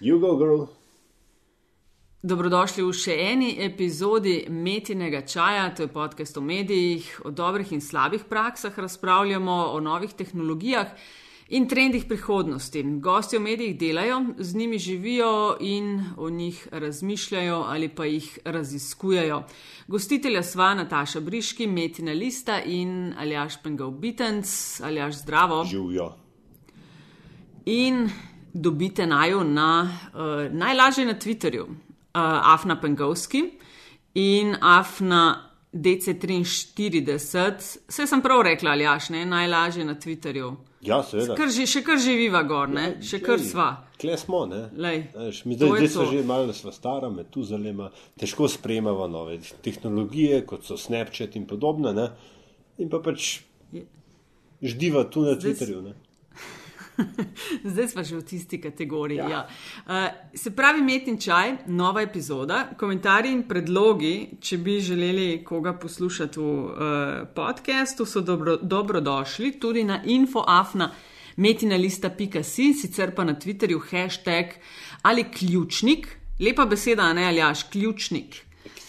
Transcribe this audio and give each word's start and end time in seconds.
Jugo, 0.00 0.36
girl. 0.36 0.68
Dobrodošli 2.22 2.84
v 2.86 2.92
še 2.94 3.14
eni 3.18 3.48
epizodi 3.62 4.44
Metinega 4.50 5.24
čaja, 5.26 5.68
to 5.74 5.86
je 5.86 5.90
podcast 5.90 6.38
o 6.38 6.42
medijih, 6.42 7.06
o 7.26 7.30
dobrih 7.34 7.72
in 7.74 7.82
slabih 7.82 8.26
praksah, 8.30 8.78
razpravljamo 8.78 9.56
o 9.74 9.80
novih 9.80 10.14
tehnologijah 10.14 10.92
in 11.50 11.66
trendih 11.66 12.06
prihodnosti. 12.06 12.82
Gosti 13.02 13.38
v 13.38 13.42
medijih 13.42 13.74
delajo, 13.78 14.20
z 14.38 14.54
njimi 14.54 14.78
živijo 14.78 15.56
in 15.60 16.04
o 16.16 16.30
njih 16.30 16.68
razmišljajo 16.72 17.58
ali 17.66 17.88
pa 17.88 18.06
jih 18.06 18.38
raziskujejo. 18.44 19.42
Gostitelja 19.88 20.42
sva 20.42 20.74
Nataša 20.74 21.20
Briški, 21.20 21.66
Metina 21.66 22.12
Lista 22.12 22.62
in 22.62 23.14
Aljaš 23.18 23.62
Pengal 23.62 23.90
Bitens, 23.90 24.80
Aljaš 24.80 25.22
Zdravo. 25.22 25.64
Živijo. 25.64 26.12
In 27.66 28.10
dobite 28.54 29.06
najo 29.06 29.44
na 29.44 29.98
uh, 30.14 30.52
najlažje 30.52 31.06
na 31.06 31.14
Twitterju 31.14 31.64
uh, 31.64 31.74
Afna 32.54 32.80
Pengovski 32.80 33.42
in 34.14 34.56
Afna 34.60 35.48
DC43. 35.72 37.52
Vse 37.88 38.06
sem 38.06 38.22
prav 38.22 38.42
rekla, 38.42 38.70
ali 38.70 38.84
jaš, 38.84 39.08
ne, 39.08 39.26
najlažje 39.26 39.84
na 39.84 39.94
Twitterju. 39.94 40.56
Ja, 40.80 41.02
seveda. 41.02 41.34
Kar 41.34 41.50
že, 41.50 41.66
še 41.66 41.82
kar 41.82 41.98
živiva 41.98 42.44
gor, 42.46 42.70
ne, 42.70 42.84
Ja, 42.94 43.02
še 43.02 43.18
kar 43.20 43.40
glej, 43.40 43.50
sva. 43.50 43.68
Kle 43.98 44.14
smo, 44.20 44.44
ne? 44.46 44.68
Lej, 44.78 45.00
Veš, 45.16 45.40
mi 45.44 45.56
zdaj, 45.58 45.72
zdaj 45.74 45.90
smo 45.94 46.06
že 46.12 46.22
malo 46.26 46.54
sva 46.54 46.72
stara, 46.72 47.10
me 47.10 47.24
tu 47.26 47.42
zalema, 47.42 47.90
težko 48.20 48.46
sprejemamo 48.48 49.08
nove 49.10 49.40
tehnologije, 49.64 50.44
kot 50.46 50.68
so 50.68 50.78
Snapchat 50.78 51.34
in 51.36 51.48
podobne, 51.50 51.92
ne? 51.96 52.06
In 52.78 52.92
pa 52.92 53.02
pač 53.02 53.40
ždiva 54.62 55.02
tu 55.10 55.26
na 55.26 55.34
Zdaj 55.34 55.42
Twitterju, 55.42 55.82
ne? 55.82 55.96
Zdaj 57.70 57.88
smo 57.88 58.02
že 58.04 58.16
v 58.16 58.22
tisti 58.22 58.60
kategoriji. 58.60 59.16
Ja. 59.18 59.28
Ja. 59.28 59.48
Uh, 59.86 60.38
se 60.38 60.50
pravi, 60.50 60.82
Metin 60.82 61.18
čaj, 61.20 61.56
nova 61.66 62.02
epizoda, 62.02 62.68
komentarji 62.78 63.32
in 63.32 63.42
predlogi, 63.48 64.28
če 64.40 64.58
bi 64.58 64.80
želeli 64.80 65.44
koga 65.44 65.72
poslušati 65.72 66.40
v 66.40 66.42
uh, 66.42 66.72
podkastu, 67.34 68.06
so 68.06 68.20
dobro, 68.20 68.56
dobrodošli 68.62 69.52
tudi 69.60 69.84
na 69.84 70.02
infoafna. 70.04 70.90
Metinalista.si, 71.38 72.72
sicer 72.74 73.14
pa 73.14 73.24
na 73.24 73.34
Twitterju 73.34 73.78
hashtag 73.90 74.56
ali 75.02 75.24
ključnik, 75.30 76.08
lepa 76.40 76.64
beseda, 76.66 77.12
ne 77.12 77.28
ali 77.28 77.40
aš, 77.40 77.62
ključnik. 77.70 78.40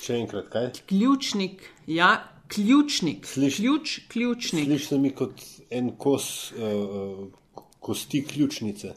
Še 0.02 0.16
enkrat, 0.18 0.48
kaj? 0.50 0.72
Ključnik, 0.90 1.62
ja, 1.88 2.16
ključnik. 2.50 3.26
Sliš- 3.30 3.56
Ključ, 3.60 4.00
ključnik. 4.10 4.66
Sliši 4.66 4.86
se 4.86 4.98
mi 4.98 5.12
kot 5.14 5.42
en 5.70 5.92
kos 5.98 6.52
uh, 6.52 6.64
uh, 6.64 7.30
kosti 7.80 8.26
ključnice. 8.26 8.94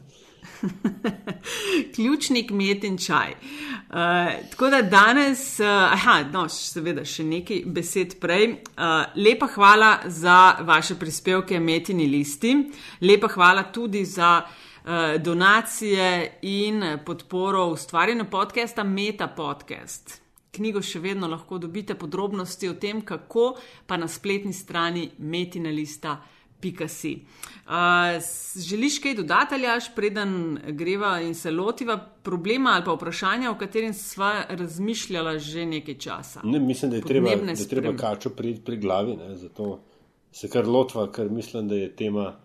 ključnik 1.95 2.51
met 2.51 2.83
in 2.83 2.97
čaj. 2.97 3.31
Uh, 3.31 4.49
tako 4.51 4.69
da 4.69 4.81
danes, 4.81 5.59
uh, 5.59 5.67
aha, 5.67 6.23
no, 6.31 6.47
seveda 6.49 7.05
še 7.05 7.23
nekaj 7.23 7.63
besed 7.65 8.17
prej. 8.19 8.49
Uh, 8.51 9.05
lepa 9.15 9.47
hvala 9.55 9.93
za 10.07 10.57
vaše 10.61 10.95
prispevke, 10.99 11.59
metini 11.59 12.07
listi, 12.07 12.55
lepa 13.01 13.31
hvala 13.35 13.63
tudi 13.71 14.05
za. 14.05 14.41
uh, 14.43 15.21
Donacije 15.23 16.39
in 16.41 16.83
podporo 17.05 17.67
ustvarjanju 17.71 18.25
podcasta 18.31 18.83
Meta 18.83 19.27
Podcast. 19.27 20.21
Knjigo 20.51 20.81
še 20.81 20.99
vedno 20.99 21.27
lahko 21.27 21.57
dobite 21.57 21.95
podrobnosti 21.95 22.67
o 22.69 22.73
tem, 22.73 22.99
kako 23.01 23.55
pa 23.87 23.97
na 23.97 24.07
spletni 24.07 24.53
strani 24.53 25.09
metinalista.si. 26.63 27.25
Uh, 27.65 28.21
s- 28.21 28.57
želiš 28.57 28.99
kaj 28.99 29.13
dodati, 29.15 29.55
ali 29.55 29.65
až 29.65 29.89
preden 29.95 30.59
greva 30.67 31.21
in 31.21 31.35
se 31.35 31.51
lotiva 31.51 31.97
problema 32.23 32.69
ali 32.75 32.85
pa 32.85 32.91
vprašanja, 32.93 33.51
o 33.51 33.57
katerem 33.57 33.93
sva 33.93 34.43
razmišljala 34.49 35.37
že 35.37 35.65
nekaj 35.65 35.97
časa? 35.97 36.41
Ne, 36.43 36.59
mislim, 36.59 36.91
da 36.91 36.97
je 36.97 37.01
treba, 37.03 37.29
da 37.29 37.35
Podnebne 37.35 37.61
je 37.61 37.67
treba 37.67 37.95
kačo 37.97 38.29
pri, 38.29 38.55
pri 38.65 38.77
glavi, 38.77 39.15
ne, 39.15 39.35
zato 39.35 39.79
se 40.31 40.49
kar 40.49 40.67
lotva, 40.67 41.11
ker 41.11 41.29
mislim, 41.29 41.67
da 41.67 41.75
je 41.75 41.95
tema 41.95 42.35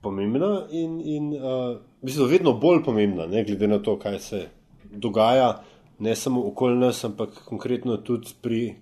pomembna 0.00 0.66
in, 0.70 1.00
in 1.00 1.34
uh, 1.34 1.78
mislim, 2.02 2.28
vedno 2.28 2.52
bolj 2.52 2.82
pomembna, 2.84 3.26
ne, 3.26 3.44
glede 3.44 3.68
na 3.68 3.78
to, 3.78 3.98
kaj 3.98 4.18
se 4.18 4.48
dogaja, 4.84 5.62
ne 5.98 6.16
samo 6.16 6.46
okoli 6.48 6.76
nas, 6.76 7.04
ampak 7.04 7.44
konkretno 7.44 7.96
tudi 7.96 8.28
pri 8.42 8.74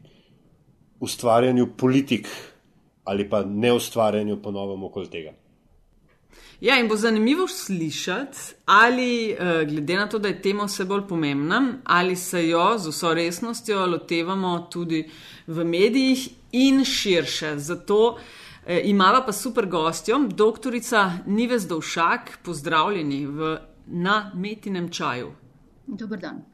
ustvarjanju 1.00 1.66
politik 1.76 2.28
ali 3.04 3.28
pa 3.30 3.44
ne 3.44 3.72
ustvarjanju 3.72 4.42
ponovem 4.42 4.84
okoli 4.84 5.10
tega. 5.10 5.32
Ja, 6.60 6.76
in 6.78 6.88
bo 6.88 6.96
zanimivo 6.96 7.48
slišati, 7.48 8.38
ali 8.66 9.30
eh, 9.30 9.64
glede 9.64 9.96
na 9.96 10.08
to, 10.08 10.18
da 10.18 10.28
je 10.28 10.42
tema 10.42 10.64
vse 10.64 10.84
bolj 10.84 11.06
pomembna, 11.08 11.62
ali 11.84 12.16
se 12.16 12.48
jo 12.48 12.78
z 12.78 12.88
vso 12.88 13.14
resnostjo 13.14 13.86
lotevamo 13.86 14.68
tudi 14.70 15.08
v 15.46 15.64
medijih 15.64 16.28
in 16.52 16.84
širše. 16.84 17.58
Zato 17.58 18.18
eh, 18.66 18.80
imava 18.84 19.24
pa 19.26 19.32
super 19.32 19.66
gostjo, 19.66 20.18
doktorica 20.28 21.12
Nives 21.26 21.66
Dovšak, 21.68 22.38
pozdravljeni 22.44 23.26
v, 23.26 23.56
na 23.86 24.30
Metinem 24.34 24.90
čaju. 24.92 25.32
Dober 25.86 26.18
dan. 26.18 26.49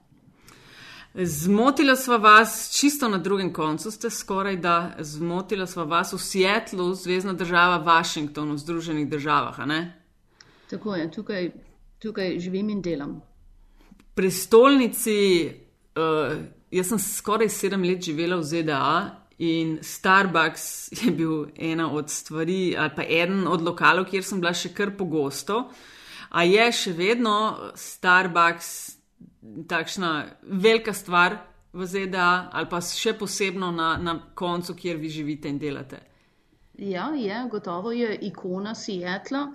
Zmotila 1.25 1.97
sva 1.97 2.17
vas, 2.17 2.71
čisto 2.77 3.09
na 3.09 3.19
drugem 3.19 3.53
koncu 3.53 3.91
ste 3.91 4.11
skoraj 4.11 4.57
da, 4.57 4.97
zmotila 5.01 5.67
sva 5.67 5.85
vas 5.85 6.13
v 6.13 6.19
Seattlu, 6.21 6.95
zvezdna 6.95 7.33
država 7.33 7.79
Washington 7.85 8.53
v 8.53 8.59
Združenih 8.59 9.09
državah? 9.09 9.57
Tako 10.71 10.95
je, 10.95 11.11
tukaj, 11.11 11.51
tukaj 11.99 12.39
živim 12.39 12.71
in 12.71 12.83
delam. 12.83 13.23
prestolnici, 14.15 15.51
uh, 15.97 16.37
jaz 16.71 16.89
sem 16.89 16.99
skoraj 16.99 17.49
sedem 17.49 17.83
let 17.85 18.03
živela 18.03 18.37
v 18.37 18.43
ZDA 18.43 19.17
in 19.39 19.79
Starbucks 19.83 20.89
je 21.01 21.11
bil 21.11 21.47
ena 21.57 21.93
od 21.93 22.11
stvari, 22.11 22.77
ali 22.77 22.91
pa 22.97 23.03
eden 23.03 23.47
od 23.49 23.63
lokalov, 23.63 24.05
kjer 24.05 24.25
sem 24.25 24.41
bila 24.41 24.53
še 24.53 24.75
kar 24.75 24.93
pogosto. 24.97 25.71
A 26.31 26.45
je 26.45 26.73
še 26.73 26.93
vedno 26.93 27.57
Starbucks 27.75 28.96
takšna 29.69 30.25
velika 30.43 30.93
stvar 30.93 31.37
v 31.73 31.87
ZDA, 31.87 32.51
ali 32.53 32.69
pa 32.71 32.81
še 32.81 33.13
posebno 33.19 33.71
na, 33.73 33.97
na 34.01 34.19
koncu, 34.35 34.75
kjer 34.75 34.97
vi 34.97 35.09
živite 35.13 35.49
in 35.49 35.59
delate? 35.59 36.01
Ja, 36.79 37.09
je, 37.17 37.41
gotovo 37.51 37.93
je 37.93 38.19
ikona 38.29 38.75
Seattla. 38.75 39.47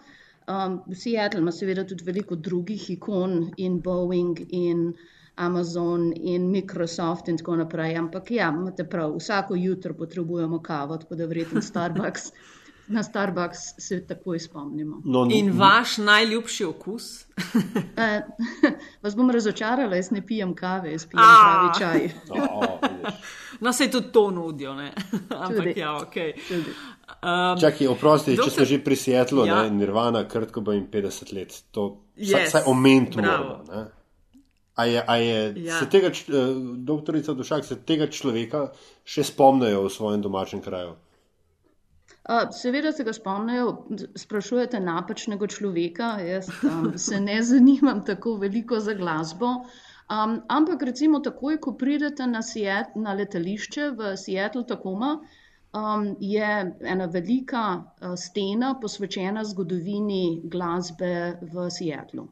Um, 0.51 0.81
Seattle 0.95 1.39
ima 1.39 1.51
seveda 1.51 1.85
tudi 1.87 2.03
veliko 2.03 2.35
drugih 2.35 2.89
ikon 2.89 3.51
in 3.57 3.81
Boeing 3.81 4.39
in 4.49 4.93
Amazon 5.35 6.13
in 6.13 6.49
Microsoft 6.51 7.27
in 7.27 7.37
tako 7.37 7.55
naprej, 7.55 7.95
ampak 7.97 8.31
ja, 8.31 8.49
imate 8.49 8.83
prav, 8.89 9.15
vsako 9.17 9.55
jutro 9.55 9.93
potrebujemo 9.93 10.59
kavo, 10.61 10.97
tako 10.97 11.15
da 11.15 11.25
verjetno 11.25 11.61
Starbucks, 11.61 12.31
na 12.87 13.03
Starbucks 13.03 13.57
se 13.79 14.01
takoj 14.01 14.39
spomnimo. 14.39 15.01
No, 15.05 15.27
In 15.31 15.51
vaš 15.53 15.97
najljubši 15.99 16.65
okus? 16.65 17.25
Uh, 17.37 17.61
vas 19.03 19.15
bom 19.15 19.29
razočarala, 19.29 19.95
jaz 19.95 20.11
ne 20.11 20.21
pijem 20.23 20.55
kave, 20.55 20.91
jaz 20.91 21.05
pijem 21.05 21.23
A. 21.23 21.71
pravi 21.73 21.79
čaj. 21.79 22.09
No, 23.59 23.73
se 23.73 23.87
tudi 23.87 24.07
to 24.09 24.31
nudijo, 24.31 24.73
ne? 24.75 24.91
Ampak 25.31 25.77
ja, 25.77 25.95
ok. 25.95 26.13
Tudi. 26.47 26.71
Um, 27.21 27.59
Čakaj, 27.61 27.87
oprosti, 27.87 28.31
če 28.31 28.37
Doktor- 28.37 28.51
smo 28.53 28.65
že 28.65 28.79
pri 28.79 28.95
Seattlu, 28.95 29.45
Ja. 29.45 29.55
ja. 29.55 29.69
Nirvana, 29.69 30.23
krtko 30.25 30.61
bo 30.61 30.71
jim 30.71 30.87
50 30.87 31.31
let, 31.31 31.53
to 31.71 31.83
Yes, 32.17 32.31
yes, 32.31 32.47
vsaj 32.47 32.61
omeniti 32.65 33.17
moramo. 33.17 33.63
ne. 33.69 33.85
A 34.75 34.85
je, 34.85 35.03
a 35.07 35.15
je 35.15 35.53
Ja. 35.57 35.79
se 35.79 35.85
tega, 35.87 36.07
eh, 36.07 36.33
doktorica 36.77 37.33
Dušak, 37.33 37.65
se 37.65 37.75
tega 37.77 38.07
človeka 38.07 38.71
še 39.05 39.23
spomnijo 39.25 39.83
v 39.83 39.89
svojem 39.91 40.21
domačem 40.21 40.61
kraju? 40.61 40.95
Uh, 42.31 42.47
seveda 42.55 42.91
se 42.91 43.03
ga 43.03 43.13
spomnijo, 43.13 43.71
sprašujete 44.15 44.79
napačnega 44.79 45.47
človeka. 45.47 46.11
Jaz 46.23 46.47
um, 46.63 46.93
se 47.05 47.19
ne 47.19 47.41
zanimam 47.43 48.05
tako 48.05 48.37
veliko 48.39 48.79
za 48.79 48.93
glasbo. 48.93 49.49
Um, 50.11 50.37
ampak 50.47 50.83
recimo 50.83 51.19
takoj, 51.19 51.57
ko 51.59 51.73
pridete 51.75 52.27
na, 52.27 52.41
Seat, 52.41 52.95
na 52.95 53.13
letališče 53.19 53.89
v 53.99 54.13
Seattle, 54.17 54.63
Tacoma, 54.67 55.11
um, 55.73 56.07
je 56.19 56.51
ena 56.95 57.05
velika 57.05 57.65
uh, 57.75 58.15
stena 58.15 58.73
posvečena 58.81 59.43
zgodovini 59.43 60.41
glasbe 60.43 61.37
v 61.41 61.69
Seattlu. 61.69 62.27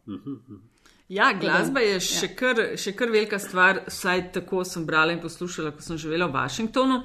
Ja, 1.09 1.31
glasba 1.33 1.81
je 1.81 1.95
še 2.05 2.27
kar, 2.37 2.59
še 2.77 2.91
kar 2.93 3.09
velika 3.09 3.39
stvar, 3.41 3.79
vsaj 3.89 4.27
tako 4.35 4.61
sem 4.61 4.83
brala 4.85 5.09
in 5.09 5.17
poslušala, 5.23 5.71
ko 5.73 5.81
sem 5.81 5.97
živela 5.97 6.27
v 6.29 6.35
Washingtonu. 6.37 6.99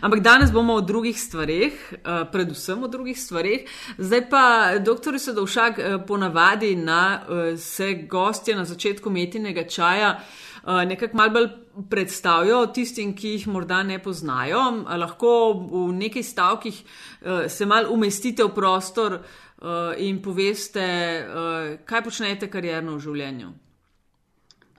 Ampak 0.00 0.22
danes 0.24 0.48
bomo 0.48 0.78
o 0.78 0.80
drugih 0.80 1.18
stvareh, 1.20 1.76
eh, 1.92 2.24
predvsem 2.32 2.80
o 2.80 2.88
drugih 2.88 3.20
stvareh. 3.20 3.68
Zdaj 3.98 4.22
pa, 4.30 4.44
doktor 4.80 5.18
Sedovšak, 5.20 5.78
eh, 5.78 5.98
ponavadi 6.08 6.72
na 6.74 7.20
eh, 7.20 7.56
se 7.56 7.92
gostje 8.08 8.56
na 8.56 8.64
začetku 8.64 9.10
metinega 9.10 9.68
čaja. 9.68 10.16
eh, 10.64 10.86
Nekako 10.86 11.16
malo 11.16 11.30
bolj 11.30 11.48
predstavijo 11.90 12.66
tistim, 12.72 13.12
ki 13.14 13.28
jih 13.28 13.46
morda 13.48 13.82
ne 13.82 13.98
poznajo. 13.98 14.84
Lahko 14.88 15.52
v 15.52 15.92
nekaj 16.00 16.22
stavkih 16.22 16.80
eh, 16.80 17.48
se 17.48 17.66
malo 17.66 17.92
umestite 17.92 18.42
v 18.44 18.54
prostor, 18.54 19.12
uh, 19.12 19.49
in 19.98 20.22
poveste, 20.22 20.84
uh, 21.20 21.74
kaj 21.84 22.02
počnete 22.06 22.48
karjerno 22.48 22.94
v 22.96 23.04
življenju. 23.04 23.50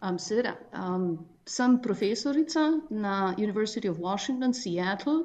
Um, 0.01 0.17
seveda, 0.17 0.55
um, 0.73 1.19
sem 1.45 1.77
profesorica 1.81 2.63
na 2.89 3.35
University 3.37 3.89
of 3.89 3.99
Washington, 3.99 4.53
Seattle. 4.53 5.19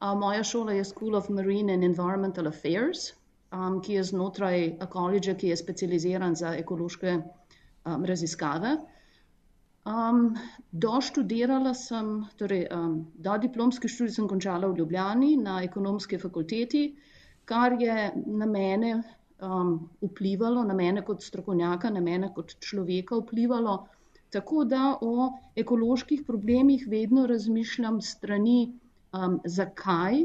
Uh, 0.00 0.14
moja 0.16 0.44
šola 0.44 0.72
je 0.72 0.84
School 0.84 1.14
of 1.14 1.28
Marine 1.28 1.74
and 1.74 1.84
Environmental 1.84 2.48
Affairs, 2.48 3.12
um, 3.52 3.82
ki 3.84 3.98
je 3.98 4.04
znotraj 4.08 4.88
koledža, 4.88 5.34
ki 5.34 5.52
je 5.52 5.60
specializiran 5.60 6.34
za 6.34 6.54
ekološke 6.56 7.18
um, 7.20 8.04
raziskave. 8.04 8.78
Um, 9.84 10.38
doštudirala 10.72 11.74
sem, 11.76 12.22
torej, 12.40 12.64
um, 12.72 13.02
da 13.14 13.36
diplomski 13.36 13.88
študij 13.88 14.16
sem 14.16 14.28
končala 14.28 14.72
v 14.72 14.78
Ljubljani 14.78 15.36
na 15.36 15.60
ekonomski 15.62 16.16
fakulteti, 16.18 16.86
kar 17.44 17.76
je 17.80 18.12
na 18.26 18.46
mene 18.46 18.94
um, 19.40 19.74
vplivalo, 20.02 20.64
na 20.64 20.74
mene 20.74 21.02
kot 21.04 21.22
strokovnjaka, 21.22 21.90
na 21.90 22.00
mene 22.00 22.30
kot 22.34 22.56
človeka 22.60 23.18
vplivalo, 23.20 23.76
tako 24.34 24.64
da 24.64 24.96
o 25.00 25.28
ekoloških 25.56 26.24
problemih 26.26 26.86
vedno 26.90 27.26
razmišljam 27.26 28.00
strani, 28.02 28.72
um, 29.12 29.40
zakaj 29.44 30.24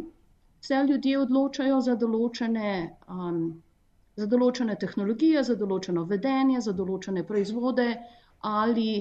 se 0.61 0.83
ljudje 0.89 1.19
odločajo 1.19 1.81
za 1.81 1.95
določene, 1.95 2.71
um, 3.07 3.61
za 4.19 4.27
določene 4.27 4.75
tehnologije, 4.79 5.43
za 5.43 5.55
določeno 5.55 6.03
vedenje, 6.09 6.61
za 6.61 6.73
določene 6.75 7.23
proizvode 7.23 7.89
ali 8.49 8.91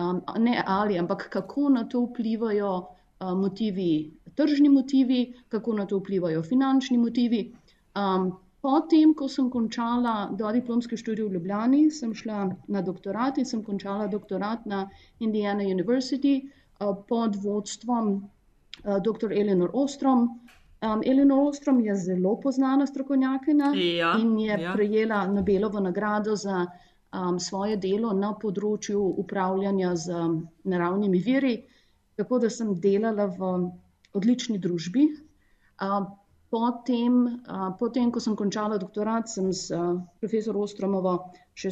um, 0.00 0.20
ne 0.38 0.62
ali, 0.66 0.98
ampak 0.98 1.28
kako 1.32 1.68
na 1.76 1.84
to 1.84 2.04
vplivajo 2.08 2.72
motivi, 3.20 4.10
tržni 4.34 4.68
motivi, 4.68 5.34
kako 5.48 5.72
na 5.72 5.86
to 5.86 5.98
vplivajo 5.98 6.42
finančni 6.42 6.98
motivi. 6.98 7.52
Um, 7.98 8.32
potem, 8.62 9.14
ko 9.14 9.28
sem 9.28 9.50
končala 9.50 10.30
dodiplomski 10.38 10.96
študij 10.96 11.26
v 11.26 11.32
Ljubljani, 11.38 11.90
sem 11.90 12.14
šla 12.14 12.48
na 12.68 12.82
doktorat 12.82 13.38
in 13.38 13.46
sem 13.46 13.64
končala 13.64 14.06
doktorat 14.06 14.66
na 14.66 14.88
Indiana 15.20 15.64
University 15.66 16.42
uh, 16.44 16.94
pod 17.08 17.36
vodstvom 17.42 18.12
uh, 18.14 18.98
dr. 19.02 19.32
Eleanor 19.32 19.70
Ostrom. 19.72 20.28
Um, 20.82 21.02
Eleanor 21.04 21.48
Ostrom 21.48 21.80
je 21.80 21.96
zelo 21.96 22.36
poznana 22.40 22.86
strokovnjakinja 22.86 23.72
ja, 23.74 24.12
in 24.20 24.38
je 24.38 24.60
ja. 24.62 24.72
prejela 24.74 25.26
Nobelovo 25.26 25.80
nagrado 25.80 26.36
za 26.36 26.66
um, 27.12 27.40
svoje 27.40 27.76
delo 27.76 28.12
na 28.12 28.30
področju 28.38 29.00
upravljanja 29.18 29.96
z 29.96 30.14
um, 30.14 30.38
naravnimi 30.64 31.18
viri, 31.18 31.56
tako 32.18 32.40
da 32.42 32.50
sem 32.50 32.74
delala 32.82 33.28
v 33.30 33.50
odlični 34.18 34.58
družbi. 34.58 35.06
Potem, 36.48 37.16
potem, 37.78 38.10
ko 38.10 38.20
sem 38.24 38.36
končala 38.36 38.78
doktorat, 38.80 39.28
sem 39.28 39.50
s 39.52 39.68
uh, 39.74 39.98
profesor 40.20 40.56
Ostromovo 40.56 41.12
še 41.52 41.70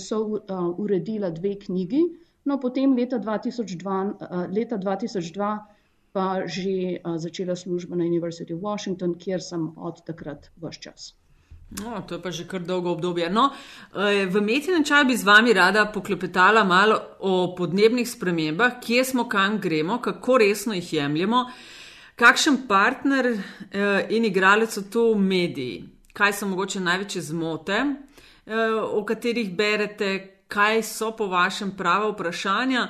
uredila 0.85 1.31
dve 1.33 1.55
knjigi. 1.63 2.03
No, 2.47 2.59
potem 2.61 2.93
leta 2.95 3.17
2002, 3.19 3.97
uh, 4.21 4.45
leta 4.53 4.77
2002 4.77 5.55
pa 6.17 6.49
že 6.49 6.97
začela 7.21 7.53
službo 7.53 7.93
na 7.93 8.05
University 8.09 8.55
of 8.57 8.65
Washington, 8.65 9.17
kjer 9.21 9.43
sem 9.45 9.69
od 9.77 10.01
takrat 10.09 10.49
vse 10.57 10.81
čas. 10.81 11.13
No, 11.71 12.01
to 12.07 12.15
je 12.15 12.23
pa 12.23 12.31
že 12.31 12.47
kar 12.47 12.63
dolgo 12.63 12.93
obdobje. 12.95 13.27
No, 13.31 13.51
v 14.31 14.41
Metinem 14.41 14.85
čaju 14.85 15.05
bi 15.05 15.17
z 15.17 15.27
vami 15.27 15.53
rada 15.53 15.87
poklepetala 15.91 16.65
malo 16.65 17.01
o 17.21 17.55
podnebnih 17.59 18.07
spremembah, 18.09 18.79
kje 18.81 19.05
smo, 19.05 19.29
kam 19.29 19.59
gremo, 19.59 19.99
kako 19.99 20.39
resno 20.39 20.75
jih 20.75 20.93
jemljemo, 20.93 21.51
kakšen 22.17 22.69
partner 22.69 23.27
in 24.09 24.25
igralec 24.25 24.73
so 24.73 24.87
tu 24.87 25.15
mediji, 25.19 25.83
kaj 26.15 26.33
so 26.33 26.47
mogoče 26.47 26.81
največje 26.81 27.23
zmote, 27.23 27.83
o 28.93 29.05
katerih 29.05 29.51
berete, 29.57 30.39
kaj 30.49 30.83
so 30.87 31.11
po 31.19 31.27
vašem 31.27 31.75
prava 31.77 32.15
vprašanja. 32.15 32.89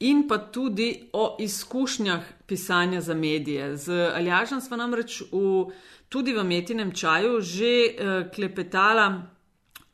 In 0.00 0.28
pa 0.28 0.38
tudi 0.38 1.08
o 1.12 1.36
izkušnjah 1.40 2.22
pisanja 2.46 3.00
za 3.00 3.14
medije. 3.14 3.76
Z 3.76 4.12
Aljažem 4.14 4.60
smo 4.60 4.76
namreč 4.76 5.22
v 5.32 5.72
tudi 6.08 6.32
v 6.32 6.44
metinem 6.44 6.92
čaju 6.92 7.40
že 7.40 7.72
uh, 7.88 8.30
klepetala 8.30 9.22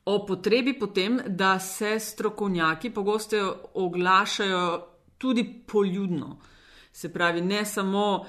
o 0.04 0.26
potrebi 0.26 0.78
potem, 0.78 1.20
da 1.26 1.58
se 1.58 1.98
strokovnjaki 1.98 2.90
pogosto 2.90 3.70
oglašajo 3.74 4.86
tudi 5.18 5.62
poljudno. 5.66 6.38
Se 6.92 7.12
pravi, 7.12 7.40
ne 7.40 7.64
samo 7.64 8.26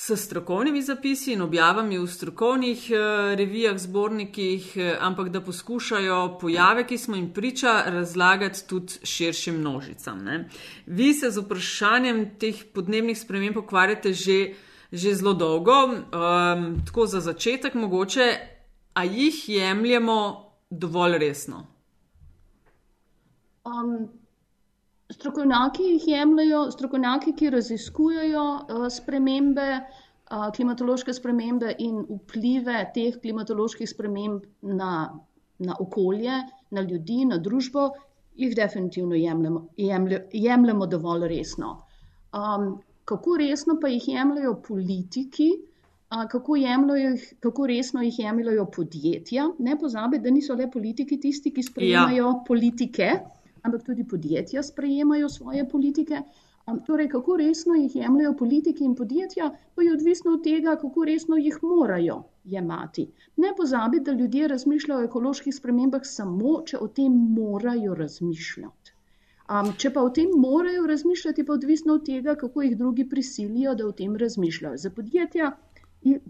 s 0.00 0.16
strokovnimi 0.16 0.82
zapisi 0.82 1.32
in 1.32 1.42
objavami 1.42 1.98
v 1.98 2.06
strokovnih 2.08 2.86
uh, 2.90 3.34
revijah, 3.36 3.78
zbornikih, 3.78 4.72
uh, 4.76 4.82
ampak 5.00 5.28
da 5.28 5.42
poskušajo 5.44 6.38
pojave, 6.40 6.86
ki 6.86 6.98
smo 6.98 7.16
jim 7.16 7.32
priča, 7.32 7.82
razlagati 7.86 8.66
tudi 8.68 8.92
širšim 9.02 9.58
množicam. 9.58 10.24
Ne? 10.24 10.48
Vi 10.86 11.12
se 11.14 11.30
z 11.30 11.44
vprašanjem 11.44 12.24
teh 12.38 12.64
podnebnih 12.74 13.18
sprememb 13.18 13.56
ukvarjate 13.56 14.12
že 14.12 14.54
že 14.92 15.14
zelo 15.14 15.34
dolgo. 15.34 15.84
Um, 15.84 16.80
tako 16.86 17.06
za 17.06 17.20
začetek, 17.20 17.74
mogoče, 17.74 18.38
a 18.94 19.04
jih 19.04 19.48
jemljemo 19.48 20.50
dovolj 20.70 21.18
resno? 21.18 21.66
Um, 23.64 24.19
strokovnjaki 25.10 25.82
jih 25.82 26.08
jemljajo, 26.08 26.70
strokovnjaki, 26.70 27.34
ki 27.36 27.50
raziskujejo 27.50 28.44
uh, 28.44 28.86
spremembe, 28.92 29.68
uh, 29.80 30.50
klimatološke 30.56 31.14
spremembe 31.14 31.74
in 31.78 32.04
vplive 32.08 32.84
teh 32.94 33.18
klimatoloških 33.22 33.90
sprememb 33.90 34.46
na, 34.62 34.92
na 35.58 35.76
okolje, 35.80 36.42
na 36.70 36.84
ljudi, 36.86 37.24
na 37.24 37.38
družbo, 37.38 37.90
jih 38.40 38.54
definitivno 38.56 39.18
jemljemo, 39.18 39.66
jemlj, 39.76 40.20
jemljemo 40.32 40.86
dovolj 40.86 41.28
resno. 41.28 41.74
Um, 42.32 42.78
kako 43.04 43.36
resno 43.36 43.76
pa 43.82 43.88
jih 43.88 44.08
jemljajo 44.08 44.54
politiki, 44.68 45.50
kako, 46.30 46.56
jemljajo, 46.56 47.16
kako 47.40 47.66
resno 47.66 48.02
jih 48.02 48.18
jemljajo 48.18 48.66
podjetja. 48.76 49.48
Ne 49.58 49.76
pozabi, 49.78 50.18
da 50.18 50.30
niso 50.30 50.54
le 50.54 50.70
politiki 50.70 51.20
tisti, 51.20 51.52
ki 51.54 51.62
sprejemajo 51.62 52.26
ja. 52.26 52.34
politike, 52.46 53.10
ampak 53.62 53.82
tudi 53.86 54.04
podjetja 54.04 54.62
sprejemajo 54.62 55.28
svoje 55.28 55.68
politike. 55.68 56.22
Torej, 56.86 57.08
kako 57.08 57.36
resno 57.36 57.74
jih 57.74 57.96
jemljajo 57.96 58.36
politiki 58.36 58.84
in 58.84 58.94
podjetja, 58.94 59.50
pa 59.74 59.82
je 59.82 59.92
odvisno 59.92 60.32
od 60.32 60.44
tega, 60.44 60.76
kako 60.76 61.04
resno 61.04 61.36
jih 61.36 61.58
morajo 61.62 62.22
jemati. 62.44 63.08
Ne 63.36 63.52
pozabi, 63.56 64.00
da 64.00 64.12
ljudje 64.12 64.48
razmišljajo 64.48 65.00
o 65.00 65.04
ekoloških 65.04 65.54
spremembah 65.54 66.04
samo, 66.04 66.60
če 66.66 66.78
o 66.78 66.88
tem 66.88 67.12
morajo 67.38 67.94
razmišljati. 67.94 68.94
Um, 69.50 69.72
če 69.82 69.90
pa 69.90 70.02
o 70.06 70.10
tem 70.14 70.30
morajo 70.38 70.86
razmišljati, 70.86 71.44
pa 71.46 71.56
odvisno 71.56 71.96
od 71.98 72.04
tega, 72.06 72.36
kako 72.38 72.62
jih 72.62 72.76
drugi 72.78 73.08
prisilijo, 73.08 73.74
da 73.74 73.86
o 73.88 73.92
tem 73.92 74.14
razmišljajo. 74.16 74.76
Za 74.78 74.90
podjetja, 74.94 75.50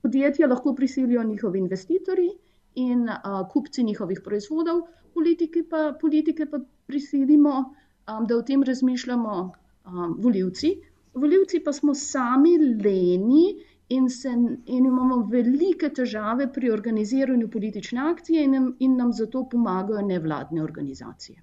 podjetja 0.03 0.49
lahko 0.49 0.73
prisilijo 0.75 1.25
njihovi 1.25 1.59
investitorji 1.59 2.31
in 2.75 3.03
uh, 3.09 3.43
kupci 3.53 3.85
njihovih 3.85 4.23
proizvodov, 4.25 4.81
politike 5.15 5.65
pa, 5.71 5.97
politike 6.01 6.47
pa 6.51 6.61
prisilimo, 6.87 7.57
um, 7.59 8.27
da 8.27 8.37
o 8.37 8.43
tem 8.43 8.63
razmišljamo 8.63 9.53
um, 9.87 10.17
voljivci. 10.19 10.75
Voljivci 11.15 11.61
pa 11.65 11.73
smo 11.73 11.95
sami 11.95 12.59
leni 12.59 13.45
in, 13.89 14.11
se, 14.11 14.29
in 14.67 14.87
imamo 14.87 15.27
velike 15.31 15.89
težave 15.89 16.53
pri 16.53 16.71
organiziranju 16.71 17.49
politične 17.51 18.01
akcije 18.01 18.45
in 18.45 18.51
nam, 18.51 18.75
in 18.79 18.97
nam 18.97 19.13
zato 19.13 19.49
pomagajo 19.51 20.03
nevladne 20.07 20.63
organizacije. 20.63 21.43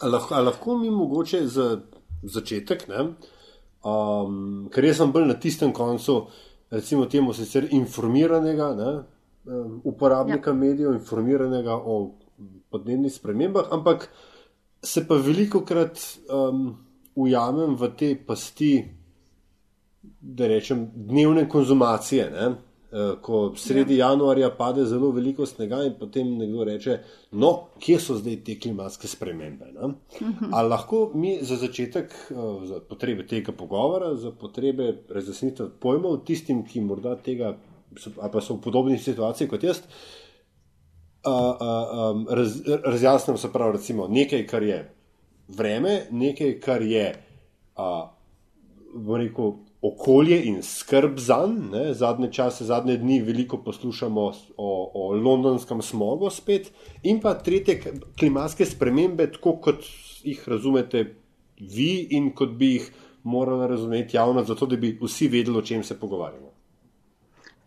Ali 0.00 0.12
lahko, 0.12 0.34
lahko 0.34 0.78
mi 0.78 0.90
mogoče 0.90 1.46
za 1.46 1.80
začetek, 2.22 2.88
ne, 2.88 3.04
um, 3.84 4.68
ker 4.72 4.84
jaz 4.84 5.00
sem 5.00 5.12
bolj 5.12 5.26
na 5.28 5.36
tistem 5.40 5.72
koncu, 5.72 6.26
recimo 6.70 7.06
temu 7.06 7.32
sicer 7.32 7.68
informiranega 7.70 8.68
ne, 8.76 8.92
um, 9.44 9.80
uporabnika 9.84 10.50
ja. 10.50 10.56
medijev, 10.56 10.92
informiranega 10.92 11.76
o 11.76 12.00
podnebnih 12.70 13.12
spremembah, 13.12 13.68
ampak 13.70 14.08
se 14.82 15.04
pa 15.06 15.18
veliko 15.20 15.64
krat 15.66 16.00
um, 16.32 16.76
ujamem 17.14 17.76
v 17.76 17.90
te 17.98 18.14
pasti, 18.26 18.72
da 20.20 20.48
rečem, 20.48 20.88
dnevne 20.94 21.48
konzumacije. 21.48 22.30
Ne. 22.30 22.50
Eh, 22.92 23.10
ko 23.22 23.52
sredi 23.56 23.96
ja. 23.96 24.08
januarja 24.08 24.48
pade 24.58 24.82
zelo 24.84 25.12
veliko 25.14 25.46
snega 25.46 25.76
in 25.86 25.92
potem 25.98 26.32
nekdo 26.34 26.64
reče, 26.66 26.96
no, 27.38 27.50
kje 27.78 27.98
so 28.02 28.16
zdaj 28.18 28.40
te 28.48 28.56
klimatske 28.58 29.06
spremembe. 29.08 29.68
Uh 29.76 29.90
mhm. 29.90 29.94
-huh. 30.20 30.48
Ali 30.52 30.68
lahko 30.68 31.10
mi 31.14 31.38
za 31.42 31.56
začetek, 31.56 32.10
eh, 32.30 32.66
za 32.66 32.80
potrebe 32.88 33.26
tega 33.26 33.52
pogovora, 33.52 34.14
za 34.14 34.32
potrebe 34.32 34.96
razjasnitve 35.08 35.68
pojmov 35.80 36.24
tistim, 36.24 36.64
ki 36.66 36.80
morda 36.80 37.14
tega, 37.16 37.56
ali 38.20 38.30
pa 38.32 38.40
so 38.40 38.54
v 38.54 38.60
podobnih 38.60 39.02
situacijah 39.02 39.50
kot 39.50 39.62
jaz, 39.62 39.82
raz, 42.30 42.60
razjasnim 42.84 43.38
se 43.38 43.52
prav 43.52 43.72
recimo 43.72 44.08
nekaj, 44.08 44.46
kar 44.46 44.62
je 44.62 44.94
vreme, 45.48 46.06
nekaj, 46.10 46.60
kar 46.60 46.82
je, 46.82 47.14
v 48.94 49.16
reku, 49.16 49.54
okolje 49.82 50.42
in 50.44 50.62
skrb 50.62 51.18
za 51.18 51.46
njega. 51.46 51.94
Zadnje 51.94 52.32
čase, 52.32 52.64
zadnje 52.64 52.96
dni 52.96 53.20
veliko 53.22 53.58
poslušamo 53.64 54.32
o, 54.56 54.90
o 54.94 55.14
londonskem 55.14 55.82
smogu 55.82 56.30
spet, 56.30 56.72
in 57.02 57.20
pa 57.20 57.34
tretje 57.34 57.80
klimatske 58.18 58.64
spremembe, 58.64 59.30
tako 59.32 59.56
kot 59.56 59.84
jih 60.22 60.48
razumete 60.48 61.04
vi 61.60 62.06
in 62.10 62.30
kot 62.34 62.50
bi 62.50 62.74
jih 62.74 62.92
morala 63.22 63.66
razumeti 63.66 64.16
javnost, 64.16 64.48
zato 64.48 64.66
da 64.66 64.76
bi 64.76 64.98
vsi 65.02 65.28
vedeli, 65.28 65.58
o 65.58 65.62
čem 65.62 65.84
se 65.84 65.98
pogovarjamo. 66.00 66.49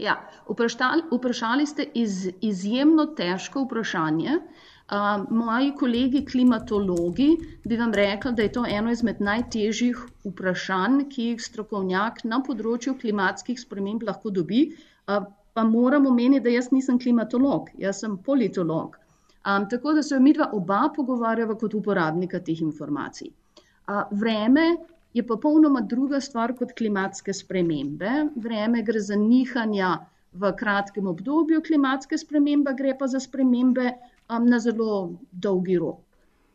Ja, 0.04 0.18
vprašali, 0.50 1.04
vprašali 1.12 1.66
ste 1.66 1.86
iz, 1.96 2.28
izjemno 2.42 3.06
težko 3.16 3.64
vprašanje. 3.64 4.34
Uh, 4.36 5.24
moji 5.32 5.72
kolegi 5.80 6.26
klimatologi 6.26 7.30
bi 7.64 7.78
vam 7.80 7.94
rekli, 7.96 8.34
da 8.36 8.44
je 8.44 8.52
to 8.52 8.66
eno 8.68 8.92
izmed 8.92 9.22
najtežjih 9.24 10.02
vprašanj, 10.26 11.06
ki 11.14 11.30
jih 11.30 11.46
strokovnjak 11.46 12.20
na 12.28 12.42
področju 12.44 12.98
klimatskih 13.00 13.62
sprememb 13.62 14.04
lahko 14.04 14.34
dobi. 14.40 14.66
Uh, 15.08 15.24
pa 15.54 15.64
moram 15.64 16.10
omeniti, 16.12 16.44
da 16.44 16.52
jaz 16.58 16.68
nisem 16.76 17.00
klimatolog, 17.00 17.72
jaz 17.80 18.04
sem 18.04 18.18
politolog. 18.28 19.00
Um, 19.48 19.70
tako 19.72 19.96
da 19.96 20.04
se 20.04 20.20
mi 20.20 20.36
dva 20.36 20.50
oba 20.58 20.82
pogovarjava 20.96 21.56
kot 21.64 21.80
uporabnika 21.80 22.44
teh 22.44 22.60
informacij. 22.68 23.32
Uh, 23.88 24.04
vreme 24.20 24.68
je 25.14 25.28
popolnoma 25.28 25.82
druga 25.82 26.20
stvar 26.22 26.56
kot 26.58 26.74
klimatske 26.78 27.34
spremembe. 27.34 28.12
Vreme 28.36 28.82
gre 28.84 29.00
za 29.00 29.16
nihanja 29.16 29.94
v 30.34 30.52
kratkem 30.58 31.08
obdobju, 31.08 31.62
klimatske 31.62 32.18
spremembe 32.18 32.74
gre 32.78 32.96
pa 33.00 33.08
za 33.08 33.20
spremembe 33.20 33.92
um, 33.94 34.46
na 34.50 34.60
zelo 34.60 35.14
dolgi 35.32 35.78
rok. 35.78 36.02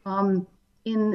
Um, 0.05 0.47
in 0.85 1.15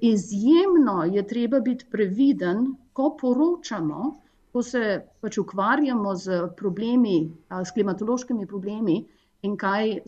izjemno 0.00 1.02
je 1.04 1.26
treba 1.28 1.60
biti 1.60 1.86
previden, 1.90 2.74
ko 2.92 3.16
poročamo, 3.20 4.12
ko 4.52 4.62
se 4.62 5.00
pač 5.20 5.38
ukvarjamo 5.38 6.14
z 6.14 6.38
problemi, 6.56 7.32
s 7.50 7.72
klimatološkimi 7.72 8.46
problemi 8.46 9.02
in 9.42 9.56
kaj, 9.58 9.98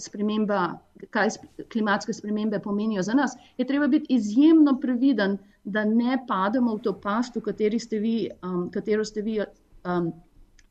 kaj 1.11 1.29
klimatske 1.73 2.13
spremembe 2.15 2.61
pomenijo 2.63 3.03
za 3.03 3.15
nas, 3.15 3.37
je 3.59 3.67
treba 3.67 3.87
biti 3.87 4.15
izjemno 4.15 4.79
previden, 4.81 5.39
da 5.65 5.85
ne 5.85 6.19
pademo 6.29 6.77
v 6.77 6.83
to 6.85 6.93
past, 7.01 7.37
v 7.37 7.43
kateri 7.43 7.81
ste 7.81 7.99
vi, 7.99 8.29
um, 8.43 8.69
katero 8.71 9.05
ste 9.05 9.23
vi 9.23 9.39
um, 9.41 10.13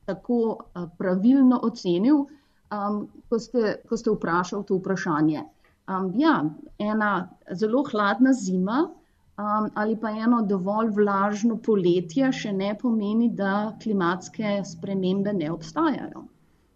tako 0.06 0.38
uh, 0.54 0.88
pravilno 0.98 1.60
ocenil, 1.62 2.24
um, 2.70 3.00
ko, 3.28 3.38
ste, 3.38 3.76
ko 3.88 3.96
ste 3.96 4.14
vprašali 4.14 4.64
to 4.68 4.78
vprašanje. 4.78 5.42
Um, 5.88 6.12
ja, 6.16 6.38
ena 6.78 7.10
zelo 7.52 7.82
hladna 7.90 8.32
zima 8.32 8.86
um, 8.86 9.70
ali 9.74 9.96
pa 10.00 10.10
eno 10.10 10.42
dovolj 10.46 10.92
vlažno 10.96 11.56
poletje 11.56 12.30
še 12.32 12.52
ne 12.52 12.72
pomeni, 12.78 13.28
da 13.28 13.74
klimatske 13.82 14.60
spremembe 14.64 15.32
ne 15.32 15.50
obstajajo. 15.52 16.24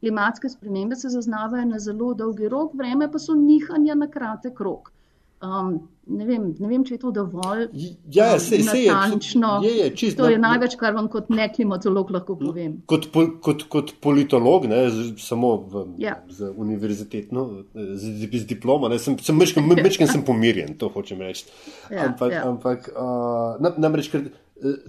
Klimatske 0.00 0.48
spremembe 0.48 0.96
se 0.96 1.08
zaznavajo 1.08 1.64
na 1.64 1.78
zelo 1.78 2.12
dolgi 2.14 2.48
rok, 2.48 2.74
vreme 2.74 3.10
pa 3.12 3.18
so 3.18 3.34
nihanja 3.34 3.94
na 3.98 4.06
kratek 4.10 4.60
rok. 4.60 4.92
Um, 5.38 5.88
ne, 6.06 6.24
vem, 6.26 6.48
ne 6.58 6.66
vem, 6.66 6.82
če 6.82 6.96
je 6.96 7.00
to 7.04 7.10
dovolj. 7.14 7.68
Ja, 8.10 8.32
ja 8.32 8.38
se, 8.42 8.58
se 8.66 8.80
je 8.80 8.90
natančno. 8.90 9.50
Je, 9.62 9.70
je, 9.76 9.90
čist, 10.00 10.16
to 10.18 10.26
je 10.26 10.38
na, 10.38 10.48
največ, 10.50 10.74
kar 10.80 10.96
vam 10.96 11.06
kot 11.12 11.28
neklimatolog 11.30 12.10
lahko 12.10 12.34
povem. 12.40 12.80
Kot, 12.90 13.06
pol, 13.14 13.28
kot, 13.44 13.62
kot 13.70 13.92
politolog, 14.02 14.66
ne, 14.70 14.80
z, 14.90 15.12
samo 15.22 15.52
v, 15.62 15.84
ja. 16.02 16.16
z 16.34 16.50
univerzitetno, 16.50 17.44
z, 17.70 18.16
z 18.34 18.48
diploma, 18.50 18.90
ne, 18.90 18.98
sem, 19.02 19.14
sem 19.22 19.38
mečken, 19.38 19.70
mečken 19.86 20.10
sem 20.10 20.26
pomirjen, 20.26 20.74
to 20.80 20.90
hočem 20.94 21.22
reči. 21.22 21.46
Ja, 21.86 22.08
ampak, 22.08 22.34
ja. 22.34 22.42
ampak 22.48 22.90
uh, 22.90 23.78
namreč, 23.78 24.10
ker, 24.10 24.26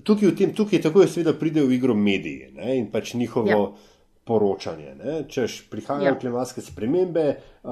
tukaj, 0.01 0.33
tem, 0.39 0.57
tukaj 0.57 0.81
tako 0.81 1.05
je 1.05 1.13
seveda 1.13 1.37
pride 1.37 1.61
v 1.61 1.77
igro 1.77 1.93
mediji 1.93 2.49
ne, 2.57 2.73
in 2.81 2.89
pač 2.89 3.13
njihovo. 3.13 3.53
Ja 3.53 3.95
poročanje. 4.29 4.93
Ne? 4.95 5.23
Češ 5.25 5.63
prihajajo 5.73 6.13
ja. 6.13 6.19
klimatske 6.19 6.61
spremembe, 6.61 7.25
uh, 7.63 7.71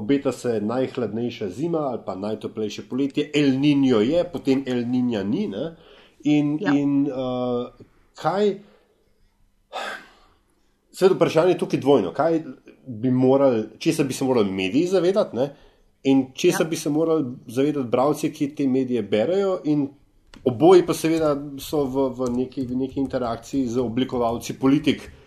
obeta 0.00 0.32
se 0.32 0.56
najhladnejša 0.60 1.50
zima 1.52 1.84
ali 1.90 2.00
pa 2.06 2.14
najtoplejše 2.16 2.86
poletje, 2.88 3.28
El 3.34 3.58
Niño 3.60 4.00
je, 4.00 4.24
potem 4.32 4.64
El 4.66 4.86
Niña 4.88 5.22
ni. 5.28 5.44
Ne? 5.52 5.74
In, 6.24 6.56
ja. 6.60 6.72
in 6.72 7.04
uh, 7.12 7.68
kaj, 8.16 8.54
sedaj 10.96 11.16
vprašanje 11.18 11.54
je 11.54 11.60
tukaj 11.60 11.84
dvojno. 11.84 12.14
Kaj 12.16 12.40
bi 12.86 13.12
morali, 13.12 13.66
česa 13.78 14.08
bi 14.08 14.16
se 14.16 14.24
morali 14.24 14.52
mediji 14.52 14.86
zavedati 14.86 15.36
ne? 15.36 15.50
in 16.08 16.30
česa 16.32 16.62
ja. 16.64 16.68
bi 16.68 16.76
se 16.76 16.90
morali 16.90 17.36
zavedati 17.46 17.88
bralci, 17.88 18.32
ki 18.32 18.54
te 18.56 18.66
medije 18.66 19.02
berajo. 19.02 19.60
Oboji 20.44 20.84
pa 20.86 20.94
seveda 20.94 21.34
so 21.60 21.82
v, 21.84 22.10
v, 22.14 22.26
neki, 22.32 22.62
v 22.64 22.76
neki 22.78 23.00
interakciji 23.00 23.66
z 23.66 23.80
oblikovalci 23.82 24.54
politik, 24.60 25.02
uh, 25.02 25.17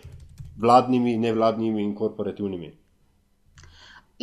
vladnimi, 0.56 1.16
nevladnimi 1.18 1.82
in 1.82 1.94
korporativnimi? 1.94 2.72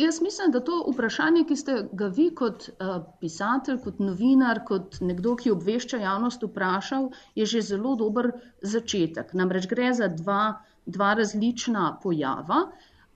Jaz 0.00 0.20
mislim, 0.22 0.50
da 0.50 0.60
to 0.64 0.76
vprašanje, 0.92 1.42
ki 1.48 1.56
ste 1.56 1.74
ga 1.92 2.06
vi 2.06 2.30
kot 2.34 2.68
uh, 2.70 3.02
pisatelj, 3.20 3.80
kot 3.84 3.98
novinar, 4.00 4.62
kot 4.68 4.96
nekdo, 5.04 5.34
ki 5.36 5.52
obvešča 5.52 6.00
javnost, 6.00 6.46
vprašal, 6.46 7.10
je 7.36 7.46
že 7.46 7.60
zelo 7.72 7.96
dober 8.00 8.30
začetek. 8.62 9.34
Namreč 9.36 9.68
gre 9.68 9.90
za 9.98 10.08
dva, 10.08 10.40
dva 10.86 11.10
različna 11.18 11.98
pojava. 12.02 12.62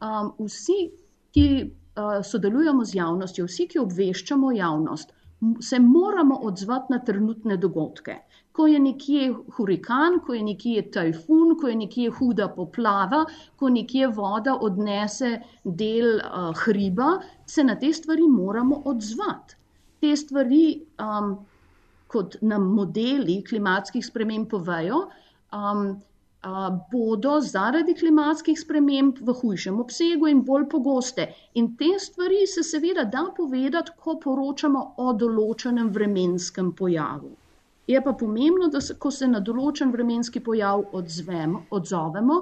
Um, 0.05 0.35
vsi, 0.45 0.79
ki 1.33 1.47
uh, 1.63 2.21
sodelujemo 2.33 2.85
z 2.85 3.01
javnostjo, 3.01 3.49
vsi, 3.49 3.69
ki 3.73 3.81
obveščamo 3.87 4.53
javnost, 4.59 5.17
se 5.61 5.81
moramo 5.81 6.37
odzvati 6.51 6.93
na 6.93 7.01
trenutne 7.05 7.57
dogodke 7.57 8.21
ko 8.55 8.67
je 8.71 8.79
nekje 8.79 9.23
hurikan, 9.57 10.21
ko 10.27 10.35
je 10.37 10.43
nekje 10.47 10.83
tajfun, 10.97 11.57
ko 11.59 11.71
je 11.73 11.79
nekje 11.81 12.13
huda 12.19 12.47
poplava, 12.55 13.25
ko 13.59 13.71
nekje 13.77 14.11
voda 14.19 14.55
odnese 14.69 15.31
del 15.65 16.21
uh, 16.21 16.53
hriba, 16.63 17.09
se 17.51 17.65
na 17.67 17.75
te 17.81 17.91
stvari 17.93 18.29
moramo 18.31 18.79
odzvati. 18.93 19.59
Te 20.01 20.15
stvari, 20.23 20.63
um, 21.03 21.35
kot 22.15 22.39
nam 22.47 22.71
modeli 22.79 23.41
klimatskih 23.49 24.07
sprememb 24.07 24.47
povejo, 24.55 25.03
um, 25.51 25.85
uh, 26.47 26.71
bodo 26.95 27.37
zaradi 27.51 27.99
klimatskih 27.99 28.61
sprememb 28.61 29.19
v 29.19 29.39
hujšem 29.43 29.83
obsegu 29.83 30.31
in 30.31 30.47
bolj 30.47 30.69
pogoste. 30.77 31.33
In 31.59 31.73
te 31.81 31.97
stvari 31.99 32.45
se 32.47 32.63
seveda 32.63 33.11
da 33.19 33.27
povedati, 33.37 33.99
ko 33.99 34.21
poročamo 34.23 34.93
o 35.09 35.15
določenem 35.25 35.91
vremenskem 35.99 36.71
pojavu. 36.83 37.41
Je 37.87 38.01
pa 38.05 38.13
pomembno, 38.13 38.69
da 38.73 38.81
se, 38.81 38.95
ko 38.99 39.11
se 39.13 39.27
na 39.29 39.41
določen 39.45 39.91
vremenski 39.93 40.41
pojav 40.45 40.85
odzvemo, 41.01 41.67
odzovemo, 41.79 42.37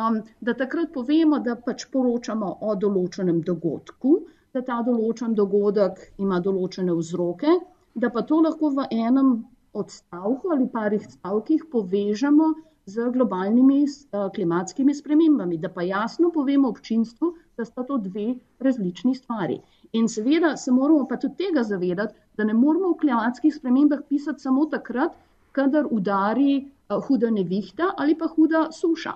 um, 0.00 0.20
da 0.40 0.54
takrat 0.54 0.92
povemo, 0.94 1.40
da 1.42 1.56
pač 1.68 1.88
poročamo 1.92 2.52
o 2.68 2.74
določenem 2.84 3.40
dogodku, 3.48 4.12
da 4.54 4.62
ta 4.68 4.78
določen 4.86 5.34
dogodek 5.34 5.98
ima 6.22 6.38
določene 6.44 6.94
vzroke, 7.00 7.58
da 7.94 8.12
pa 8.14 8.22
to 8.30 8.38
lahko 8.46 8.70
v 8.78 8.86
enem 8.94 9.34
odstavku 9.76 10.54
ali 10.54 10.68
parih 10.72 11.02
stavkih 11.16 11.66
povežemo 11.72 12.52
z 12.86 13.10
globalnimi 13.12 13.80
uh, 13.82 14.28
klimatskimi 14.36 14.94
spremembami, 14.94 15.58
da 15.58 15.68
pa 15.68 15.82
jasno 15.82 16.30
povemo 16.30 16.70
občinstvu, 16.70 17.32
da 17.58 17.66
sta 17.66 17.82
to 17.82 17.98
dve 18.06 18.36
različni 18.62 19.16
stvari. 19.18 19.58
In 19.92 20.08
seveda 20.08 20.56
se 20.56 20.70
moramo 20.70 21.06
pa 21.08 21.16
tudi 21.16 21.36
tega 21.46 21.62
zavedati, 21.62 22.14
da 22.36 22.44
ne 22.44 22.54
moramo 22.54 22.92
v 22.94 22.98
klimatskih 23.00 23.54
spremembah 23.54 24.02
pisati 24.08 24.42
samo 24.42 24.66
takrat, 24.66 25.14
kadar 25.52 25.86
udari 25.90 26.64
uh, 26.64 27.00
huda 27.06 27.30
nevihta 27.30 27.92
ali 27.96 28.14
pa 28.14 28.28
huda 28.28 28.68
suša. 28.72 29.14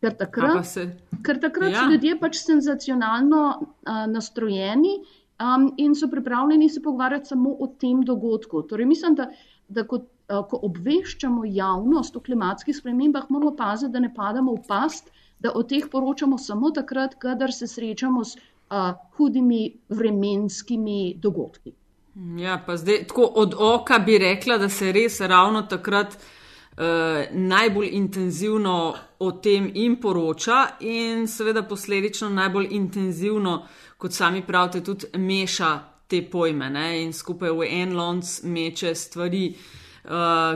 Ker 0.00 0.14
takrat, 0.14 0.66
se, 0.66 0.84
ker 1.26 1.40
takrat 1.42 1.72
ja. 1.72 1.80
so 1.80 1.90
ljudje 1.90 2.18
pač 2.20 2.36
senzacionalno 2.38 3.40
uh, 3.58 4.04
nastrojeni 4.06 4.98
um, 5.42 5.72
in 5.76 5.94
so 5.94 6.08
pripravljeni 6.08 6.68
se 6.68 6.82
pogovarjati 6.82 7.34
samo 7.34 7.56
o 7.58 7.66
tem 7.66 8.02
dogodku. 8.02 8.62
Torej, 8.62 8.86
mislim, 8.86 9.14
da, 9.18 9.30
da 9.68 9.84
kot, 9.86 10.06
uh, 10.28 10.44
ko 10.50 10.60
obveščamo 10.70 11.44
javnost 11.44 12.16
o 12.16 12.20
klimatskih 12.20 12.76
spremembah, 12.76 13.26
moramo 13.28 13.56
paziti, 13.56 13.92
da 13.92 14.04
ne 14.04 14.12
padamo 14.14 14.54
v 14.54 14.62
past, 14.68 15.10
da 15.38 15.52
o 15.54 15.62
teh 15.62 15.86
poročamo 15.90 16.38
samo 16.38 16.70
takrat, 16.70 17.18
kadar 17.18 17.52
se 17.52 17.66
srečamo 17.66 18.24
s 18.24 18.38
uh, 18.70 18.94
hudimi 19.16 19.76
vremenskimi 19.88 21.14
dogodki. 21.16 21.72
Ja, 22.38 22.62
pa 22.66 22.76
zdaj 22.76 23.04
tako 23.06 23.22
od 23.22 23.54
oka 23.58 23.98
bi 23.98 24.18
rekla, 24.18 24.58
da 24.58 24.68
se 24.68 24.92
res 24.92 25.20
ravno 25.20 25.62
takrat 25.62 26.16
uh, 26.16 26.82
najbolj 27.32 27.88
intenzivno 27.92 28.94
o 29.18 29.32
tem 29.32 29.70
in 29.74 29.96
poroča, 30.00 30.66
in 30.80 31.26
seveda 31.26 31.62
posledično 31.62 32.28
najbolj 32.28 32.68
intenzivno, 32.70 33.66
kot 33.98 34.12
sami 34.12 34.42
pravite, 34.46 34.84
tudi 34.84 35.06
meša 35.18 35.78
te 36.06 36.22
pojme 36.30 36.70
ne? 36.70 37.02
in 37.02 37.12
skupaj 37.12 37.50
v 37.50 37.68
en 37.70 37.96
lonc 37.96 38.40
meče 38.42 38.94
stvari. 38.94 39.48
Uh, 39.48 39.87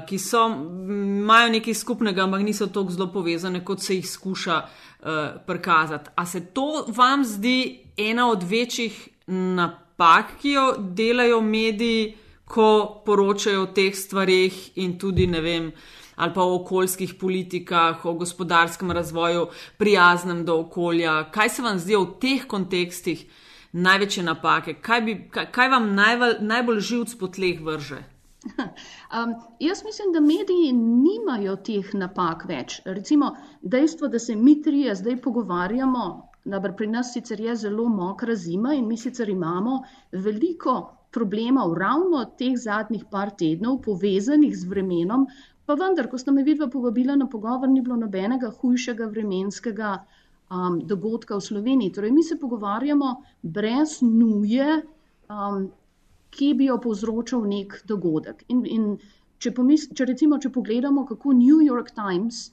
ki 0.08 0.18
so, 0.18 0.46
imajo 0.88 1.50
nekaj 1.52 1.74
skupnega, 1.74 2.24
ampak 2.24 2.40
niso 2.40 2.66
tako 2.72 2.90
zelo 2.90 3.10
povezane, 3.12 3.60
kot 3.64 3.82
se 3.84 3.98
jih 3.98 4.08
skuša 4.08 4.56
uh, 4.62 5.08
prikazati. 5.46 6.10
A 6.16 6.26
se 6.26 6.40
to 6.54 6.86
vam 6.88 7.24
zdi 7.24 7.84
ena 7.96 8.30
od 8.30 8.42
večjih 8.42 9.08
napak, 9.26 10.38
ki 10.40 10.52
jo 10.52 10.66
delajo 10.78 11.40
mediji, 11.40 12.14
ko 12.44 13.02
poročajo 13.06 13.62
o 13.62 13.66
teh 13.72 13.94
stvarih 13.96 14.56
in 14.76 14.98
tudi 14.98 15.26
ne 15.26 15.40
vem. 15.40 15.72
Ali 16.16 16.34
pa 16.34 16.42
o 16.44 16.56
okoljskih 16.56 17.14
politikah, 17.20 18.04
o 18.04 18.12
gospodarskem 18.14 18.90
razvoju, 18.90 19.46
prijaznem 19.78 20.44
do 20.44 20.58
okolja. 20.60 21.30
Kaj 21.32 21.48
se 21.48 21.62
vam 21.62 21.78
zdi 21.78 21.96
v 21.96 22.06
teh 22.20 22.44
kontekstih 22.46 23.24
največje 23.72 24.24
napake? 24.24 24.74
Kaj, 24.74 25.00
bi, 25.00 25.16
kaj, 25.32 25.48
kaj 25.52 25.68
vam 25.72 25.94
najbolj, 25.96 26.36
najbolj 26.40 26.80
živc 26.80 27.16
po 27.20 27.32
tleh 27.32 27.60
vrže? 27.60 28.11
Um, 29.12 29.34
jaz 29.60 29.84
mislim, 29.84 30.12
da 30.12 30.20
mediji 30.20 30.72
nimajo 30.72 31.56
teh 31.56 31.94
napak 31.94 32.44
več. 32.48 32.80
Recimo 32.84 33.34
dejstvo, 33.62 34.08
da 34.08 34.18
se 34.18 34.36
mi 34.36 34.54
trije 34.62 34.94
zdaj 34.94 35.18
pogovarjamo, 35.26 36.04
da 36.44 36.60
pri 36.60 36.86
nas 36.86 37.12
sicer 37.12 37.40
je 37.40 37.56
zelo 37.56 37.88
mokra 37.88 38.34
zima 38.34 38.74
in 38.74 38.88
mi 38.88 38.96
sicer 38.96 39.28
imamo 39.28 39.82
veliko 40.12 40.76
problemov 41.12 41.74
ravno 41.78 42.24
teh 42.38 42.56
zadnjih 42.56 43.04
par 43.10 43.30
tednov, 43.38 43.82
povezanih 43.84 44.56
z 44.56 44.68
vremenom, 44.68 45.26
pa 45.66 45.76
vendar, 45.78 46.08
ko 46.10 46.18
ste 46.18 46.32
me 46.32 46.42
vidva 46.42 46.70
povabila 46.72 47.16
na 47.16 47.28
pogovor, 47.28 47.68
ni 47.68 47.84
bilo 47.84 47.96
nobenega 48.00 48.50
hujšega 48.62 49.06
vremenskega 49.12 49.92
um, 49.98 50.80
dogodka 50.88 51.36
v 51.36 51.46
Sloveniji. 51.50 51.92
Torej, 51.92 52.12
mi 52.16 52.24
se 52.24 52.40
pogovarjamo 52.40 53.12
brez 53.42 54.00
nuje. 54.02 54.80
Um, 55.28 55.70
ki 56.32 56.52
bi 56.58 56.68
jo 56.70 56.78
povzročil 56.80 57.44
nek 57.48 57.76
dogodek. 57.88 58.44
In, 58.52 58.64
in 58.66 58.86
če, 59.42 59.52
pomis, 59.56 59.88
če, 59.92 60.06
recimo, 60.08 60.38
če 60.40 60.52
pogledamo, 60.54 61.04
kako 61.08 61.34
New 61.36 61.60
York 61.64 61.92
Times, 61.96 62.46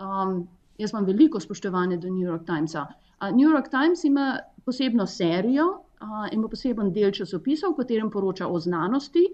um, 0.00 0.44
jaz 0.80 0.94
imam 0.94 1.08
veliko 1.08 1.40
spoštovanja 1.42 2.00
do 2.02 2.12
New 2.12 2.24
York 2.24 2.46
Timesa. 2.48 2.86
Uh, 3.20 3.30
New 3.32 3.48
York 3.48 3.70
Times 3.72 4.04
ima 4.08 4.36
posebno 4.64 5.06
serijo, 5.06 5.66
uh, 6.00 6.26
ima 6.32 6.48
poseben 6.52 6.92
del 6.96 7.12
časopisov, 7.16 7.74
v 7.74 7.82
katerem 7.82 8.10
poroča 8.12 8.48
o 8.48 8.60
znanosti. 8.60 9.26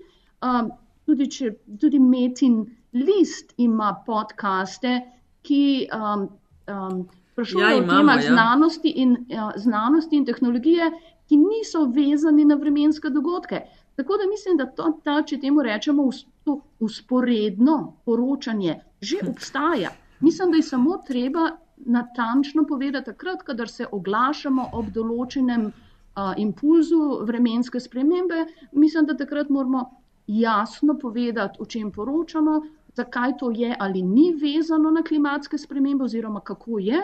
Um, 0.43 0.73
tudi, 1.07 1.29
če, 1.31 1.55
tudi 1.81 2.01
Metin 2.03 2.63
List 2.99 3.55
ima 3.63 3.93
podkaste, 4.07 4.99
ki 5.47 5.63
um, 5.95 6.27
um, 6.71 7.05
sprašujejo 7.33 7.71
ja, 7.71 7.79
o 7.81 7.87
temah 7.89 8.21
ja. 8.21 8.35
znanosti, 8.35 8.93
in, 9.03 9.17
uh, 9.31 9.55
znanosti 9.59 10.19
in 10.19 10.27
tehnologije, 10.29 10.91
ki 11.31 11.39
niso 11.41 11.87
vezani 11.95 12.45
na 12.45 12.59
vremenske 12.61 13.11
dogodke. 13.11 13.63
Tako 13.97 14.17
da 14.17 14.29
mislim, 14.31 14.57
da 14.57 14.67
to, 14.67 14.93
ta, 15.05 15.23
če 15.23 15.39
temu 15.41 15.63
rečemo, 15.63 16.09
to 16.45 16.61
usporedno 16.81 17.97
poročanje 18.05 18.81
že 19.01 19.19
hm. 19.23 19.29
obstaja. 19.31 19.91
Mislim, 20.21 20.51
da 20.51 20.57
je 20.57 20.63
samo 20.63 20.99
treba 21.07 21.51
natančno 21.77 22.65
povedati, 22.69 23.05
takrat, 23.05 23.43
kadar 23.43 23.69
se 23.69 23.87
oglašamo 23.93 24.69
ob 24.73 24.93
določenem 24.95 25.65
uh, 25.67 26.35
impulzu 26.39 27.25
vremenske 27.27 27.81
spremembe, 27.81 28.45
mislim, 28.73 29.07
da 29.07 29.17
takrat 29.17 29.51
moramo 29.51 29.83
jasno 30.27 30.95
povedati, 30.99 31.59
o 31.61 31.67
čem 31.67 31.91
poročamo, 31.91 32.61
zakaj 32.95 33.37
to 33.41 33.51
je 33.51 33.75
ali 33.79 34.03
ni 34.03 34.31
vezano 34.39 34.91
na 34.91 35.03
klimatske 35.03 35.59
spremembe, 35.59 36.05
oziroma 36.05 36.41
kako 36.41 36.79
je. 36.79 37.03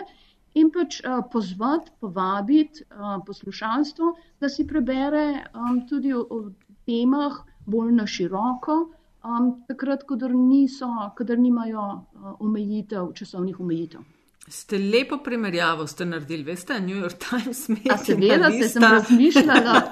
In 0.55 0.71
pač 0.71 1.01
uh, 1.03 1.21
pozvati, 1.33 1.91
povabiti 2.01 2.87
uh, 2.87 3.19
poslušalstvo, 3.27 4.15
da 4.41 4.49
si 4.49 4.67
prebere 4.67 5.45
um, 5.55 5.83
tudi 5.89 6.15
o, 6.15 6.23
o 6.23 6.41
temah 6.89 7.43
bolj 7.69 7.93
na 7.93 8.07
široko, 8.09 8.77
um, 9.25 9.51
takrat, 9.69 10.07
kadar, 10.09 10.33
niso, 10.35 10.89
kadar 11.17 11.39
nimajo 11.39 11.89
uh, 11.89 12.31
omejitev, 12.41 13.13
časovnih 13.15 13.61
omejitev. 13.61 14.07
Ste 14.49 14.79
lepo 14.79 15.19
primerjavo 15.25 15.87
ste 15.87 16.07
naredili, 16.09 16.43
veste, 16.43 16.81
New 16.81 16.97
York 16.97 17.19
Times 17.21 17.69
medij. 17.69 17.99
Seveda, 18.05 18.51
se 18.51 18.69
sem 18.69 18.83
razmišljala. 18.83 19.83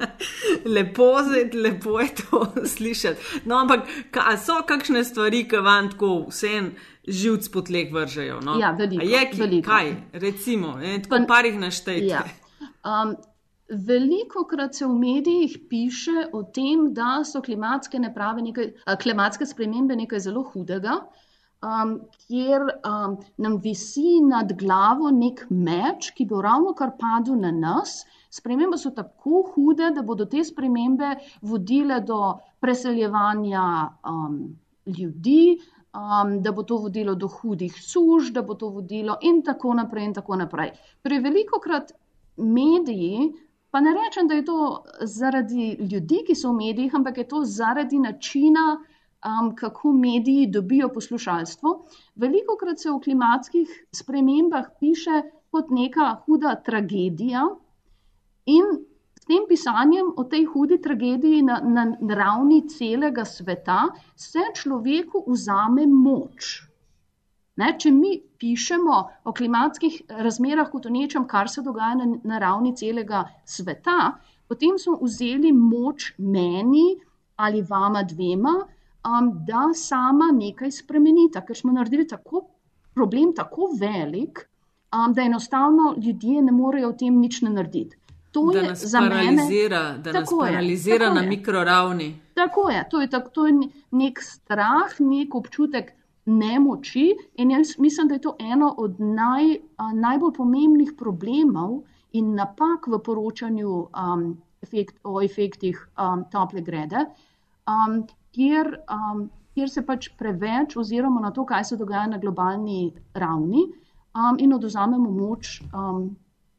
lepo, 0.74 1.10
lepo 1.54 2.00
je 2.00 2.08
to 2.14 2.52
slišati. 2.76 3.20
No, 3.44 3.58
ampak 3.58 3.80
ka, 4.10 4.36
so 4.40 4.62
kakšne 4.66 5.04
stvari, 5.04 5.44
ki 5.48 5.60
vam 5.64 5.90
tako 5.92 6.14
vsem 6.30 6.72
živc 7.08 7.48
potlek 7.52 7.92
vržejo? 7.92 8.40
No? 8.40 8.56
Ja, 8.60 8.72
veliko. 8.78 9.04
A 9.04 9.08
je 9.08 9.30
ki, 9.30 9.40
veliko. 9.40 9.68
kaj, 9.68 9.92
recimo, 10.12 10.78
en, 10.80 11.02
tako 11.02 11.20
pa, 11.20 11.34
parih 11.34 11.60
naštejte. 11.60 12.06
Ja. 12.06 12.24
Um, 12.80 13.16
Veliko 13.70 14.44
krat 14.50 14.74
se 14.74 14.86
v 14.86 14.94
medijih 14.98 15.58
piše 15.70 16.26
o 16.34 16.42
tem, 16.42 16.88
da 16.94 17.22
so 17.24 17.38
klimatske, 17.42 17.98
nekaj, 18.02 18.72
klimatske 19.02 19.46
spremembe 19.46 19.96
nekaj 19.96 20.24
zelo 20.26 20.42
hudega, 20.42 20.96
um, 21.62 21.92
kjer 22.26 22.64
um, 22.66 23.16
nam 23.38 23.58
visi 23.62 24.18
nad 24.26 24.52
glavo 24.58 25.10
nek 25.14 25.44
meč, 25.50 26.10
ki 26.16 26.26
bo 26.26 26.40
ravno 26.42 26.74
kar 26.74 26.96
padel 26.98 27.38
na 27.38 27.52
nas. 27.54 28.04
Spremembe 28.30 28.78
so 28.78 28.90
tako 28.90 29.44
hude, 29.54 29.92
da 29.94 30.02
bodo 30.02 30.26
te 30.26 30.42
spremembe 30.44 31.14
vodile 31.42 32.00
do 32.00 32.38
preseljevanja 32.60 33.64
um, 34.02 34.40
ljudi, 34.98 35.60
um, 35.94 36.40
da 36.42 36.52
bo 36.52 36.62
to 36.62 36.80
vodilo 36.88 37.14
do 37.14 37.28
hudih 37.28 37.78
suž, 37.82 38.32
da 38.34 38.42
bo 38.42 38.54
to 38.54 38.70
vodilo 38.70 39.18
in 39.22 39.44
tako 39.46 39.74
naprej. 39.74 40.10
In 40.10 40.16
tako 40.18 40.42
naprej. 40.42 40.74
Torej, 41.02 41.22
veliko 41.22 41.62
krat 41.62 41.94
mediji. 42.36 43.30
Pa 43.70 43.80
ne 43.80 43.94
rečem, 43.94 44.28
da 44.28 44.34
je 44.34 44.44
to 44.44 44.84
zaradi 45.06 45.76
ljudi, 45.92 46.24
ki 46.26 46.34
so 46.34 46.50
v 46.50 46.58
medijih, 46.58 46.94
ampak 46.94 47.18
je 47.18 47.28
to 47.28 47.44
zaradi 47.44 47.98
načina, 48.02 48.64
um, 48.76 49.54
kako 49.56 49.92
mediji 49.92 50.46
dobijo 50.50 50.88
poslušalstvo. 50.94 51.74
Veliko 52.14 52.56
krat 52.56 52.80
se 52.80 52.90
v 52.90 53.00
klimatskih 53.04 53.74
spremembah 53.94 54.72
piše 54.80 55.22
kot 55.50 55.70
neka 55.70 56.14
huda 56.26 56.54
tragedija, 56.66 57.46
in 58.46 58.64
s 59.20 59.26
tem 59.28 59.44
pisanjem 59.48 60.12
o 60.16 60.24
tej 60.24 60.46
hudi 60.52 60.80
tragediji 60.82 61.42
na, 61.42 61.60
na 61.60 61.84
ravni 62.14 62.62
celega 62.68 63.24
sveta 63.24 63.82
se 64.16 64.42
človeku 64.56 65.24
vzame 65.28 65.86
moč. 65.86 66.69
Ne, 67.60 67.74
če 67.78 67.90
mi 67.92 68.14
pišemo 68.40 68.98
o 69.28 69.32
klimatskih 69.36 70.00
razmerah 70.24 70.70
kot 70.72 70.86
o 70.88 70.92
nečem, 70.94 71.26
kar 71.28 71.50
se 71.52 71.62
dogaja 71.66 71.98
na, 71.98 72.06
na 72.24 72.38
ravni 72.40 72.72
celega 72.76 73.24
sveta, 73.44 74.14
potem 74.48 74.78
smo 74.80 74.96
vzeli 75.02 75.52
moč 75.52 76.14
meni 76.18 76.94
ali 77.40 77.62
vama 77.64 78.02
dvema, 78.04 78.54
um, 79.08 79.30
da 79.48 79.70
sama 79.74 80.30
nekaj 80.36 80.72
spremenita, 80.80 81.44
ker 81.46 81.56
smo 81.56 81.72
naredili 81.72 82.06
tako 82.08 82.44
problem, 82.94 83.32
tako 83.36 83.70
velik, 83.80 84.42
um, 84.92 85.14
da 85.16 85.24
enostavno 85.24 85.94
ljudje 85.96 86.42
ne 86.42 86.52
morejo 86.52 86.92
o 86.92 86.98
tem 87.04 87.20
nič 87.20 87.40
narediti. 87.42 87.96
To 88.30 88.50
da 88.54 88.62
nas 88.62 88.84
paralizira, 88.92 89.80
mene, 89.82 90.02
da 90.04 90.12
nas 90.12 90.28
paralizira 90.30 91.06
je, 91.06 91.14
na 91.14 91.22
mikroravni. 91.22 92.12
Tako 92.34 92.68
je, 92.70 92.84
to 92.90 93.00
je, 93.00 93.08
tak, 93.10 93.32
to 93.34 93.46
je 93.46 93.54
nek 93.90 94.20
strah, 94.22 95.00
nek 95.00 95.34
občutek 95.34 95.90
nemoči. 96.30 97.06
In 97.42 97.50
jaz 97.50 97.74
mislim, 97.78 98.08
da 98.08 98.14
je 98.14 98.24
to 98.26 98.36
eno 98.38 98.74
od 98.78 99.00
naj, 99.00 99.56
najbolj 99.94 100.32
pomembnih 100.36 100.94
problemov 100.98 101.82
in 102.12 102.34
napak 102.34 102.86
v 102.90 102.98
poročanju 103.04 103.74
um, 103.90 104.24
efekt, 104.62 104.96
o 105.04 105.20
efektih 105.22 105.78
um, 105.98 106.24
tople 106.30 106.60
grede, 106.60 107.04
um, 107.70 108.02
kjer, 108.34 108.72
um, 108.90 109.28
kjer 109.54 109.70
se 109.70 109.84
pač 109.86 110.10
preveč 110.18 110.76
oziroma 110.76 111.20
na 111.20 111.30
to, 111.30 111.44
kaj 111.46 111.64
se 111.70 111.78
dogaja 111.80 112.06
na 112.10 112.18
globalni 112.18 112.92
ravni 113.14 113.64
um, 114.14 114.38
in 114.38 114.52
oduzamemo 114.54 115.10
moč 115.10 115.60
um, 115.70 116.10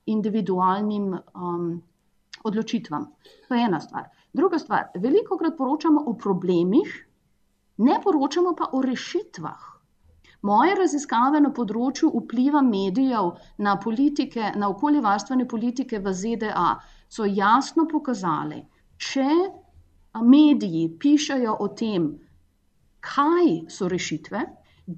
individualnim 0.06 1.14
um, 1.14 1.70
odločitvam. 2.44 3.12
To 3.48 3.56
je 3.56 3.66
ena 3.68 3.80
stvar. 3.80 4.10
Druga 4.34 4.60
stvar, 4.60 4.90
veliko 4.96 5.38
krat 5.38 5.58
poročamo 5.58 6.04
o 6.08 6.14
problemih, 6.14 6.94
ne 7.88 8.00
poročamo 8.04 8.56
pa 8.58 8.70
o 8.78 8.82
rešitvah. 8.86 9.67
Moje 10.50 10.74
raziskave 10.78 11.39
na 11.41 11.52
področju 11.54 12.10
vpliva 12.15 12.62
medijev 12.65 13.36
na, 13.62 13.76
politike, 13.84 14.54
na 14.58 14.70
okoljevarstvene 14.74 15.46
politike 15.46 16.00
v 16.02 16.13
ZDA 16.22 16.70
so 17.10 17.28
jasno 17.30 17.86
pokazali, 17.91 18.63
če 18.98 19.28
mediji 20.34 20.88
pišajo 21.04 21.54
o 21.62 21.67
tem, 21.78 22.10
kaj 23.06 23.70
so 23.70 23.89
rešitve, 23.91 24.41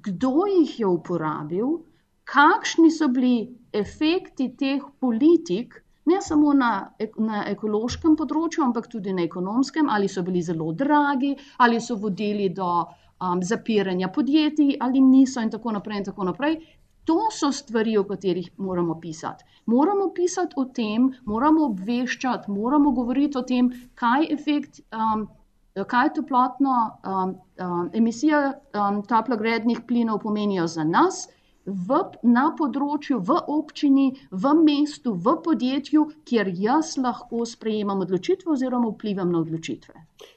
kdo 0.08 0.48
jih 0.48 0.78
je 0.80 0.86
uporabil, 0.88 1.76
kakšni 2.24 2.90
so 2.90 3.08
bili 3.12 3.36
efekti 3.72 4.48
teh 4.56 4.80
politik, 5.00 5.83
ne 6.04 6.20
samo 6.22 6.52
na, 6.52 6.70
na 7.18 7.44
ekološkem 7.50 8.16
področju, 8.16 8.64
ampak 8.66 8.88
tudi 8.92 9.12
na 9.16 9.24
ekonomskem, 9.24 9.88
ali 9.88 10.08
so 10.08 10.22
bili 10.22 10.42
zelo 10.42 10.72
dragi, 10.72 11.34
ali 11.58 11.80
so 11.80 11.96
vodili 11.96 12.48
do 12.52 12.70
um, 12.84 13.42
zapiranja 13.42 14.10
podjetij, 14.12 14.76
ali 14.80 15.00
niso, 15.00 15.40
in 15.40 15.52
tako 15.54 15.76
naprej. 15.78 16.02
In 16.02 16.08
tako 16.10 16.28
naprej. 16.30 16.58
To 17.04 17.28
so 17.30 17.50
stvari, 17.52 17.98
o 18.00 18.04
katerih 18.08 18.50
moramo 18.56 18.94
pisati. 19.00 19.44
Moramo 19.66 20.08
pisati 20.16 20.56
o 20.56 20.64
tem, 20.64 21.10
moramo 21.28 21.66
obveščati, 21.70 22.50
moramo 22.50 22.92
govoriti 22.96 23.38
o 23.38 23.42
tem, 23.42 23.72
kaj 23.94 24.22
je 24.24 24.36
efekt. 24.38 24.84
Um, 24.92 25.26
Kaj 25.74 26.12
toplotno 26.14 26.70
um, 27.02 27.30
um, 27.58 27.88
emisija 27.98 28.52
um, 28.78 29.00
toplogrednih 29.10 29.80
plinov 29.88 30.20
pomenijo 30.22 30.68
za 30.70 30.84
nas, 30.86 31.24
v, 31.66 32.00
na 32.22 32.50
področju, 32.58 33.20
v 33.24 33.38
občini, 33.48 34.06
v 34.30 34.54
mestu, 34.60 35.14
v 35.14 35.36
podjetju, 35.44 36.06
kjer 36.28 36.52
jaz 36.52 36.96
lahko 37.00 37.44
sprejemam 37.48 38.04
odločitve 38.04 38.52
oziroma 38.56 38.92
vplivam 38.92 39.32
na 39.32 39.42
odločitve. 39.44 39.94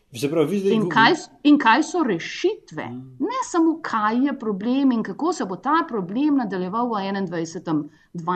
Pravi, 0.08 0.62
in, 0.72 0.88
kaj, 0.90 1.18
in 1.44 1.58
kaj 1.60 1.84
so 1.84 2.02
rešitve, 2.08 2.86
ne 3.20 3.42
samo 3.44 3.76
kaj 3.84 4.24
je 4.26 4.34
problem 4.40 4.94
in 4.96 5.04
kako 5.04 5.34
se 5.34 5.46
bo 5.46 5.58
ta 5.60 5.84
problem 5.90 6.40
nadaljeval 6.40 6.88
v 6.94 7.02
21. 7.28 7.84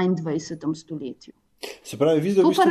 in 0.04 0.16
22. 0.20 0.76
stoletju. 0.76 1.34
Se 1.84 1.98
pravi, 1.98 2.20
vi 2.20 2.32
zdaj 2.32 2.44
v 2.44 2.48
bistvu. 2.48 2.64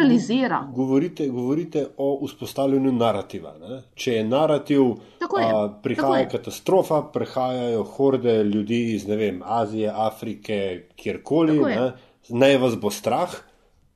Govorite, 0.75 1.29
govorite 1.29 1.87
o 1.97 2.27
vzpostavljanju 2.27 2.93
narativa. 2.93 3.55
Ne? 3.59 3.83
Če 3.95 4.13
je 4.13 4.25
narativ, 4.25 4.81
Tako 5.19 5.39
je, 5.39 5.47
a, 5.47 5.51
tako 5.51 5.83
prihaja 5.83 6.17
je. 6.17 6.29
katastrofa, 6.29 7.03
prihajajo 7.05 7.83
horde 7.85 8.45
ljudi 8.45 8.95
iz 8.95 9.05
vem, 9.07 9.43
Azije, 9.45 9.93
Afrike, 9.97 10.59
kjerkoli, 10.97 11.57
Tako 11.57 11.69
je. 11.69 11.77
ne? 11.77 11.93
naj 12.31 12.57
vas 12.59 12.77
bo 12.77 12.91
strah. 12.91 13.31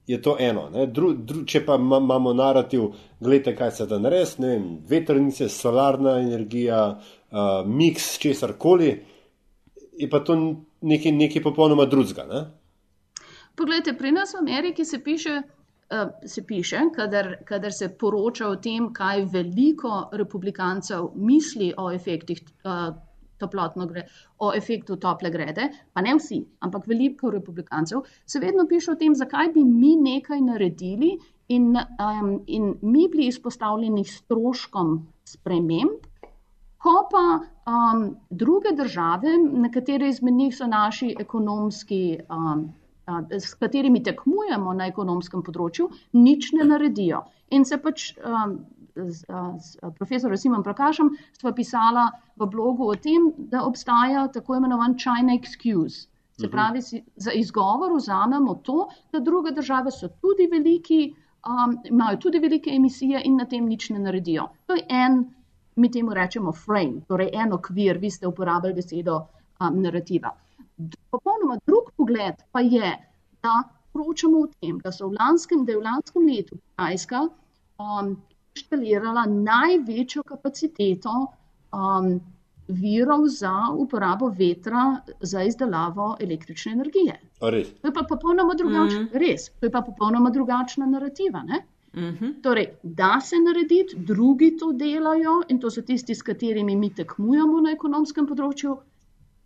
Je 0.06 0.22
to 0.22 0.36
eno. 0.38 0.70
ne. 0.70 0.86
Dru, 0.86 1.12
dru, 1.14 1.44
če 1.44 1.64
pa 1.66 1.74
ima- 1.74 1.98
imamo 1.98 2.32
narativ, 2.34 2.82
gledajte, 3.20 3.56
kaj 3.56 3.70
se 3.70 3.86
da 3.86 3.98
narediti, 3.98 4.42
ne 4.42 4.48
vem, 4.48 4.78
vetrnice, 4.86 5.48
solarna 5.48 6.18
energija, 6.18 7.00
uh, 7.30 7.38
miks 7.66 8.18
česar 8.18 8.52
koli, 8.54 9.00
je 9.94 10.10
pa 10.10 10.20
to 10.20 10.36
nekaj, 10.82 11.12
nekaj 11.12 11.42
popolnoma 11.42 11.84
drugega. 11.86 12.24
Ne? 12.24 12.44
Poglejte, 13.54 13.94
pri 13.94 14.12
nas 14.12 14.34
v 14.34 14.42
Ameriki 14.42 14.84
se 14.84 14.98
piše, 14.98 15.34
uh, 15.40 16.44
piše 16.46 16.80
kadar 17.46 17.72
se 17.72 17.88
poroča 17.88 18.48
o 18.48 18.56
tem, 18.56 18.92
kaj 18.92 19.24
veliko 19.32 20.08
republikancev 20.12 21.10
misli 21.14 21.72
o 21.78 21.90
efektih 21.90 22.42
uh, 22.64 22.94
toplotno 23.38 23.86
gre, 23.86 24.06
o 24.38 24.52
efektu 24.54 24.96
tople 24.96 25.30
grede, 25.30 25.68
pa 25.92 26.02
ne 26.02 26.14
vsi, 26.14 26.40
ampak 26.60 26.86
veliko 26.86 27.30
republikancev, 27.30 28.02
se 28.26 28.40
vedno 28.40 28.66
piše 28.66 28.92
o 28.92 28.98
tem, 28.98 29.14
zakaj 29.14 29.52
bi 29.54 29.64
mi 29.64 29.96
nekaj 29.96 30.40
naredili 30.40 31.16
in, 31.48 31.74
um, 31.76 32.34
in 32.46 32.74
mi 32.82 33.08
bili 33.08 33.26
izpostavljeni 33.26 34.04
stroškom 34.04 34.98
sprememb, 35.24 36.10
Ko 36.84 37.08
pa 37.10 37.20
um, 37.72 38.00
druge 38.30 38.74
države, 38.76 39.30
nekatere 39.52 40.08
izmed 40.08 40.34
njih 40.34 40.56
so 40.56 40.66
naši 40.66 41.14
ekonomski, 41.20 42.18
um, 42.28 42.66
s 43.30 43.54
katerimi 43.54 44.02
tekmujemo 44.02 44.72
na 44.74 44.88
ekonomskem 44.88 45.42
področju, 45.44 45.90
nič 46.16 46.52
ne 46.56 46.64
naredijo. 46.68 47.24
In 47.52 47.66
se 47.68 47.76
pač 47.78 48.12
um, 48.24 48.56
z, 48.94 49.26
z 49.60 49.92
profesorjem 49.98 50.40
Simon 50.40 50.64
Prakašem 50.64 51.12
sva 51.38 51.52
pisala 51.52 52.08
v 52.40 52.48
blogu 52.50 52.88
o 52.88 52.96
tem, 52.96 53.30
da 53.36 53.64
obstaja 53.66 54.26
tako 54.32 54.58
imenovan 54.60 54.96
China 54.98 55.36
excuse. 55.36 56.08
Se 56.34 56.48
pravi, 56.50 56.80
si, 56.82 56.98
za 57.14 57.30
izgovor 57.30 57.92
vzamemo 57.94 58.56
to, 58.66 58.88
da 59.12 59.20
druge 59.22 59.52
države 59.54 59.92
so 59.94 60.08
tudi 60.08 60.48
veliki, 60.50 61.14
um, 61.46 61.76
imajo 61.84 62.18
tudi 62.26 62.40
velike 62.42 62.72
emisije 62.74 63.20
in 63.24 63.36
na 63.38 63.46
tem 63.46 63.68
nič 63.70 63.90
ne 63.94 64.02
naredijo. 64.02 64.48
To 64.66 64.74
je 64.74 64.82
en 64.88 65.20
mi 65.76 65.90
temu 65.90 66.14
rečemo 66.14 66.52
frame, 66.52 67.04
torej 67.06 67.30
en 67.32 67.52
okvir, 67.52 67.98
vi 67.98 68.10
ste 68.10 68.26
uporabljali 68.26 68.74
besedo 68.74 69.20
um, 69.20 69.78
narativa. 69.82 70.34
Popolnoma 71.10 71.58
drug 71.66 71.90
pogled 71.96 72.42
pa 72.52 72.60
je, 72.60 72.92
da 73.42 73.62
poročamo 73.92 74.40
o 74.42 74.46
tem, 74.60 74.78
da, 74.82 74.92
so 74.92 75.08
v 75.08 75.18
lanskem, 75.20 75.64
da 75.64 75.72
je 75.72 75.78
v 75.78 75.86
lanskem 75.86 76.26
letu 76.26 76.58
Kitajska 76.58 77.20
um, 77.24 78.14
inštalirala 78.54 79.26
največjo 79.30 80.24
kapaciteto 80.26 81.14
um, 81.74 82.16
virov 82.68 83.28
za 83.28 83.52
uporabo 83.76 84.30
vetra 84.38 85.00
za 85.20 85.42
izdelavo 85.42 86.16
električne 86.20 86.72
energije. 86.72 87.20
Res? 87.40 87.70
To 87.80 87.88
je 87.90 87.94
pa 87.94 88.02
popolnoma 88.08 88.54
drugačna, 88.54 89.00
mm. 89.00 89.20
res, 89.20 89.50
to 89.60 89.68
je 89.68 89.70
pa 89.70 89.82
popolnoma 89.82 90.30
drugačna 90.30 90.86
narativa. 90.86 91.42
Ne? 91.42 91.64
Mhm. 91.94 92.40
Torej, 92.42 92.66
da 92.82 93.20
se 93.20 93.36
narediti, 93.38 93.96
drugi 93.96 94.56
to 94.58 94.72
delajo 94.72 95.42
in 95.48 95.60
to 95.60 95.70
so 95.70 95.82
tisti, 95.82 96.14
s 96.14 96.22
katerimi 96.22 96.76
mi 96.76 96.90
tekmujemo 96.94 97.60
na 97.60 97.70
ekonomskem 97.70 98.26
področju. 98.26 98.76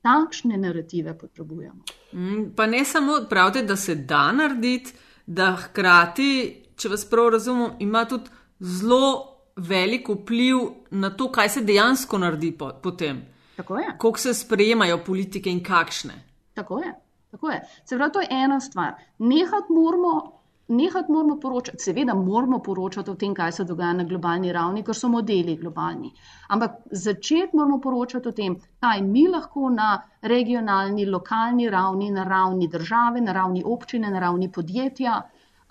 Takšne 0.03 0.57
narative 0.57 1.19
potrebujemo. 1.19 1.83
Mm, 2.13 2.53
Pa 2.57 2.67
ne 2.67 2.85
samo 2.85 3.19
pravite, 3.31 3.63
da 3.63 3.77
se 3.77 3.95
da 3.95 4.33
narediti, 4.33 4.93
da 5.27 5.57
hkrati, 5.57 6.31
če 6.77 6.89
vas 6.89 7.05
prav 7.11 7.29
razumem, 7.29 7.71
ima 7.79 8.05
tudi 8.05 8.31
zelo 8.61 9.35
velik 9.57 10.09
vpliv 10.09 10.57
na 10.91 11.11
to, 11.11 11.33
kaj 11.33 11.49
se 11.49 11.61
dejansko 11.61 12.19
naredi 12.19 12.53
po, 12.59 12.71
potem. 12.83 13.21
Tako 13.57 13.79
je. 13.79 13.87
Kako 13.99 14.19
se 14.19 14.35
sprejemajo 14.35 14.99
politike 15.07 15.51
in 15.51 15.63
kakšne. 15.65 16.15
Tako 16.55 16.79
je. 16.79 16.95
Tako 17.31 17.51
je. 17.51 17.61
Se 17.85 17.97
pravi, 17.97 18.13
to 18.13 18.21
je 18.21 18.29
ena 18.31 18.61
stvar. 18.61 18.95
Nehati 19.19 19.73
moramo, 19.73 20.38
nehati 20.69 21.13
moramo 21.13 21.37
poročati, 21.39 21.79
seveda 21.79 22.15
moramo 22.15 22.59
poročati 22.61 23.11
o 23.11 23.15
tem, 23.15 23.35
kaj 23.35 23.53
se 23.53 23.65
dogaja 23.65 23.93
na 23.93 24.05
globalni 24.05 24.53
ravni, 24.53 24.83
ker 24.85 24.97
so 24.97 25.09
modeli 25.09 25.57
globalni. 25.57 26.13
Ampak 26.49 26.77
začeti 26.91 27.57
moramo 27.57 27.79
poročati 27.81 28.29
o 28.29 28.33
tem, 28.33 28.57
kaj 28.81 29.03
mi 29.03 29.27
lahko 29.29 29.71
na 29.71 29.91
regionalni, 30.23 31.07
lokalni 31.07 31.71
ravni, 31.71 32.11
na 32.11 32.25
ravni 32.25 32.69
države, 32.69 33.21
na 33.21 33.33
ravni 33.33 33.63
občine, 33.65 34.11
na 34.11 34.21
ravni 34.21 34.51
podjetja, 34.53 35.23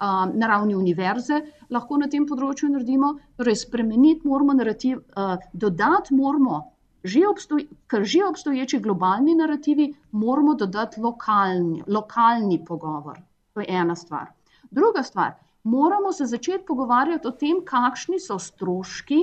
um, 0.02 0.32
na 0.34 0.48
ravni 0.48 0.76
univerze 0.76 1.42
lahko 1.70 1.98
na 1.98 2.10
tem 2.10 2.26
področju 2.26 2.72
naredimo. 2.74 3.14
Torej, 3.38 3.62
spremeniti 3.66 4.28
moramo 4.28 4.58
narativ, 4.58 5.04
uh, 5.14 5.38
dodati 5.54 6.16
moramo 6.16 6.64
že 7.08 7.22
obstoj, 7.28 7.62
ker 7.88 8.04
že 8.04 8.26
obstoječi 8.26 8.80
globalni 8.84 9.36
narativi, 9.36 9.94
moramo 10.12 10.58
dodati 10.60 11.00
lokalni, 11.00 11.84
lokalni 11.88 12.58
pogovor. 12.66 13.22
To 13.54 13.62
je 13.62 13.68
ena 13.70 13.96
stvar. 13.96 14.37
Druga 14.72 15.04
stvar, 15.04 15.34
moramo 15.64 16.12
se 16.12 16.26
začeti 16.26 16.66
pogovarjati 16.68 17.28
o 17.28 17.32
tem, 17.32 17.62
kakšni 17.66 18.20
so 18.20 18.40
stroški 18.40 19.20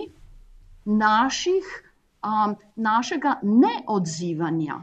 naših, 0.84 1.70
um, 2.24 2.56
našega 2.76 3.38
neodzivanja. 3.42 4.78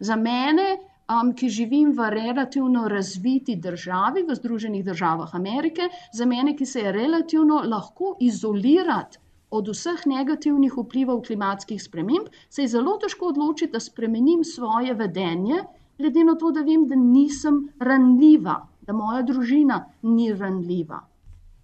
Za 0.00 0.16
mene, 0.16 0.68
um, 1.08 1.32
ki 1.34 1.48
živim 1.48 1.92
v 1.92 2.10
relativno 2.10 2.88
razviti 2.88 3.56
državi, 3.56 4.24
v 4.28 4.34
Združenih 4.34 4.84
državah 4.84 5.34
Amerike, 5.34 5.88
za 6.12 6.26
mene, 6.26 6.56
ki 6.56 6.66
se 6.66 6.80
je 6.80 6.92
relativno 6.92 7.62
lahko 7.64 8.16
izolirati 8.20 9.18
od 9.50 9.68
vseh 9.70 10.06
negativnih 10.06 10.74
vplivov 10.76 11.22
klimatskih 11.26 11.82
sprememb, 11.82 12.30
se 12.50 12.62
je 12.62 12.68
zelo 12.68 12.96
težko 12.98 13.30
odločiti, 13.30 13.72
da 13.72 13.80
spremenim 13.80 14.44
svoje 14.44 14.94
vedenje, 14.94 15.62
glede 15.98 16.24
na 16.24 16.34
to, 16.34 16.50
da 16.50 16.62
vem, 16.66 16.88
da 16.90 16.98
nisem 16.98 17.68
ranljiva, 17.78 18.56
da 18.86 18.92
moja 18.92 19.22
družina 19.22 19.78
ni 20.02 20.32
ranljiva, 20.34 21.00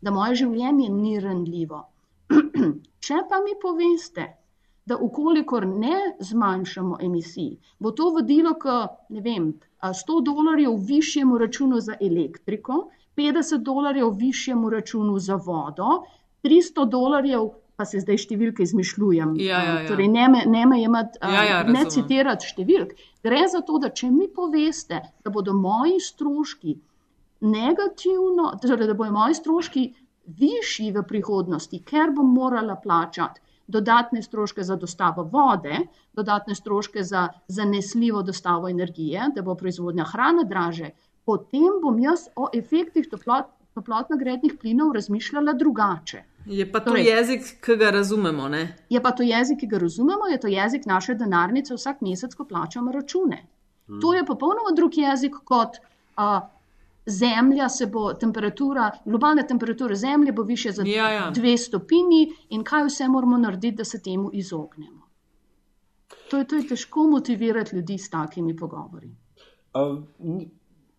da 0.01 0.11
moje 0.11 0.35
življenje 0.43 0.89
ni 0.91 1.19
ranljivo. 1.21 1.83
Če 3.07 3.23
pa 3.31 3.41
mi 3.45 3.57
poveste, 3.63 4.27
da 4.87 4.97
ukolikor 4.97 5.67
ne 5.69 5.97
zmanjšamo 6.25 6.99
emisij, 7.05 7.51
bo 7.79 7.93
to 7.93 8.09
vodilo 8.17 8.55
k 8.59 8.79
ne 9.17 9.21
vem, 9.27 9.51
a 9.81 9.93
100 9.95 10.23
dolarjev 10.27 10.79
višjemu 10.89 11.39
računu 11.39 11.81
za 11.81 11.95
elektriko, 12.01 12.89
50 13.17 13.63
dolarjev 13.67 14.11
višjemu 14.19 14.71
računu 14.71 15.19
za 15.19 15.37
vodo, 15.37 16.01
300 16.45 16.87
dolarjev, 16.89 17.51
pa 17.77 17.85
se 17.89 18.01
zdaj 18.03 18.19
številke 18.25 18.65
izmišljujem. 18.65 19.37
Ja, 19.41 19.61
ja, 19.65 19.77
ja. 19.83 19.89
Torej, 19.89 20.09
ne 20.13 20.27
me, 20.29 20.43
ne 20.47 20.67
me 20.69 20.81
jemati, 20.83 21.21
a, 21.21 21.31
Ja, 21.33 21.43
ja, 21.45 21.59
ne 21.63 21.73
razumem. 21.73 21.91
citirati 21.95 22.51
številk. 22.51 22.91
Gre 23.25 23.41
za 23.49 23.61
to, 23.65 23.79
da 23.81 23.89
če 23.89 24.11
mi 24.13 24.29
poveste, 24.29 25.01
da 25.25 25.33
bodo 25.33 25.55
moji 25.57 25.97
stroški 26.05 26.75
negativno, 27.41 28.53
torej, 28.63 28.87
da 28.87 28.95
bodo 28.95 29.13
moji 29.13 29.35
stroški 29.35 29.85
višji 30.41 30.93
v 30.93 31.03
prihodnosti, 31.09 31.83
ker 31.85 32.13
bom 32.15 32.35
morala 32.35 32.77
plačati 32.77 33.41
dodatne 33.71 34.23
stroške 34.23 34.63
za 34.63 34.77
dostavo 34.77 35.23
vode, 35.23 35.77
dodatne 36.13 36.55
stroške 36.55 37.03
za 37.03 37.29
zanesljivo 37.49 38.23
dostavo 38.23 38.69
energije, 38.69 39.29
da 39.35 39.43
bo 39.43 39.55
proizvodnja 39.55 40.05
hrane 40.05 40.45
draže, 40.45 40.91
potem 41.25 41.79
bom 41.83 41.99
jaz 41.99 42.27
o 42.37 42.49
efektih 42.55 43.07
toplot, 43.11 43.47
toplotno-grednih 43.75 44.57
plinov 44.61 44.93
razmišljala 44.93 45.53
drugače. 45.53 46.25
Je 46.47 46.73
pa 46.73 46.81
to 46.81 46.91
Torej- 46.91 47.07
jezik, 47.07 47.43
ki 47.65 47.77
ga 47.77 47.91
razumemo. 47.91 48.49
Ne? 48.49 48.77
Je 48.91 49.03
pa 49.03 49.11
to 49.11 49.23
jezik, 49.23 49.61
ki 49.61 49.67
ga 49.67 49.79
razumemo, 49.79 50.27
je 50.27 50.41
to 50.41 50.49
jezik 50.49 50.87
naše 50.87 51.15
denarnice 51.15 51.75
vsak 51.75 52.01
mesec, 52.01 52.35
ko 52.35 52.45
plačamo 52.45 52.93
račune. 52.93 53.47
To 54.01 54.15
je 54.15 54.25
popolnoma 54.27 54.71
drug 54.77 54.99
jezik 54.99 55.35
kot 55.45 55.77
a, 56.17 56.49
Zemlja 57.07 57.69
se 57.69 57.87
bo 57.87 58.13
temperatura, 58.15 58.91
globalna 59.05 59.43
temperatura 59.43 59.95
Zemlje 59.95 60.33
bo 60.33 60.43
više 60.43 60.73
za 60.73 60.83
Ja, 60.87 61.09
ja. 61.11 61.31
dve 61.31 61.57
stopinji 61.59 62.21
in 62.49 62.65
kaj 62.65 62.85
vse 62.85 63.09
moramo 63.09 63.39
narediti, 63.39 63.77
da 63.77 63.85
se 63.85 64.03
temu 64.03 64.31
izognemo. 64.33 65.01
To 66.31 66.37
je, 66.37 66.45
to 66.47 66.57
je 66.57 66.67
težko 66.69 67.03
motivirati 67.03 67.77
ljudi 67.77 67.99
s 67.99 68.11
takimi 68.11 68.57
pogovori. 68.57 69.11
N- 70.21 70.51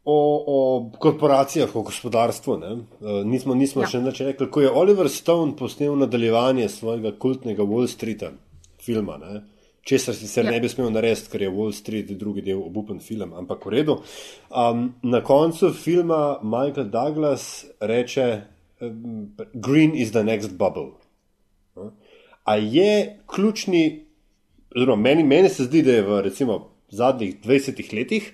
O, 0.04 0.44
o 0.48 0.92
korporacijah, 1.00 1.76
o 1.76 1.82
gospodarstvu. 1.82 2.58
Ne? 2.58 2.70
Nismo, 3.24 3.54
nismo 3.56 3.82
ja. 3.82 3.88
še 3.88 4.00
nič 4.02 4.20
rekli. 4.20 4.48
Ko 4.52 4.62
je 4.62 4.72
Oliver 4.72 5.10
Stone 5.10 5.54
posnel 5.56 5.94
nadaljevanje 5.96 6.70
svojega 6.70 7.12
kultnega 7.20 7.64
Wall 7.64 7.86
Streeta 7.88 8.32
filma, 8.82 9.18
ne? 9.18 9.44
Česar 9.84 10.16
sicer 10.16 10.46
Ja. 10.46 10.52
ne 10.52 10.60
bi 10.60 10.70
smel 10.70 10.92
narediti, 10.92 11.30
ker 11.32 11.42
je 11.42 11.50
Wall 11.50 11.74
Street 11.74 12.12
drugi 12.18 12.42
del 12.42 12.62
obupen 12.62 13.00
film, 13.00 13.34
ampak 13.34 13.66
v 13.66 13.70
redu. 13.70 13.98
Um, 14.50 14.94
na 15.04 15.22
koncu 15.24 15.74
filma 15.74 16.40
Michael 16.44 16.90
Douglas 16.90 17.66
reče: 17.80 18.42
um, 18.82 19.36
Green 19.54 19.96
is 19.96 20.12
the 20.12 20.24
next 20.24 20.58
bubble. 20.58 20.92
Ne? 21.76 21.92
A 22.44 22.56
je 22.56 23.20
ključni, 23.28 24.06
oziroma 24.76 25.02
meni, 25.02 25.24
meni 25.24 25.50
se 25.50 25.64
zdi, 25.64 25.82
da 25.82 25.92
je 25.92 26.02
v 26.02 26.22
recimo 26.22 26.72
zadnjih 26.90 27.36
20 27.42 27.94
letih 27.96 28.34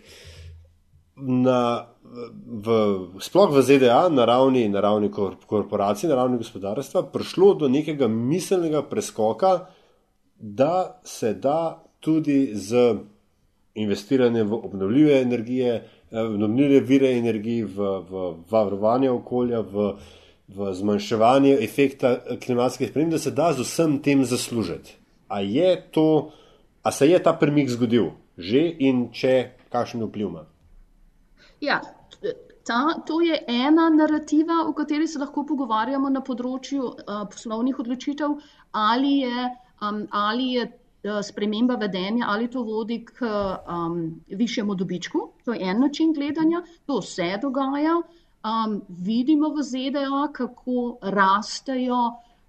na, 1.18 1.88
v, 2.04 2.78
sploh 3.20 3.52
v 3.52 3.62
ZDA, 3.62 4.08
na 4.10 4.26
ravni, 4.26 4.68
na 4.70 4.82
ravni 4.82 5.10
korporacij, 5.48 6.10
na 6.10 6.16
ravni 6.16 6.38
gospodarstva, 6.38 7.08
prišlo 7.14 7.54
do 7.54 7.70
nekega 7.70 8.08
miselnega 8.08 8.84
preskoka, 8.88 9.68
da 10.40 11.02
se 11.04 11.34
da 11.34 11.84
tudi 12.00 12.52
z 12.54 12.96
investiranjem 13.76 14.48
v 14.48 14.54
obnovljive 14.54 15.22
energije, 15.22 15.74
eh, 16.12 16.24
v 16.24 16.34
obnovljive 16.34 16.80
vire 16.80 17.18
energije, 17.18 17.66
v, 17.66 17.90
v 18.10 18.36
varovanje 18.50 19.12
okolja, 19.12 19.62
v, 19.62 19.92
v 20.48 20.74
zmanjševanje 20.74 21.58
efekta 21.62 22.18
klimatskih 22.46 22.90
sprememb, 22.90 23.12
da 23.12 23.20
se 23.20 23.32
da 23.32 23.54
z 23.54 23.66
vsem 23.66 24.00
tem 24.02 24.26
zaslužiti. 24.26 24.96
A, 25.28 25.42
to, 25.92 26.32
a 26.84 26.92
se 26.92 27.08
je 27.08 27.20
ta 27.24 27.34
premik 27.34 27.70
zgodil 27.70 28.12
že 28.38 28.62
in 28.80 29.08
če, 29.12 29.58
kakšen 29.74 30.04
vpliv 30.06 30.30
ima? 30.30 30.44
Ja, 31.62 31.82
ta, 32.68 32.82
to 33.08 33.20
je 33.26 33.40
ena 33.50 33.90
narativa, 33.90 34.62
o 34.70 34.74
kateri 34.78 35.08
se 35.08 35.20
lahko 35.20 35.44
pogovarjamo 35.48 36.12
na 36.14 36.22
področju 36.22 36.84
uh, 36.86 37.24
poslovnih 37.32 37.80
odločitev, 37.82 38.36
ali 38.78 39.24
je, 39.24 39.48
um, 39.82 40.08
ali 40.12 40.52
je 40.54 40.66
uh, 40.66 41.22
sprememba 41.22 41.76
vedenja, 41.76 42.26
ali 42.30 42.48
to 42.48 42.64
vodi 42.64 43.06
k 43.06 43.26
um, 43.26 44.22
višjemu 44.28 44.76
dobičku. 44.76 45.30
To 45.46 45.54
je 45.54 45.70
en 45.70 45.80
način 45.82 46.14
gledanja, 46.14 46.64
to 46.86 47.02
se 47.02 47.38
dogaja. 47.42 48.02
Um, 48.48 48.82
vidimo 48.88 49.50
v 49.50 49.64
ZDA, 49.64 50.28
kako 50.34 50.98
rastejo 51.02 52.02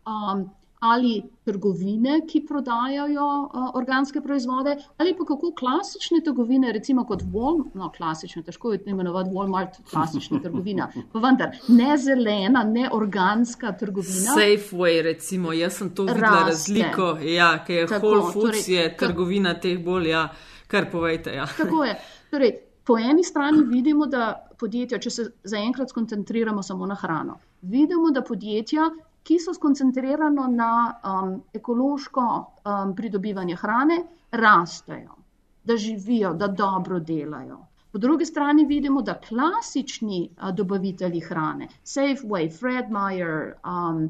um, 0.07 0.51
ali 0.81 1.23
trgovine, 1.45 2.21
ki 2.31 2.45
prodajajo 2.47 3.27
uh, 3.27 3.75
organske 3.75 4.21
proizvode, 4.21 4.77
ali 4.97 5.14
pa 5.19 5.25
kako 5.25 5.53
klasične 5.59 6.21
trgovine, 6.25 6.73
recimo 6.73 7.05
kot 7.05 7.23
Walmart, 7.23 7.75
no, 7.75 7.91
klasične, 7.97 8.43
težko 8.43 8.73
je 8.73 8.81
imenovati 8.87 9.31
Walmart, 9.31 9.81
klasična 9.91 10.41
trgovina, 10.45 10.91
pa 11.12 11.19
vendar 11.19 11.57
ne 11.69 11.97
zelena, 11.97 12.64
ne 12.64 12.91
organska 12.93 13.73
trgovina. 13.73 14.37
Safeway, 14.37 15.03
recimo, 15.03 15.53
jaz 15.53 15.81
sem 15.81 15.91
to 15.95 16.05
videla 16.05 16.45
razliko, 16.47 17.17
ja, 17.23 17.64
ki 17.64 17.73
je 17.73 17.87
Tako, 17.87 18.07
Whole 18.07 18.33
Foods, 18.33 18.64
torej, 18.67 18.77
je 18.77 18.97
trgovina 18.97 19.55
teh 19.61 19.85
bolj, 19.85 20.09
ja, 20.11 20.29
kar 20.67 20.91
povejte. 20.91 21.35
Ja. 21.35 21.47
Tako 21.57 21.85
je. 21.85 21.99
Torej, 22.31 22.55
po 22.85 22.99
eni 22.99 23.25
strani 23.25 23.64
vidimo, 23.67 24.07
da 24.07 24.31
podjetja, 24.59 24.99
če 24.99 25.11
se 25.11 25.27
zaenkrat 25.45 25.91
skoncentriramo 25.91 26.62
samo 26.62 26.87
na 26.87 26.95
hrano, 26.95 27.38
vidimo, 27.62 28.11
da 28.11 28.23
podjetja 28.23 28.91
ki 29.29 29.37
so 29.38 29.53
skoncentrirano 29.53 30.47
na 30.49 30.73
um, 31.05 31.33
ekološko 31.53 32.23
um, 32.25 32.95
pridobivanje 32.97 33.57
hrane, 33.61 33.99
rastejo, 34.33 35.17
da 35.64 35.77
živijo, 35.77 36.33
da 36.35 36.49
dobro 36.49 37.01
delajo. 37.01 37.59
Po 37.93 37.99
drugi 37.99 38.25
strani 38.25 38.64
vidimo, 38.64 39.03
da 39.03 39.19
klasični 39.29 40.21
uh, 40.31 40.55
dobavitelji 40.55 41.21
hrane, 41.21 41.69
Safeway, 41.85 42.49
Fred 42.59 42.88
Meyer, 42.91 43.53
um, 43.64 44.01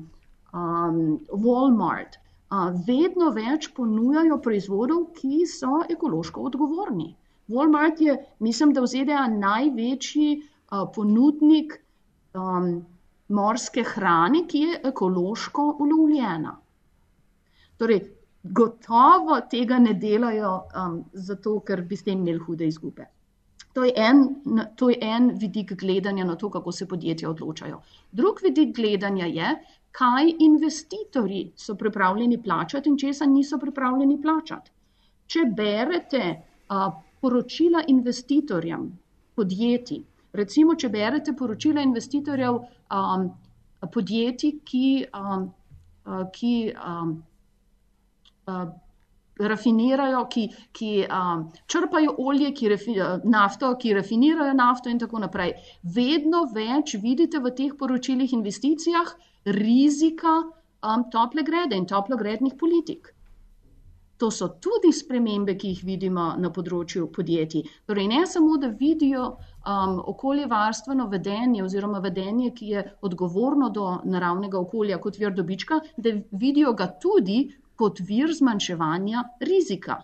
um, 0.53 1.01
Walmart, 1.33 2.19
uh, 2.51 2.71
vedno 2.87 3.31
več 3.35 3.73
ponujajo 3.75 4.39
proizvodov, 4.43 5.09
ki 5.19 5.47
so 5.51 5.81
ekološko 5.97 6.47
odgovorni. 6.51 7.09
Walmart 7.49 8.05
je, 8.07 8.15
mislim, 8.39 8.73
da 8.73 8.87
v 8.87 8.93
ZDA 8.95 9.27
največji 9.35 10.31
uh, 10.39 10.87
ponudnik 10.95 11.75
um, 12.35 12.71
morske 13.29 13.85
hrane, 13.85 14.47
ki 14.49 14.59
je 14.59 14.81
ekološko 14.91 15.65
ulovljena. 15.85 16.55
Torej, 17.79 18.01
gotovo 18.43 19.41
tega 19.51 19.79
ne 19.79 19.95
delajo 19.95 20.53
um, 20.57 20.99
zato, 21.13 21.59
ker 21.61 21.83
bi 21.83 21.97
s 21.97 22.07
tem 22.07 22.21
imeli 22.23 22.39
hude 22.39 22.67
izgube. 22.67 23.07
To 23.77 23.85
je, 23.85 23.93
en, 23.97 24.25
to 24.77 24.89
je 24.91 24.97
en 25.01 25.31
vidik 25.39 25.75
gledanja 25.79 26.25
na 26.25 26.37
to, 26.37 26.51
kako 26.51 26.73
se 26.73 26.89
podjetja 26.89 27.31
odločajo. 27.31 27.81
Drug 28.13 28.41
vidik 28.43 28.75
gledanja 28.77 29.27
je, 29.27 29.53
kaj 29.93 30.33
investitorji 30.39 31.53
so 31.57 31.75
pripravljeni 31.75 32.43
plačati 32.43 32.89
in 32.89 32.97
česa 32.99 33.27
niso 33.27 33.59
pripravljeni 33.59 34.21
plačati. 34.23 34.71
Če 35.27 35.45
berete 35.57 36.23
uh, 36.33 36.89
poročila 37.21 37.83
investitorjem 37.87 38.89
podjetij, 39.35 40.03
Recimo, 40.33 40.75
če 40.75 40.91
berete 40.93 41.33
poročila 41.37 41.85
investitorjev 41.85 42.59
um, 42.59 43.31
podjetij, 43.95 44.59
ki, 44.65 45.07
um, 45.15 45.49
uh, 46.05 46.27
ki 46.35 46.53
um, 46.75 47.15
uh, 48.47 48.69
rafinirajo, 49.39 50.25
ki, 50.33 50.45
ki 50.73 50.93
um, 51.07 51.47
črpajo 51.67 52.15
olje, 52.19 52.53
ki 52.53 52.69
refi, 52.75 52.97
uh, 53.01 53.25
nafto, 53.25 53.73
ki 53.81 53.95
rafinirajo 53.95 54.55
nafto 54.59 54.91
in 54.93 54.99
tako 54.99 55.23
naprej. 55.25 55.55
Vedno 55.83 56.45
več 56.55 56.97
vidite 57.03 57.41
v 57.41 57.55
teh 57.55 57.77
poročilih 57.79 58.35
investicijah 58.35 59.15
rizika 59.59 60.41
um, 60.43 61.07
tople 61.13 61.43
grede 61.43 61.77
in 61.77 61.87
toplogrednih 61.87 62.59
politik. 62.59 63.15
To 64.19 64.33
so 64.35 64.49
tudi 64.59 64.91
spremembe, 64.93 65.55
ki 65.55 65.69
jih 65.73 65.85
vidimo 65.87 66.33
na 66.43 66.51
področju 66.51 67.07
podjetij. 67.15 67.63
Torej, 67.87 68.09
ne 68.11 68.25
samo, 68.27 68.57
da 68.59 68.73
vidijo 68.81 69.37
um, 69.69 70.03
okoljevarstveno 70.07 71.07
vedenje 71.07 71.65
oziroma 71.65 71.99
vedenje, 71.99 72.51
ki 72.55 72.67
je 72.67 72.85
odgovorno 73.03 73.71
do 73.71 73.99
naravnega 74.05 74.59
okolja 74.59 74.99
kot 74.99 75.19
vir 75.19 75.35
dobička, 75.35 75.81
da 75.97 76.15
vidijo 76.31 76.73
ga 76.73 76.87
tudi 77.03 77.43
kot 77.77 78.01
vir 78.01 78.33
zmanjševanja 78.35 79.25
rizika 79.41 80.01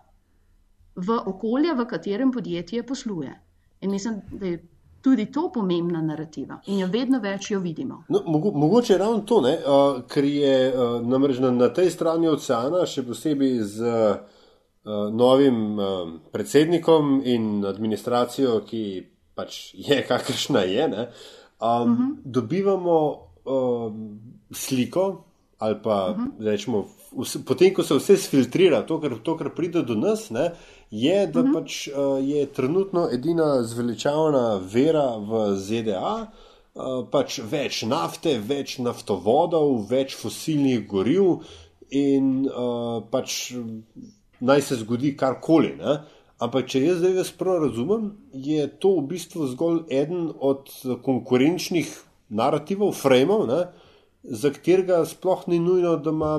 v 0.96 1.16
okolje, 1.26 1.74
v 1.74 1.86
katerem 1.90 2.32
podjetje 2.32 2.86
posluje. 2.86 3.40
In 3.80 3.90
mislim, 3.90 4.20
da 4.30 4.46
je 4.46 4.68
tudi 5.02 5.26
to 5.32 5.50
pomembna 5.52 6.00
narativa 6.02 6.60
in 6.66 6.78
jo 6.78 6.86
vedno 6.88 7.18
več 7.20 7.50
jo 7.50 7.58
vidimo. 7.60 8.04
No, 8.08 8.22
mogo, 8.26 8.52
mogoče 8.56 8.98
ravno 8.98 9.20
to, 9.28 9.40
ne, 9.44 9.58
uh, 9.58 9.98
ker 10.08 10.24
je 10.24 10.54
uh, 10.70 10.94
namreč 11.04 11.42
na, 11.44 11.50
na 11.50 11.68
tej 11.68 11.90
strani 11.92 12.28
oceana, 12.28 12.86
še 12.88 13.04
posebej 13.04 13.58
z 13.74 13.90
uh, 13.90 15.10
novim 15.12 15.58
uh, 15.76 16.14
predsednikom 16.32 17.18
in 17.24 17.66
administracijo, 17.68 18.62
ki 18.64 18.84
pač 19.34 19.74
je, 19.74 20.00
kakršna 20.10 20.60
je. 20.60 20.84
Um, 20.84 20.94
uh 21.60 21.86
mhm. 21.86 22.02
-huh. 22.02 22.16
Dobivamo 22.24 23.28
um, 23.44 24.20
sliko, 24.50 25.24
ali 25.58 25.76
pa 25.82 26.10
uh 26.10 26.16
mhm. 26.18 26.26
-huh. 26.26 26.44
rečemo, 26.44 26.86
vse, 27.18 27.44
potem, 27.44 27.74
ko 27.74 27.82
se 27.82 27.94
vse 27.94 28.16
filtrira, 28.16 28.86
to, 28.86 29.00
kar, 29.00 29.18
to, 29.22 29.36
kar 29.36 29.54
pride 29.54 29.82
do 29.82 29.94
nas, 29.94 30.30
ne, 30.30 30.50
je, 30.90 31.26
da 31.26 31.40
uh 31.40 31.46
mhm. 31.46 31.54
-huh. 31.54 31.60
pač, 31.60 31.88
uh, 31.88 32.28
je 32.28 32.46
trenutno 32.46 33.08
edina 33.12 33.62
zveličavna 33.62 34.60
vera 34.72 35.16
v 35.16 35.56
ZDA. 35.56 36.26
Uh, 36.74 37.08
pač 37.10 37.38
več 37.38 37.82
nafte, 37.82 38.38
več 38.38 38.78
naftovodov, 38.78 39.86
več 39.90 40.16
fosilnih 40.16 40.88
goriv, 40.88 41.36
in 41.90 42.48
uh, 42.50 43.02
pač 43.10 43.52
naj 44.40 44.62
se 44.62 44.76
zgodi 44.76 45.16
karkoli. 45.16 45.78
Uh, 45.80 46.00
Ampak, 46.44 46.66
če 46.68 46.82
jaz 46.82 47.00
zdaj 47.00 47.30
prav 47.38 47.62
razumem, 47.62 48.10
je 48.32 48.66
to 48.80 48.96
v 48.98 49.06
bistvu 49.14 49.46
zgolj 49.52 49.84
eden 49.92 50.28
od 50.34 50.68
konkurenčnih 51.06 51.92
narativov, 52.34 52.92
frajmov, 52.98 53.46
za 54.24 54.50
katerega 54.52 55.04
sploh 55.08 55.46
ni 55.48 55.60
nujno, 55.62 55.96
da 55.96 56.12
ima, 56.12 56.32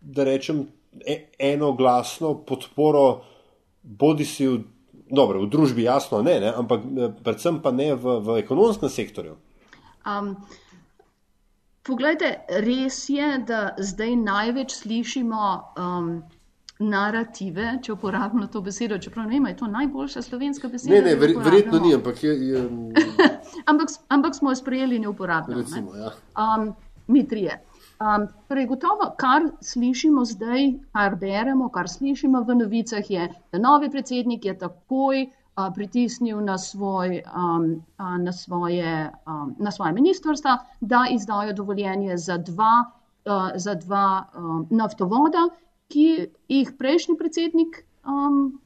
da 0.00 0.24
rečem, 0.28 0.66
e 1.04 1.18
eno 1.38 1.72
glasno 1.76 2.34
podporo, 2.48 3.22
bodi 3.82 4.24
si 4.28 4.48
v, 4.48 4.58
dobro, 5.10 5.44
v 5.44 5.50
družbi, 5.52 5.86
jasno, 5.88 6.22
ne, 6.22 6.38
ne, 6.40 6.52
ampak 6.52 6.84
predvsem 7.24 7.62
pa 7.64 7.72
ne 7.72 7.92
v, 7.94 8.18
v 8.24 8.36
ekonomskem 8.42 8.92
sektorju. 8.92 9.38
Um, 10.08 10.34
poglejte, 11.88 12.34
res 12.64 13.04
je, 13.10 13.34
da 13.48 13.72
zdaj 13.80 14.16
največ 14.22 14.76
slišimo. 14.84 15.48
Um, 15.76 16.14
narative, 16.88 17.78
če 17.82 17.92
uporabimo 17.92 18.46
to 18.52 18.60
besedo, 18.64 18.98
čeprav 18.98 19.26
ne 19.26 19.36
vem, 19.36 19.46
je 19.52 19.56
to 19.56 19.68
najboljša 19.70 20.22
slovenska 20.22 20.68
beseda. 20.68 20.94
Ne, 20.94 21.02
ne, 21.02 21.14
ver, 21.20 21.34
verjetno 21.44 21.80
ni, 21.82 21.94
ampak 21.94 22.22
je. 22.24 22.32
je... 22.48 22.62
ampak, 23.70 23.94
ampak 24.08 24.34
smo 24.38 24.50
jo 24.50 24.60
sprejeli 24.60 24.96
in 24.96 25.06
uporabljali. 25.06 25.62
Recimo, 25.62 25.94
ja. 25.96 26.14
um, 26.38 26.72
mi 27.06 27.26
trije. 27.28 27.60
Um, 28.02 28.26
torej, 28.48 28.66
gotovo, 28.66 29.12
kar 29.18 29.46
slišimo 29.60 30.24
zdaj, 30.24 30.72
kar 30.92 31.14
beremo, 31.20 31.68
kar 31.70 31.88
slišimo 31.88 32.42
v 32.42 32.56
novicah, 32.64 33.10
je, 33.10 33.28
da 33.52 33.60
novi 33.62 33.90
predsednik 33.90 34.44
je 34.44 34.56
takoj 34.58 35.26
uh, 35.26 35.68
pritisnil 35.74 36.40
na, 36.42 36.58
svoj, 36.58 37.20
um, 37.30 37.68
uh, 37.98 38.16
na, 38.18 38.32
svoje, 38.32 39.10
um, 39.26 39.54
na 39.58 39.70
svoje 39.70 39.92
ministrstva, 39.92 40.58
da 40.80 41.04
izdajo 41.10 41.52
dovoljenje 41.52 42.16
za 42.16 42.38
dva, 42.38 42.84
uh, 43.24 43.50
za 43.54 43.74
dva 43.74 44.24
um, 44.34 44.66
naftovoda, 44.70 45.46
ki 45.92 46.08
jih 46.48 46.74
prejšnji 46.78 47.16
predsednik, 47.20 47.82
um, 48.08 48.60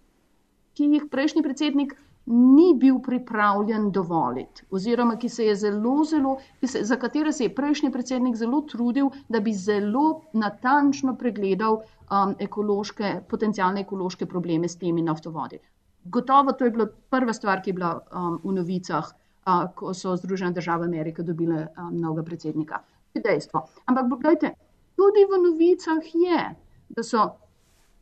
ki 0.78 0.90
jih 0.94 1.06
prejšnji 1.10 1.42
predsednik 1.42 1.96
ni 2.26 2.74
bil 2.74 2.98
pripravljen 3.02 3.90
dovoliti, 3.94 4.64
oziroma 4.70 5.14
ki 5.16 5.28
se 5.28 5.44
je 5.46 5.54
zelo, 5.54 6.04
zelo, 6.04 6.36
se, 6.62 6.82
za 6.84 6.96
katere 6.96 7.32
se 7.32 7.44
je 7.44 7.54
prejšnji 7.54 7.90
predsednik 7.94 8.36
zelo 8.36 8.60
trudil, 8.66 9.10
da 9.28 9.40
bi 9.40 9.54
zelo 9.54 10.22
natančno 10.32 11.14
pregledal 11.16 11.78
um, 11.78 12.34
ekološke, 12.38 13.12
potencijalne 13.30 13.86
ekološke 13.86 14.26
probleme 14.26 14.68
s 14.68 14.76
temi 14.76 15.02
naftovodi. 15.02 15.60
gotovo 16.04 16.52
to 16.52 16.64
je 16.64 16.70
bila 16.70 16.86
prva 17.10 17.32
stvar, 17.32 17.62
ki 17.62 17.70
je 17.70 17.74
bila 17.74 17.94
um, 18.10 18.40
v 18.44 18.52
novicah, 18.58 19.14
uh, 19.46 19.66
ko 19.74 19.94
so 19.94 20.16
Združene 20.16 20.50
države 20.52 20.84
Amerike 20.84 21.22
dobile 21.22 21.66
um, 21.78 21.94
novega 22.00 22.24
predsednika. 22.24 22.82
To 23.12 23.18
je 23.18 23.22
dejstvo. 23.22 23.66
Ampak, 23.86 24.06
gledajte, 24.08 24.54
tudi 24.96 25.26
v 25.30 25.42
novicah 25.46 26.14
je, 26.14 26.42
da 26.88 27.02
so 27.02 27.24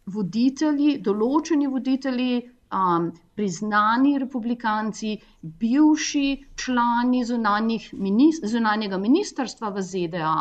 voditelji, 0.06 0.98
določeni 1.00 1.68
voditelji, 1.70 2.42
um, 2.74 3.12
priznani 3.34 4.18
republikanci, 4.18 5.14
bivši 5.40 6.26
člani 6.60 7.24
zunanjega 7.24 8.98
ministrstva 9.00 9.70
v 9.74 9.82
ZDA, 9.82 10.34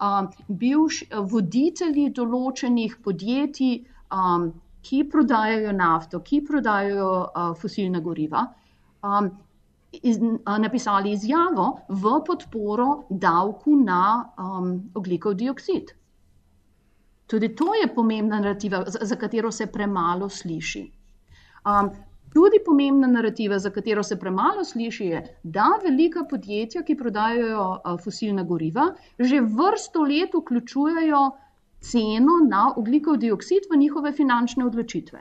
um, 0.00 0.30
bivši 0.48 1.10
voditelji 1.32 2.08
določenih 2.14 2.96
podjetij, 3.04 3.74
um, 4.14 4.48
ki 4.88 5.02
prodajajo 5.10 5.74
nafto, 5.76 6.22
ki 6.24 6.40
prodajajo 6.46 7.10
uh, 7.10 7.52
fosilna 7.58 8.00
goriva, 8.00 8.46
um, 9.04 9.30
iz, 9.92 10.20
uh, 10.22 10.56
napisali 10.62 11.12
izjavo 11.16 11.70
v 11.88 12.18
podporo 12.24 12.88
davku 13.10 13.76
na 13.82 14.02
um, 14.38 14.76
oglikov 14.94 15.34
dioksid. 15.40 15.92
Tudi 17.28 17.48
to 17.54 17.74
je 17.74 17.88
pomembna 17.94 18.40
narativa, 18.40 18.84
za, 18.86 18.98
za 19.02 19.16
katero 19.16 19.50
se 19.52 19.66
premalo 19.66 20.28
sliši. 20.28 20.82
Um, 21.68 21.90
tudi 22.32 22.60
pomembna 22.66 23.06
narativa, 23.06 23.58
za 23.58 23.70
katero 23.70 24.02
se 24.02 24.16
premalo 24.20 24.64
sliši, 24.64 25.04
je, 25.04 25.20
da 25.42 25.66
velika 25.82 26.22
podjetja, 26.30 26.82
ki 26.82 26.96
prodajajo 26.96 27.66
uh, 27.68 27.98
fosilna 28.04 28.42
goriva, 28.48 28.86
že 29.18 29.40
vrsto 29.40 30.06
let 30.08 30.36
vključujejo 30.38 31.20
ceno 31.80 32.38
na 32.48 32.62
oglikov 32.76 33.18
dioksid 33.20 33.68
v 33.70 33.76
njihove 33.76 34.12
finančne 34.12 34.64
odločitve. 34.64 35.20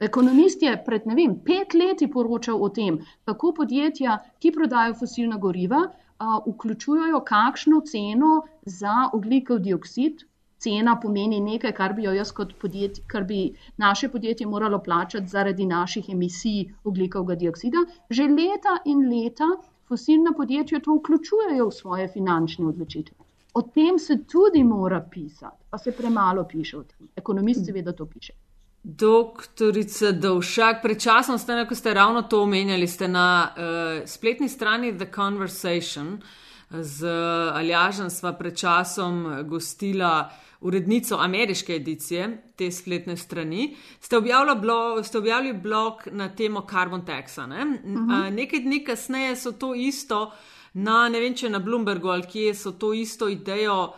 Ekonomist 0.00 0.62
je 0.62 0.72
pred 0.84 1.06
vem, 1.06 1.36
pet 1.44 1.74
leti 1.74 2.08
poročal 2.10 2.58
o 2.64 2.68
tem, 2.68 2.98
kako 3.30 3.52
podjetja, 3.60 4.18
ki 4.42 4.52
prodajajo 4.58 4.98
fosilna 5.04 5.38
goriva, 5.38 5.84
uh, 5.86 6.42
vključujejo 6.50 7.22
kakšno 7.30 7.80
ceno 7.92 8.32
za 8.80 8.96
oglikov 9.12 9.62
dioksid 9.68 10.26
cena 10.60 10.96
pomeni 11.02 11.40
nekaj, 11.40 11.72
kar 11.72 11.94
bi 11.96 12.04
jo 12.04 12.12
jaz 12.12 12.32
kot 12.36 12.52
podjetje, 12.60 13.04
kar 13.06 13.24
bi 13.24 13.40
naše 13.76 14.08
podjetje 14.08 14.46
moralo 14.46 14.82
plačati 14.82 15.26
zaradi 15.26 15.66
naših 15.66 16.12
emisij 16.12 16.74
oglikovega 16.84 17.38
dioksida. 17.40 17.84
Že 18.10 18.28
leta 18.36 18.76
in 18.84 19.06
leta 19.08 19.48
fosilna 19.88 20.32
podjetja 20.36 20.80
to 20.80 20.94
vključujejo 20.98 21.68
v 21.68 21.74
svoje 21.74 22.08
finančne 22.08 22.66
odločitve. 22.66 23.16
O 23.54 23.62
tem 23.62 23.98
se 23.98 24.18
tudi 24.32 24.62
mora 24.64 25.00
pisati, 25.10 25.64
pa 25.70 25.78
se 25.78 25.92
premalo 25.92 26.44
piše 26.44 26.78
o 26.78 26.82
tem. 26.82 27.08
Ekonomist 27.16 27.66
seveda 27.66 27.92
to 27.92 28.06
piše. 28.06 28.32
Doktorica 28.82 30.12
Dovšak, 30.12 30.78
pred 30.82 31.00
časom 31.02 31.38
ste, 31.38 31.64
ko 31.68 31.74
ste 31.74 31.94
ravno 31.94 32.22
to 32.22 32.42
omenjali, 32.42 32.86
ste 32.88 33.08
na 33.08 33.26
uh, 33.50 34.06
spletni 34.08 34.48
strani 34.48 34.94
The 34.96 35.10
Conversation 35.14 36.20
z 36.70 37.06
Aljažem 37.54 38.10
sva 38.10 38.32
pred 38.32 38.56
časom 38.56 39.26
gostila 39.48 40.30
urednico 40.60 41.16
ameriške 41.16 41.74
edicije 41.74 42.42
te 42.56 42.70
spletne 42.70 43.16
strani, 43.16 43.76
ste 44.00 44.16
objavili 44.16 44.60
blog, 44.60 45.06
ste 45.06 45.18
objavili 45.18 45.52
blog 45.52 46.02
na 46.12 46.28
temo 46.28 46.66
Carbon 46.70 47.06
Taxa. 47.06 47.46
Ne? 47.46 47.64
Uh 47.84 47.90
mhm. 47.90 48.10
-huh. 48.10 48.30
Nekaj 48.30 48.60
dni 48.60 48.84
kasneje 48.84 49.36
so 49.36 49.52
to 49.52 49.74
isto 49.74 50.32
na, 50.72 51.08
ne 51.08 51.20
vem, 51.20 51.34
če 51.34 51.48
na 51.50 51.58
Bloombergu 51.58 52.08
ali 52.08 52.22
kje 52.22 52.54
so 52.54 52.72
to 52.72 52.92
isto 52.92 53.28
idejo. 53.28 53.92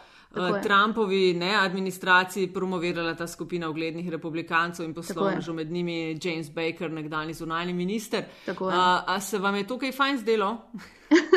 Trumpovi 0.62 1.34
ne, 1.34 1.56
administraciji 1.56 2.52
promovirala 2.52 3.14
ta 3.14 3.26
skupina 3.26 3.68
uglednih 3.68 4.08
republikancev 4.10 4.86
in 4.86 4.94
poslovnežev, 4.94 5.54
med 5.54 5.70
njimi 5.70 6.18
James 6.22 6.50
Baker, 6.50 6.90
nekdani 6.90 7.34
zunanji 7.34 7.72
minister. 7.72 8.24
A, 8.72 9.04
a 9.06 9.20
se 9.20 9.38
vam 9.38 9.56
je 9.56 9.66
tukaj 9.66 9.92
fajn 9.92 10.18
zdelo? 10.18 10.56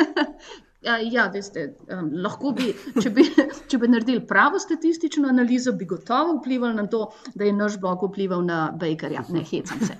Ja, 0.86 0.96
ja, 1.02 1.24
veste, 1.34 1.62
um, 1.90 2.12
lahko 2.22 2.52
bi 2.54 2.68
če, 3.02 3.10
bi, 3.10 3.24
če 3.70 3.78
bi 3.82 3.88
naredili 3.90 4.22
pravo 4.26 4.60
statistično 4.62 5.26
analizo, 5.32 5.72
bi 5.74 5.88
gotovo 5.90 6.36
vplivali 6.36 6.78
na 6.78 6.86
to, 6.90 7.08
da 7.34 7.48
je 7.48 7.54
naš 7.56 7.80
Bog 7.82 8.04
vplival 8.06 8.44
na 8.46 8.60
Bakerja. 8.70 9.24
Ne, 9.34 9.42
hecam 9.50 9.82
se. 9.82 9.96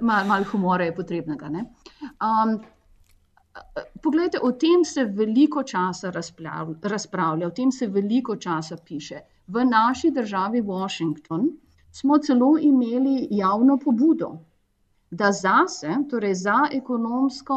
Malo 0.00 0.24
mal 0.30 0.48
humora 0.48 0.88
je 0.88 0.94
potrebnega. 0.96 1.50
Um, 2.24 2.56
poglejte, 4.02 4.40
o 4.42 4.52
tem 4.52 4.84
se 4.88 5.04
veliko 5.04 5.62
časa 5.62 6.12
razpravlja, 6.14 7.46
o 7.46 7.54
tem 7.60 7.72
se 7.72 7.90
veliko 7.92 8.36
časa 8.36 8.80
piše. 8.80 9.20
V 9.48 9.64
naši 9.64 10.10
državi 10.10 10.64
Washington 10.64 11.50
smo 11.92 12.18
celo 12.18 12.54
imeli 12.60 13.28
javno 13.30 13.76
pobudo 13.84 14.38
da 15.10 15.32
zase, 15.32 15.94
torej 16.10 16.34
za, 16.34 16.58
ekonomsko, 16.72 17.56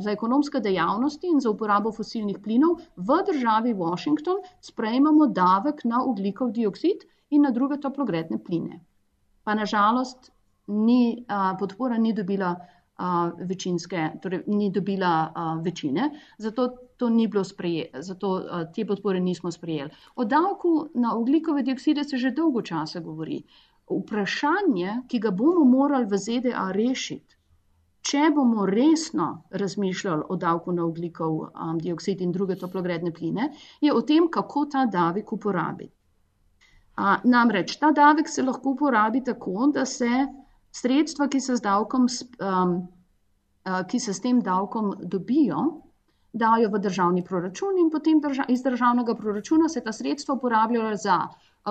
za 0.00 0.10
ekonomske 0.10 0.60
dejavnosti 0.60 1.26
in 1.32 1.40
za 1.40 1.50
uporabo 1.50 1.92
fosilnih 1.92 2.38
plinov 2.44 2.82
v 2.96 3.18
državi 3.26 3.72
Washington 3.74 4.42
sprejmemo 4.60 5.26
davek 5.26 5.84
na 5.84 6.04
ugljikov 6.04 6.52
dioksid 6.52 7.08
in 7.30 7.42
na 7.42 7.50
druge 7.50 7.80
toplogredne 7.80 8.38
pline. 8.38 8.80
Pa 9.44 9.54
nažalost 9.54 10.30
ni, 10.66 11.24
podpora 11.58 11.98
ni 11.98 12.12
dobila 12.12 12.54
torej 14.22 14.42
ni 14.46 14.70
dobila 14.70 15.32
večine, 15.64 16.10
zato 16.38 16.68
to 16.96 17.08
ni 17.10 17.28
sprejelo, 17.44 18.02
zato 18.02 18.42
te 18.74 18.86
podpore 18.86 19.20
nismo 19.20 19.50
sprejeli. 19.50 19.90
O 20.16 20.24
davku 20.24 20.88
na 20.94 21.16
ugljikove 21.16 21.62
diokside 21.62 22.04
se 22.04 22.16
že 22.16 22.30
dolgo 22.30 22.62
časa 22.62 23.00
govori 23.00 23.42
vprašanje, 23.90 25.00
ki 25.08 25.18
ga 25.20 25.30
bomo 25.30 25.64
morali 25.68 26.06
v 26.08 26.18
ZDA 26.18 26.68
rešiti, 26.72 27.36
če 28.04 28.30
bomo 28.36 28.66
resno 28.68 29.26
razmišljali 29.50 30.26
o 30.28 30.36
davku 30.36 30.72
na 30.72 30.84
oglikov 30.84 31.36
um, 31.40 31.78
dioksid 31.80 32.20
in 32.20 32.32
druge 32.32 32.56
toplogredne 32.60 33.12
pline, 33.12 33.50
je 33.80 33.92
o 33.92 34.02
tem, 34.02 34.28
kako 34.28 34.66
ta 34.72 34.86
davek 34.86 35.32
uporabiti. 35.32 35.94
A, 36.96 37.16
namreč 37.24 37.76
ta 37.80 37.90
davek 37.92 38.28
se 38.28 38.42
lahko 38.42 38.74
uporabi 38.76 39.24
tako, 39.24 39.70
da 39.74 39.86
se 39.86 40.26
sredstva, 40.70 41.28
ki 41.28 41.40
se, 41.40 41.56
davkom, 41.62 42.06
um, 42.40 42.76
a, 43.64 43.82
ki 43.88 44.00
se 44.00 44.14
s 44.14 44.20
tem 44.20 44.42
davkom 44.44 44.92
dobijo, 45.00 45.64
dajo 46.34 46.68
v 46.70 46.78
državni 46.82 47.24
proračun 47.24 47.78
in 47.78 47.90
potem 47.90 48.20
drža, 48.20 48.44
iz 48.48 48.62
državnega 48.62 49.14
proračuna 49.14 49.68
se 49.68 49.80
ta 49.80 49.92
sredstva 49.92 50.34
uporabljajo 50.34 50.96
za 50.96 51.18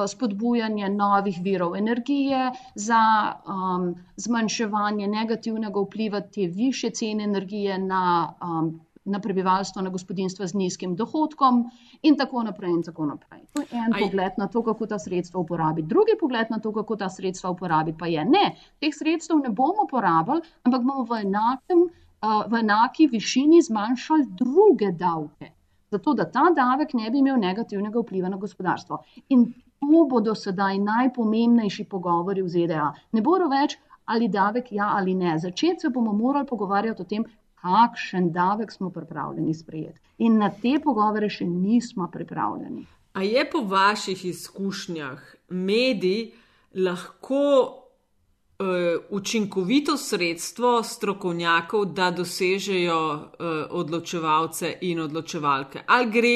spodbujanje 0.08 0.90
novih 0.90 1.40
virov 1.42 1.76
energije, 1.76 2.52
za 2.76 3.34
um, 3.46 3.96
zmanjševanje 4.16 5.08
negativnega 5.08 5.80
vpliva 5.80 6.22
te 6.22 6.48
više 6.48 6.90
cene 6.90 7.24
energije 7.24 7.78
na, 7.78 8.34
um, 8.42 8.82
na 9.06 9.20
prebivalstvo, 9.20 9.82
na 9.82 9.90
gospodinstva 9.90 10.48
z 10.48 10.54
nizkim 10.54 10.96
dohodkom 10.96 11.70
in 12.02 12.18
tako 12.18 12.44
naprej. 12.44 12.72
In 12.72 12.84
tako 12.84 13.06
naprej. 13.06 13.42
To 13.54 13.62
je 13.62 13.68
en 13.72 13.94
Aj. 13.94 14.02
pogled 14.02 14.32
na 14.38 14.48
to, 14.48 14.64
kako 14.64 14.86
ta 14.86 15.00
sredstva 15.00 15.40
uporabiti. 15.40 15.88
Drugi 15.88 16.18
pogled 16.20 16.48
na 16.50 16.60
to, 16.60 16.72
kako 16.72 16.96
ta 16.96 17.10
sredstva 17.10 17.50
uporabiti, 17.50 17.98
pa 17.98 18.08
je 18.08 18.26
ne, 18.26 18.46
teh 18.80 18.94
sredstev 18.96 19.38
ne 19.44 19.50
bomo 19.50 19.88
porabili, 19.90 20.42
ampak 20.64 20.82
bomo 20.82 21.04
v, 21.04 21.22
enakem, 21.22 21.86
uh, 22.22 22.46
v 22.48 22.64
enaki 22.66 23.08
višini 23.08 23.62
zmanjšali 23.62 24.26
druge 24.40 24.92
davke. 24.92 25.52
Zato, 25.94 26.14
da 26.14 26.26
ta 26.32 26.50
davek 26.56 26.94
ne 26.98 27.12
bi 27.12 27.20
imel 27.22 27.38
negativnega 27.38 28.02
vpliva 28.02 28.30
na 28.30 28.40
gospodarstvo. 28.42 28.98
In 29.30 29.46
to 29.92 30.06
bodo 30.10 30.36
sedaj 30.36 30.80
najpomembnejši 30.80 31.86
pogovori 31.90 32.42
v 32.42 32.50
ZDA. 32.50 32.92
Ne 33.12 33.22
bodo 33.22 33.50
več 33.52 33.78
ali 34.06 34.28
davek, 34.28 34.72
ja 34.72 34.94
ali 34.98 35.14
ne. 35.16 35.38
Začeti 35.40 35.80
se 35.80 35.90
bomo 35.90 36.14
morali 36.14 36.48
pogovarjati 36.48 37.02
o 37.02 37.06
tem, 37.06 37.26
kakšen 37.62 38.32
davek 38.32 38.72
smo 38.72 38.90
pripravljeni 38.90 39.54
sprejeti. 39.54 40.00
In 40.18 40.38
na 40.38 40.50
te 40.50 40.80
pogovore 40.84 41.30
še 41.30 41.46
nismo 41.46 42.10
pripravljeni. 42.12 42.86
A 43.14 43.24
je 43.24 43.46
po 43.50 43.62
vaših 43.70 44.26
izkušnjah 44.26 45.22
medij 45.50 46.32
lahko 46.76 47.44
uh, 47.64 48.68
učinkovito 49.10 49.98
sredstvo 49.98 50.84
strokovnjakov, 50.84 51.86
da 51.86 52.12
dosežejo 52.12 53.00
uh, 53.14 53.24
odločevalce 53.70 54.78
in 54.82 55.00
odločevalke? 55.06 55.86
Ali 55.88 56.12
gre 56.12 56.36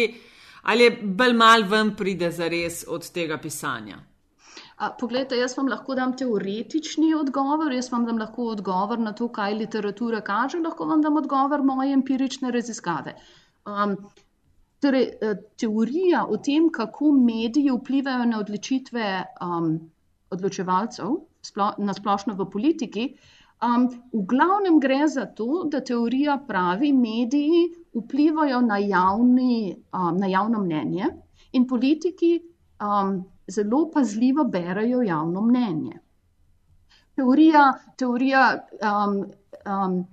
ali 0.68 0.84
je 0.84 0.91
bolj 1.22 1.34
mal 1.34 1.63
ven 1.72 1.95
pride 1.95 2.32
za 2.32 2.47
res 2.51 2.84
od 2.88 3.07
tega 3.15 3.38
pisanja? 3.39 3.97
Poglejte, 4.99 5.38
jaz 5.39 5.55
vam 5.57 5.72
lahko 5.72 5.95
dam 5.97 6.11
teoretični 6.18 7.13
odgovor, 7.18 7.74
jaz 7.74 7.88
vam 7.91 8.03
dam 8.05 8.20
lahko 8.22 8.51
odgovor 8.51 8.99
na 9.01 9.13
to, 9.18 9.30
kaj 9.34 9.55
literatura 9.57 10.20
kaže, 10.22 10.59
lahko 10.61 10.86
vam 10.86 11.01
dam 11.01 11.18
odgovor 11.18 11.63
moje 11.65 11.95
empirične 11.97 12.51
raziskave. 12.53 13.15
Um, 13.65 13.95
torej, 14.84 15.07
e, 15.22 15.32
teorija 15.57 16.28
o 16.30 16.38
tem, 16.49 16.70
kako 16.74 17.09
mediji 17.15 17.74
vplivajo 17.74 18.28
na 18.30 18.43
odločitve 18.43 19.07
um, 19.47 19.72
odločevalcev, 20.30 21.18
splo, 21.41 21.72
na 21.82 21.97
splošno 21.97 22.38
v 22.38 22.49
politiki, 22.53 23.07
um, 23.62 23.88
v 24.14 24.26
glavnem 24.26 24.80
gre 24.80 25.08
za 25.08 25.26
to, 25.26 25.64
da 25.72 25.82
teorija 25.82 26.38
pravi, 26.47 26.93
mediji 26.93 27.68
vplivajo 27.93 28.62
na, 28.62 28.78
javni, 28.78 29.76
um, 29.93 30.18
na 30.18 30.28
javno 30.28 30.60
mnenje 30.60 31.05
in 31.51 31.68
politiki 31.68 32.39
um, 32.80 33.24
zelo 33.47 33.89
pazljivo 33.91 34.43
berajo 34.43 35.01
javno 35.01 35.41
mnenje. 35.41 35.99
teorija, 37.16 37.74
teorija 37.97 38.68
um, 38.82 39.26
um, 39.66 40.05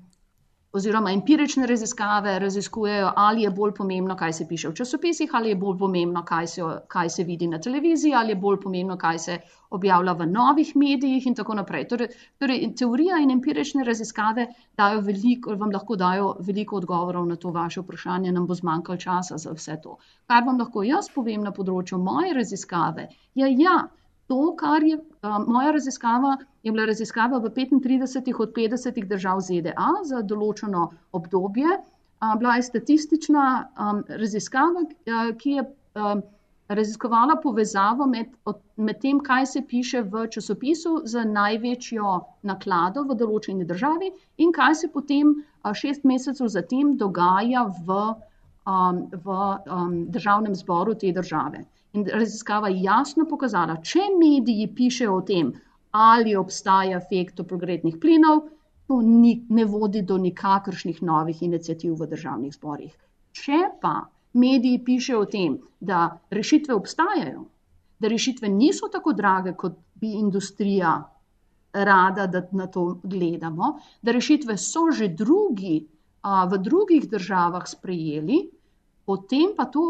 oziroma 0.75 1.13
empirične 1.13 1.67
raziskave 1.67 2.39
raziskujejo, 2.39 3.13
ali 3.17 3.43
je 3.43 3.51
bolj 3.51 3.73
pomembno, 3.75 4.17
kaj 4.17 4.33
se 4.33 4.47
piše 4.49 4.69
v 4.69 4.75
časopisih, 4.81 5.31
ali 5.39 5.49
je 5.53 5.57
bolj 5.57 5.79
pomembno, 5.79 6.25
kaj 6.27 6.47
se, 6.47 6.63
kaj 6.89 7.11
se 7.17 7.25
vidi 7.25 7.47
na 7.47 7.61
televiziji, 7.61 8.15
ali 8.15 8.35
je 8.35 8.41
bolj 8.47 8.59
pomembno, 8.65 8.97
kaj 8.99 9.19
se 9.19 9.39
objavlja 9.71 10.13
v 10.13 10.27
novih 10.27 10.73
medijih 10.77 11.27
in 11.27 11.35
tako 11.35 11.55
naprej. 11.55 11.87
Torej, 11.89 12.09
torej 12.39 12.75
teorija 12.79 13.23
in 13.23 13.31
empirične 13.31 13.85
raziskave 13.85 14.49
veliko, 15.03 15.55
vam 15.63 15.71
lahko 15.71 15.97
dajo 15.97 16.37
veliko 16.41 16.77
odgovorov 16.83 17.27
na 17.27 17.37
to 17.37 17.51
vaše 17.51 17.81
vprašanje, 17.81 18.33
nam 18.33 18.47
bo 18.47 18.55
zmanjkalo 18.55 18.99
časa 18.99 19.39
za 19.39 19.53
vse 19.55 19.79
to. 19.83 19.99
Kar 20.27 20.43
vam 20.47 20.59
lahko 20.59 20.83
jaz 20.83 21.11
povem 21.15 21.43
na 21.43 21.53
področju 21.53 21.99
moje 21.99 22.35
raziskave, 22.35 23.09
je 23.35 23.57
ja. 23.63 23.85
To, 24.27 24.55
kar 24.57 24.83
je 24.83 24.97
uh, 24.97 25.39
moja 25.47 25.73
raziskava, 25.77 26.37
je 26.63 26.73
bila 26.73 26.87
raziskava 26.89 27.39
v 27.39 27.51
35 27.53 28.41
od 28.41 28.55
50 28.57 29.09
držav 29.09 29.41
ZDA 29.45 29.91
za 30.09 30.23
določeno 30.23 30.87
obdobje. 31.13 31.75
Uh, 31.77 32.39
bila 32.41 32.57
je 32.57 32.69
statistična 32.71 33.49
um, 33.61 34.01
raziskava, 34.09 34.87
uh, 34.87 35.35
ki 35.37 35.59
je 35.59 35.67
um, 35.67 36.23
raziskovala 36.69 37.37
povezavo 37.43 38.07
med, 38.07 38.33
od, 38.49 38.63
med 38.77 39.01
tem, 39.01 39.21
kaj 39.21 39.47
se 39.47 39.63
piše 39.69 40.01
v 40.03 40.25
časopisu 40.33 41.03
z 41.05 41.27
največjo 41.29 42.15
naklado 42.49 43.05
v 43.05 43.19
določeni 43.21 43.69
državi 43.69 44.09
in 44.41 44.53
kaj 44.57 44.79
se 44.81 44.89
potem 44.95 45.35
uh, 45.35 45.75
šest 45.77 46.09
mesecev 46.09 46.49
zatem 46.49 46.97
dogaja 46.97 47.67
v, 47.69 48.01
um, 48.65 49.05
v 49.13 49.39
um, 49.69 49.97
državnem 50.17 50.57
zboru 50.57 50.97
te 50.97 51.13
države. 51.13 51.67
In 51.95 52.07
raziskava 52.11 52.69
je 52.73 52.83
jasno 52.83 53.27
pokazala, 53.31 53.77
če 53.83 54.09
mediji 54.19 54.67
pišejo 54.75 55.15
o 55.15 55.23
tem, 55.23 55.53
ali 55.95 56.35
obstaja 56.37 56.99
efekt 56.99 57.37
toplogrednih 57.39 58.01
plinov, 58.03 58.49
to 58.91 58.99
ni, 59.01 59.37
ne 59.49 59.65
vodi 59.65 60.03
do 60.03 60.19
nikakršnih 60.19 61.01
novih 61.07 61.43
inicijativ 61.47 61.95
v 62.01 62.09
državnih 62.11 62.55
zborih. 62.57 62.93
Če 63.33 63.61
pa 63.81 63.95
mediji 64.43 64.83
pišejo 64.85 65.21
o 65.23 65.29
tem, 65.31 65.59
da 65.81 66.01
rešitve 66.35 66.75
obstajajo, 66.75 67.45
da 68.03 68.11
rešitve 68.11 68.51
niso 68.51 68.91
tako 68.93 69.15
drage, 69.15 69.55
kot 69.55 69.79
bi 70.03 70.17
industrija 70.19 70.97
rada, 71.75 72.27
da 72.27 72.43
na 72.53 72.67
to 72.67 73.01
gledamo, 73.03 73.77
da 74.03 74.13
rešitve 74.13 74.57
so 74.59 74.91
že 74.91 75.09
drugi 75.09 75.79
a, 76.23 76.45
v 76.51 76.59
drugih 76.59 77.07
državah 77.11 77.69
sprejeli, 77.71 78.43
potem 79.07 79.55
pa 79.57 79.67
to 79.71 79.87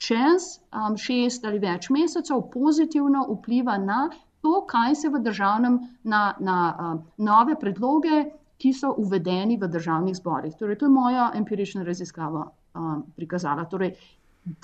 čez 0.00 0.58
um, 0.72 0.96
šest 0.96 1.44
ali 1.44 1.60
več 1.60 1.90
mesecev 1.92 2.46
pozitivno 2.52 3.26
vpliva 3.28 3.76
na 3.78 4.08
to, 4.40 4.62
kaj 4.68 4.94
se 4.96 5.08
v 5.12 5.20
državnem, 5.24 5.78
na, 6.08 6.22
na 6.40 6.58
um, 6.72 7.02
nove 7.20 7.56
predloge, 7.60 8.22
ki 8.60 8.72
so 8.76 8.92
uvedeni 9.00 9.56
v 9.60 9.68
državnih 9.72 10.16
zborih. 10.16 10.54
Torej, 10.56 10.78
to 10.80 10.88
je 10.88 10.92
moja 10.92 11.30
empirična 11.36 11.84
raziskava 11.84 12.46
um, 12.48 13.02
prikazala. 13.16 13.64
Torej, 13.68 13.94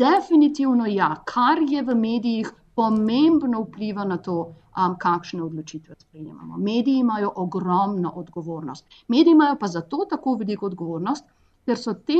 definitivno 0.01 0.89
ja, 0.89 1.14
kar 1.24 1.64
je 1.64 1.82
v 1.82 1.99
medijih. 2.07 2.55
Pomembno 2.76 3.62
vpliva 3.64 4.05
na 4.05 4.18
to, 4.20 4.34
um, 4.76 4.97
kakšne 5.01 5.41
odločitve 5.43 5.95
sprejemamo. 5.97 6.59
Mediji 6.61 7.01
imajo 7.01 7.30
ogromno 7.41 8.11
odgovornost. 8.20 8.84
Mediji 9.09 9.32
imajo 9.32 9.57
pa 9.61 9.70
zato 9.72 10.05
tako 10.11 10.34
veliko 10.43 10.68
odgovornost, 10.68 11.24
ker 11.64 11.80
so 11.80 11.95
te 11.95 12.18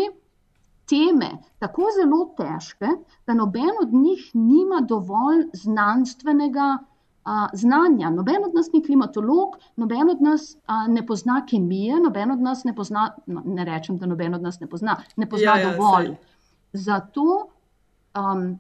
teme 0.89 1.31
tako 1.59 1.89
zelo 1.97 2.21
težke, 2.39 2.89
da 3.27 3.35
noben 3.35 3.73
od 3.83 3.93
njih 3.93 4.31
nima 4.35 4.81
dovolj 4.81 5.47
znanstvenega 5.53 6.79
a, 7.25 7.49
znanja. 7.53 8.11
Noben 8.11 8.45
od 8.47 8.55
nas 8.55 8.71
ni 8.73 8.83
klimatolog, 8.85 9.57
noben 9.77 10.11
od 10.11 10.23
nas 10.23 10.57
a, 10.67 10.87
ne 10.89 11.07
pozna 11.07 11.43
kemije, 11.51 12.01
noben 12.01 12.31
od 12.31 12.41
nas 12.41 12.65
ne 12.65 12.75
pozna, 12.75 13.11
no, 13.27 13.43
ne 13.45 13.65
rečem, 13.65 13.99
da 13.99 14.07
noben 14.07 14.35
od 14.35 14.43
nas 14.43 14.61
ne 14.61 14.67
pozna, 14.67 14.97
ne 15.17 15.29
pozna 15.29 15.57
ja, 15.57 15.59
ja, 15.59 15.73
dovolj. 15.73 16.07
Saj. 16.07 16.17
Zato 16.73 17.49
um, 18.15 18.59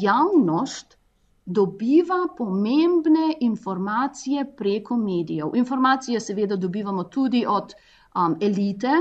javnost 0.00 0.98
dobiva 1.44 2.26
pomembne 2.38 3.34
informacije 3.40 4.44
preko 4.56 4.96
medijev. 4.96 5.50
Informacije 5.54 6.20
seveda 6.20 6.56
dobivamo 6.56 7.04
tudi 7.04 7.44
od 7.48 7.74
um, 8.14 8.36
elite, 8.40 8.92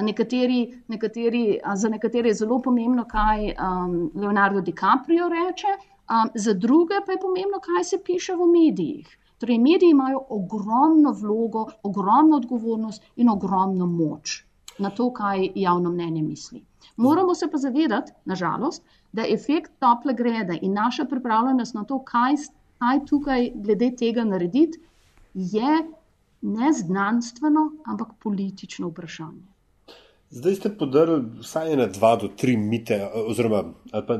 Nekateri, 0.00 0.82
nekateri, 0.88 1.58
za 1.74 1.88
nekatere 1.88 2.28
je 2.28 2.34
zelo 2.34 2.58
pomembno, 2.62 3.04
kaj 3.04 3.50
um, 3.52 4.10
Leonardo 4.14 4.60
DiCaprio 4.60 5.28
reče, 5.28 5.74
um, 5.76 6.30
za 6.34 6.54
druge 6.54 7.02
pa 7.06 7.12
je 7.12 7.20
pomembno, 7.20 7.60
kaj 7.60 7.84
se 7.84 7.98
piše 8.04 8.34
v 8.34 8.48
medijih. 8.52 9.18
Torej, 9.38 9.58
mediji 9.58 9.90
imajo 9.90 10.22
ogromno 10.28 11.12
vlogo, 11.12 11.66
ogromno 11.82 12.36
odgovornost 12.36 13.02
in 13.16 13.28
ogromno 13.28 13.86
moč 13.86 14.44
na 14.78 14.90
to, 14.90 15.10
kaj 15.12 15.48
javno 15.54 15.90
mnenje 15.90 16.22
misli. 16.22 16.64
Moramo 16.96 17.34
se 17.34 17.50
pa 17.50 17.58
zavedati, 17.58 18.12
nažalost, 18.24 18.84
da 19.12 19.26
efekt 19.28 19.72
tople 19.78 20.14
grede 20.14 20.58
in 20.62 20.72
naša 20.72 21.04
pripravljenost 21.04 21.74
na 21.74 21.84
to, 21.84 21.98
kaj, 21.98 22.36
kaj 22.78 23.04
tukaj 23.06 23.50
glede 23.54 23.90
tega 23.96 24.24
narediti, 24.24 24.80
je 25.34 25.82
ne 26.42 26.72
znanstveno, 26.72 27.70
ampak 27.84 28.08
politično 28.22 28.88
vprašanje. 28.88 29.51
Zdaj 30.32 30.54
ste 30.54 30.70
podarili 30.78 31.24
vsaj 31.40 31.72
ena, 31.72 31.86
dva 31.92 32.16
do 32.16 32.28
tri 32.36 32.56
mite, 32.56 32.96
oziroma 33.28 33.64
pa, 33.92 34.18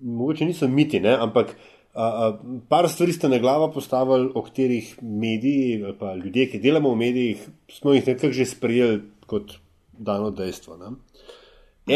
mogoče 0.00 0.46
niso 0.48 0.68
miti, 0.68 1.00
ne, 1.00 1.12
ampak 1.20 1.52
a, 1.94 2.04
a, 2.04 2.28
par 2.68 2.88
stvari 2.88 3.12
ste 3.12 3.28
na 3.28 3.38
glavo 3.38 3.68
postavili, 3.72 4.30
o 4.34 4.42
katerih 4.42 4.94
mediji 5.02 5.82
ali 5.84 5.98
pa 5.98 6.14
ljudje, 6.14 6.48
ki 6.50 6.62
delamo 6.64 6.94
v 6.94 6.96
medijih, 6.96 7.44
smo 7.68 7.92
jih 7.92 8.06
nekako 8.06 8.32
že 8.32 8.46
sprejeli 8.46 9.02
kot 9.26 9.52
dano 9.92 10.30
dejstvo. 10.30 10.76
Ne. 10.76 10.96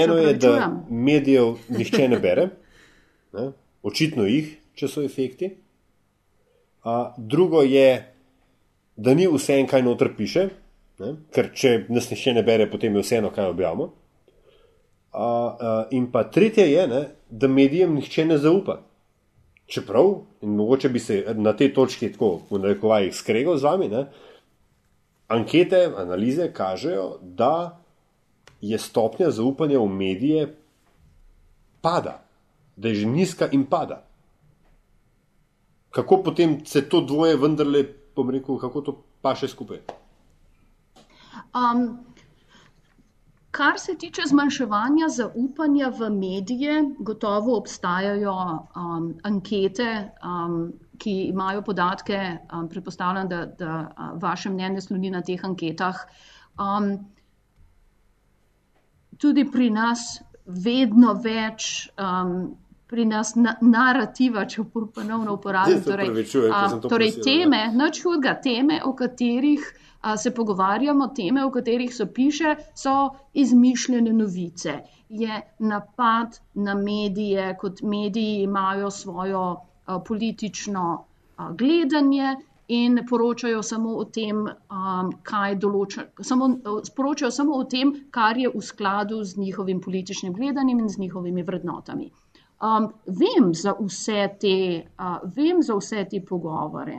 Eno 0.03 0.19
je, 0.21 0.35
da 0.35 0.85
medijev 0.91 1.57
nihče 1.79 2.09
ne 2.09 2.21
bere, 2.21 2.49
ne, 3.33 3.49
očitno 3.83 4.29
jih, 4.29 4.59
če 4.77 4.93
so 4.93 5.03
efekti. 5.03 5.55
A, 6.85 7.15
drugo 7.17 7.65
je, 7.65 7.91
da 8.97 9.15
ni 9.15 9.25
vse 9.27 9.57
en, 9.57 9.67
kaj 9.67 9.83
noter 9.89 10.13
piše. 10.17 10.51
Ne? 10.99 11.15
Ker 11.35 11.51
če 11.55 11.73
nas 11.95 12.11
nišče 12.11 12.35
ne 12.35 12.43
bere, 12.47 12.67
potem 12.71 12.97
je 12.99 13.05
vseeno, 13.05 13.31
kaj 13.35 13.53
objavimo. 13.53 13.93
A, 15.13 15.25
a, 15.25 15.75
in 15.95 16.11
pa 16.13 16.25
tretje 16.31 16.67
je, 16.67 16.87
ne, 16.91 17.03
da 17.31 17.49
medijem 17.49 17.95
nihče 17.95 18.27
ne 18.27 18.39
zaupa. 18.39 18.81
Čeprav, 19.69 20.09
in 20.43 20.57
mogoče 20.57 20.89
bi 20.89 21.01
se 21.01 21.21
na 21.37 21.53
tej 21.57 21.73
točki 21.77 22.09
tako 22.15 22.41
v 22.51 22.61
narekovajih 22.63 23.15
skregal 23.15 23.59
z 23.61 23.69
vami, 23.69 23.89
ne, 23.93 24.07
ankete, 25.29 25.85
analize 25.97 26.49
kažejo, 26.57 27.19
da 27.23 27.79
je 28.65 28.79
stopnja 28.79 29.31
zaupanja 29.31 29.79
v 29.79 29.93
medije 29.93 30.47
pada, 31.85 32.17
da 32.77 32.89
je 32.89 33.05
že 33.05 33.07
nizka 33.07 33.49
in 33.53 33.67
pada. 33.67 34.03
Kako 35.91 36.23
potem 36.23 36.59
se 36.67 36.83
to 36.89 37.01
dvoje 37.01 37.37
vendarle, 37.37 37.85
bom 38.17 38.31
rekel, 38.31 38.59
kako 38.59 38.81
to 38.81 38.97
pa 39.23 39.35
še 39.37 39.49
skupaj? 39.49 39.85
Um, 41.57 41.99
kar 43.51 43.79
se 43.79 43.95
tiče 43.99 44.23
zmanjševanja 44.27 45.09
zaupanja 45.09 45.89
v 45.89 46.11
medije, 46.11 46.83
gotovo 46.99 47.57
obstajajo 47.57 48.35
um, 48.77 49.15
ankete, 49.25 50.11
um, 50.23 50.73
ki 50.99 51.15
imajo 51.33 51.63
podatke, 51.63 52.21
um, 52.53 52.69
predpostavljam, 52.69 53.29
da, 53.29 53.47
da 53.47 53.79
uh, 53.81 54.23
vaše 54.23 54.51
mnenje 54.51 54.81
sloni 54.81 55.11
na 55.11 55.23
teh 55.23 55.45
anketah. 55.45 56.05
Um, 56.59 56.93
tudi 59.19 59.47
pri 59.51 59.71
nas 59.71 60.21
vedno 60.47 61.19
več. 61.25 61.91
Um, 61.99 62.57
Pri 62.89 63.05
nas 63.05 63.35
na, 63.37 63.53
narativa, 63.61 64.47
če 64.49 64.63
ponovno 64.73 65.35
uporabim, 65.37 65.83
torej, 65.85 66.23
torej 66.89 67.11
teme, 67.21 67.59
noč 67.77 67.99
hudega, 68.01 68.33
teme, 68.41 68.79
o 68.81 68.95
katerih 68.97 69.67
se 70.17 70.35
pogovarjamo, 70.35 71.09
teme, 71.17 71.45
o 71.45 71.51
katerih 71.51 71.95
so 71.95 72.07
piše, 72.07 72.57
so 72.75 73.11
izmišljene 73.35 74.13
novice. 74.13 74.81
Je 75.09 75.41
napad 75.59 76.39
na 76.55 76.75
medije, 76.75 77.57
kot 77.61 77.83
mediji 77.83 78.43
imajo 78.43 78.91
svojo 78.91 79.57
politično 80.07 81.05
gledanje 81.51 82.37
in 82.69 83.01
poročajo 83.09 83.63
samo 83.63 83.97
o 83.97 84.05
tem, 84.05 84.45
kaj 85.23 85.55
določa, 85.57 86.05
samo, 86.21 86.49
sporočajo 86.85 87.31
samo 87.33 87.57
o 87.57 87.65
tem, 87.65 87.95
kar 88.11 88.37
je 88.37 88.51
v 88.55 88.63
skladu 88.63 89.23
z 89.25 89.41
njihovim 89.41 89.81
političnim 89.81 90.35
gledanjem 90.37 90.83
in 90.85 90.89
z 90.89 91.01
njihovimi 91.05 91.43
vrednotami. 91.43 92.11
Um, 92.61 92.91
vem, 93.07 93.55
za 93.55 93.75
te, 94.41 94.57
uh, 94.99 95.19
vem 95.37 95.63
za 95.63 95.79
vse 95.79 96.05
te 96.11 96.21
pogovore. 96.21 96.99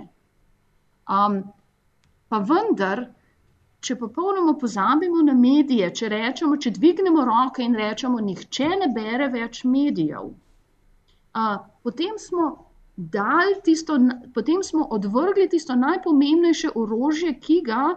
Pa 2.30 2.40
vendar, 2.46 3.04
če 3.82 3.96
popolnoma 3.96 4.54
pozabimo 4.62 5.22
na 5.26 5.34
medije, 5.34 5.90
če 6.02 6.10
rečemo, 6.14 6.58
če 6.58 6.76
dvignemo 6.76 7.26
roke 7.26 7.64
in 7.64 7.78
rečemo, 7.80 8.20
nihče 8.20 8.70
ne 8.84 8.90
bere 8.96 9.30
več 9.34 9.64
medijev, 9.66 10.34
a, 11.34 11.46
potem 11.84 12.18
smo 12.20 12.50
tisto, 13.64 13.98
potem 14.34 14.64
smo 14.64 14.88
odvrgli 14.92 15.48
tisto 15.50 15.76
najpomembnejše 15.76 16.70
orožje, 16.76 17.34
ki 17.40 17.62
ga, 17.66 17.96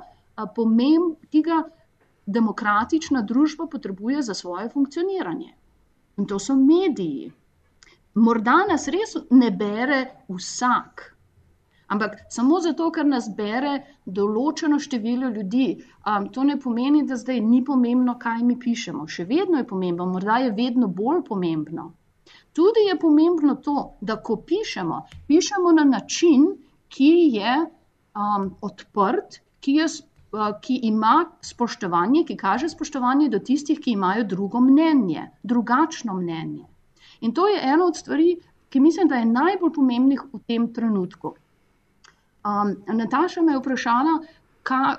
pomemb, 0.55 1.16
ki 1.30 1.43
ga 1.43 1.62
demokratična 2.26 3.22
družba 3.22 3.66
potrebuje 3.66 4.22
za 4.22 4.35
svoje 4.35 4.68
funkcioniranje. 4.68 5.53
In 6.18 6.26
to 6.26 6.39
so 6.39 6.55
mediji. 6.55 7.33
Morda 8.14 8.64
nas 8.68 8.89
res 8.89 9.16
ne 9.30 9.51
bere 9.51 10.05
vsak, 10.28 11.12
ampak 11.93 12.16
samo 12.30 12.61
zato, 12.64 12.90
ker 12.95 13.07
nas 13.09 13.28
bere 13.36 13.72
določeno 14.18 14.78
število 14.80 15.30
ljudi. 15.36 15.66
Um, 16.07 16.28
to 16.34 16.45
ne 16.49 16.59
pomeni, 16.61 17.03
da 17.09 17.18
zdaj 17.20 17.40
ni 17.49 17.62
pomembno, 17.64 18.16
kaj 18.22 18.45
mi 18.49 18.59
pišemo. 18.61 19.07
Še 19.07 19.26
vedno 19.30 19.61
je 19.61 19.68
pomembno, 19.72 20.07
morda 20.14 20.38
je 20.45 20.55
vedno 20.57 20.88
bolj 21.01 21.22
pomembno. 21.28 21.90
Tudi 22.53 22.86
je 22.88 22.99
pomembno 23.01 23.57
to, 23.64 23.76
da 24.01 24.18
ko 24.20 24.36
pišemo, 24.49 25.03
pišemo 25.28 25.72
na 25.72 25.84
način, 25.88 26.51
ki 26.93 27.12
je 27.36 27.55
um, 27.62 28.51
odprt, 28.61 29.40
ki, 29.64 29.76
je, 29.80 29.86
uh, 30.36 30.51
ki 30.64 30.78
ima 30.90 31.14
spoštovanje, 31.40 32.26
ki 32.28 32.36
kaže 32.36 32.68
spoštovanje 32.68 33.30
do 33.32 33.40
tistih, 33.40 33.80
ki 33.80 33.97
imajo 33.97 34.26
drugo 34.34 34.61
mnenje, 34.61 35.30
drugačno 35.43 36.18
mnenje. 36.20 36.66
In 37.22 37.32
to 37.34 37.47
je 37.49 37.61
ena 37.62 37.86
od 37.86 37.97
stvari, 37.97 38.36
ki 38.68 38.80
mislim, 38.80 39.09
da 39.09 39.20
je 39.20 39.30
najbolj 39.30 39.72
pomembnih 39.72 40.22
v 40.32 40.40
tem 40.49 40.68
trenutku. 40.72 41.34
Um, 42.45 42.76
Nataša 42.99 43.43
me 43.43 43.53
je 43.53 43.59
vprašala, 43.59 44.14
ka, 44.62 44.97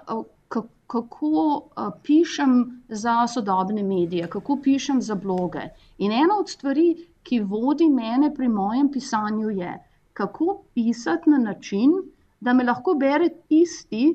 kako 0.88 1.30
uh, 1.30 1.88
pišem 2.04 2.84
za 2.90 3.28
sodobne 3.28 3.84
medije, 3.84 4.28
kako 4.30 4.60
pišem 4.64 5.02
za 5.02 5.16
bloge. 5.16 5.64
In 5.98 6.12
ena 6.12 6.38
od 6.40 6.50
stvari, 6.50 7.08
ki 7.24 7.40
vodi 7.40 7.90
mene 7.90 8.34
pri 8.36 8.48
mojem 8.48 8.92
pisanju, 8.92 9.50
je, 9.50 9.74
kako 10.14 10.62
pisati 10.74 11.30
na 11.30 11.38
način, 11.38 11.96
da 12.40 12.54
me 12.54 12.64
lahko 12.64 12.94
bere 12.94 13.30
tisti, 13.50 14.14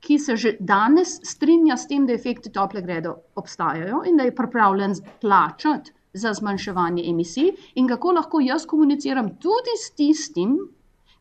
ki 0.00 0.18
se 0.18 0.36
že 0.36 0.56
danes 0.60 1.18
strinja 1.26 1.76
s 1.76 1.88
tem, 1.90 2.06
da 2.06 2.14
efekti 2.14 2.52
tople 2.54 2.82
grede 2.82 3.10
obstajajo 3.34 4.04
in 4.06 4.16
da 4.16 4.26
je 4.28 4.34
pripravljen 4.34 4.94
plačati 5.20 5.92
za 6.12 6.32
zmanjševanje 6.34 7.04
emisij, 7.10 7.50
in 7.74 7.88
kako 7.88 8.12
lahko 8.12 8.40
jaz 8.40 8.66
komuniciram 8.66 9.34
tudi 9.42 9.74
s 9.82 9.90
tistim, 9.98 10.56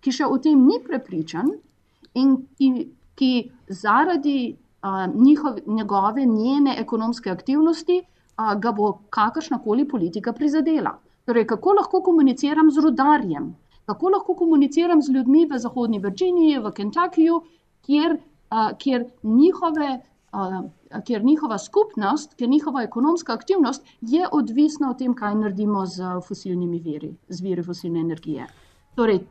ki 0.07 0.15
še 0.21 0.27
o 0.31 0.37
tem 0.39 0.63
ni 0.63 0.79
prepričan 0.83 1.51
in 2.15 2.37
ki, 2.55 2.69
ki 3.19 3.31
zaradi 3.67 4.39
uh, 4.55 5.03
njihov, 5.11 5.59
njegove, 5.67 6.23
njene 6.25 6.77
ekonomske 6.79 7.31
aktivnosti 7.33 7.97
uh, 7.99 8.53
ga 8.63 8.71
bo 8.71 8.93
kakršna 9.11 9.59
koli 9.63 9.83
politika 9.87 10.31
prizadela. 10.33 10.95
Torej, 11.27 11.43
kako 11.49 11.75
lahko 11.81 12.01
komuniciram 12.05 12.71
z 12.71 12.83
rudarjem, 12.85 13.51
kako 13.91 14.13
lahko 14.15 14.35
komuniciram 14.39 15.03
z 15.03 15.11
ljudmi 15.17 15.43
v 15.51 15.59
Zahodni 15.59 15.99
Virginiji, 15.99 16.61
v 16.63 16.71
Kentuckyju, 16.77 17.41
kjer, 17.83 18.15
uh, 18.15 18.69
kjer, 18.79 19.09
njihove, 19.23 19.89
uh, 20.31 21.01
kjer 21.03 21.25
njihova 21.27 21.57
skupnost, 21.59 22.37
kjer 22.39 22.49
njihova 22.49 22.85
ekonomska 22.87 23.35
aktivnost 23.35 23.83
je 24.01 24.23
odvisna 24.31 24.93
od 24.93 25.03
tem, 25.03 25.17
kaj 25.19 25.35
naredimo 25.35 25.83
z 25.85 26.15
fosilnimi 26.27 26.79
viri, 26.79 27.11
z 27.27 27.43
viri 27.43 27.67
fosilne 27.67 27.99
energije. 28.07 28.47
Torej, 28.95 29.25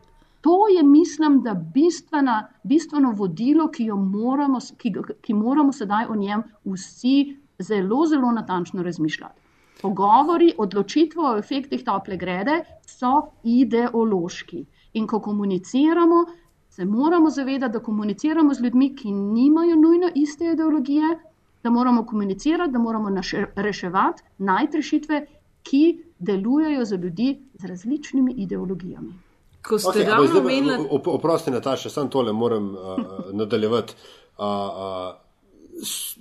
to 0.46 0.68
je, 0.68 0.82
mislim, 0.82 1.40
da 1.42 1.54
bistvena, 1.54 2.48
bistveno 2.62 3.10
vodilo, 3.10 3.64
ki, 3.70 3.88
moramo, 3.90 4.58
ki, 4.78 4.92
ki 5.22 5.34
moramo 5.34 5.72
sedaj 5.72 6.06
o 6.10 6.14
njem 6.16 6.44
vsi 6.64 7.16
zelo, 7.58 8.06
zelo 8.06 8.30
natančno 8.32 8.82
razmišljati. 8.82 9.40
Pogovori, 9.82 10.52
odločitve 10.58 11.22
o 11.22 11.34
efektih 11.38 11.82
tople 11.84 12.16
grede 12.16 12.60
so 12.86 13.12
ideološki. 13.42 14.62
In 14.92 15.10
ko 15.10 15.20
komuniciramo, 15.20 16.22
se 16.70 16.84
moramo 16.84 17.30
zavedati, 17.30 17.72
da 17.72 17.82
komuniciramo 17.90 18.54
z 18.54 18.62
ljudmi, 18.68 18.92
ki 18.96 19.10
nimajo 19.10 19.76
nujno 19.82 20.14
iste 20.14 20.52
ideologije, 20.52 21.18
da 21.62 21.70
moramo 21.70 22.06
komunicirati, 22.06 22.72
da 22.72 22.78
moramo 22.78 23.10
reševati, 23.56 24.22
najti 24.38 24.76
rešitve, 24.76 25.26
ki 25.62 25.86
delujejo 26.18 26.84
za 26.84 26.96
ljudi 26.96 27.38
z 27.54 27.66
različnimi 27.66 28.34
ideologijami. 28.46 29.25
Ko 29.66 29.78
ste 29.78 29.88
okay, 29.90 30.06
ravno 30.06 30.38
omenili, 30.38 30.76
oprosti, 30.90 31.50
Nataša, 31.50 31.90
samo 31.90 32.10
tole 32.10 32.32
moram 32.32 32.74
uh, 32.74 32.98
nadaljevati. 33.32 33.94
Uh, 34.38 34.44
uh, 34.44 35.14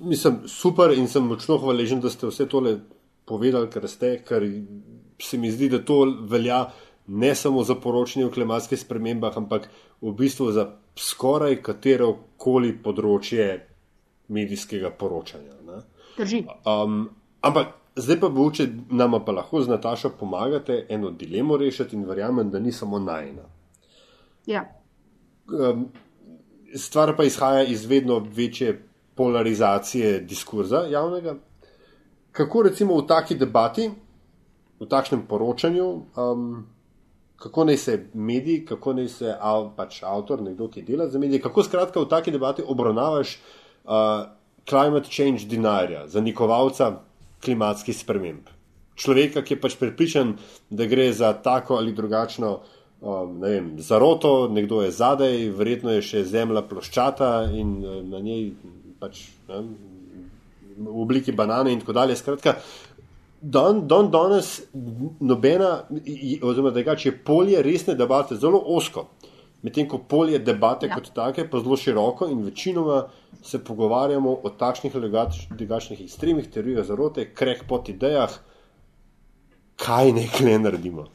mislim, 0.02 0.40
super 0.48 0.92
in 0.98 1.08
sem 1.08 1.24
močno 1.24 1.58
hvaležen, 1.58 2.02
da 2.02 2.10
ste 2.10 2.28
vse 2.28 2.48
tole 2.50 2.78
povedali, 3.26 3.70
kar 3.70 3.88
ste, 3.90 4.18
ker 4.26 4.46
se 5.22 5.38
mi 5.38 5.52
zdi, 5.52 5.70
da 5.70 5.84
to 5.86 6.02
velja 6.30 6.66
ne 7.08 7.36
samo 7.36 7.64
za 7.64 7.76
poročanje 7.76 8.26
o 8.26 8.32
klimatskih 8.32 8.80
spremembah, 8.80 9.38
ampak 9.38 9.70
v 10.02 10.14
bistvu 10.18 10.52
za 10.52 10.70
skoraj 10.98 11.62
katero 11.62 12.16
koli 12.38 12.74
področje 12.82 13.46
medijskega 14.28 14.90
poročanja. 14.90 15.54
Um, 16.66 17.10
ampak 17.46 17.76
zdaj 17.96 18.20
pa 18.20 18.30
bo, 18.30 18.50
če 18.52 18.68
nam 18.90 19.18
pa 19.26 19.32
lahko 19.32 19.62
z 19.62 19.72
Natašo 19.72 20.14
pomagate 20.20 20.86
eno 20.90 21.12
dilemo 21.12 21.58
rešiti 21.58 21.96
in 21.96 22.06
verjamem, 22.06 22.50
da 22.52 22.60
ni 22.60 22.72
samo 22.72 23.00
najna. 23.00 23.48
Ja. 24.46 24.66
Um, 25.48 25.88
stvar 26.76 27.16
pa 27.18 27.24
izhaja 27.24 27.64
iz 27.64 27.86
vedno 27.86 28.20
večje 28.20 28.82
polarizacije 29.16 30.20
diskurza 30.20 30.86
javnega 30.92 31.36
kako 32.36 32.62
recimo 32.62 32.98
v 33.00 33.08
taki 33.08 33.36
debati, 33.36 33.90
v 34.80 34.86
takšnem 34.92 35.24
poročanju, 35.28 35.88
um, 36.20 36.66
kako 37.40 37.66
naj 37.66 37.78
se 37.78 37.94
mediji, 38.14 38.66
kako 38.66 38.94
naj 38.94 39.08
se 39.08 39.36
av, 39.40 39.70
pač 39.78 40.02
avtor, 40.04 40.44
nekdo, 40.44 40.68
ki 40.68 40.84
dela 40.84 41.08
za 41.08 41.20
medije, 41.20 41.42
kako 41.42 41.64
skratka 41.64 42.04
v 42.04 42.10
taki 42.12 42.34
debati 42.36 42.64
obravnavaš 42.68 43.38
uh, 43.38 44.28
climate 44.68 45.08
change 45.12 45.48
denarja, 45.48 46.08
zanikovalca 46.12 46.92
klimatskih 47.46 47.98
sprememb. 47.98 48.50
Človeka, 48.96 49.44
ki 49.44 49.56
je 49.56 49.62
pač 49.62 49.76
pripričan, 49.80 50.38
da 50.70 50.88
gre 50.88 51.12
za 51.14 51.34
tako 51.44 51.78
ali 51.78 51.94
drugačno 51.94 52.52
um, 53.02 53.42
vem, 53.42 53.74
zaroto, 53.78 54.48
nekdo 54.48 54.82
je 54.86 54.94
zadaj, 54.96 55.50
verjetno 55.58 55.98
je 55.98 56.06
še 56.06 56.24
zemlja 56.32 56.64
ploščata 56.66 57.34
in 57.54 57.76
uh, 57.84 58.00
na 58.08 58.24
njej 58.24 58.50
pač. 59.00 59.28
Ne, 59.52 59.62
v 60.78 61.02
obliki 61.02 61.32
banane 61.32 61.74
in 61.74 61.80
tako 61.80 61.94
dalje. 61.94 62.16
Skratka, 62.16 62.56
don, 63.42 63.88
don 63.88 64.12
danes 64.12 64.62
nobena, 65.20 65.84
oziroma 66.42 66.72
da 66.72 66.80
je 66.80 67.18
polje 67.24 67.62
resne 67.62 67.96
debate 67.96 68.36
zelo 68.36 68.62
osko, 68.66 69.08
medtem 69.62 69.88
ko 69.88 69.98
polje 69.98 70.40
debate 70.40 70.88
ja. 70.88 70.96
kot 70.96 71.12
take 71.16 71.50
pa 71.50 71.60
zelo 71.60 71.78
široko 71.78 72.28
in 72.28 72.44
večinoma 72.44 73.06
se 73.46 73.64
pogovarjamo 73.64 74.32
o 74.44 74.50
takšnih 74.50 74.96
ali 74.96 75.12
drugačnih 75.50 76.02
ekstremih 76.02 76.50
teorijah 76.50 76.86
zarote, 76.86 77.28
kreh 77.34 77.62
pot 77.70 77.90
idejah, 77.90 78.40
kaj 79.78 80.12
nekaj 80.12 80.60
naredimo. 80.60 81.06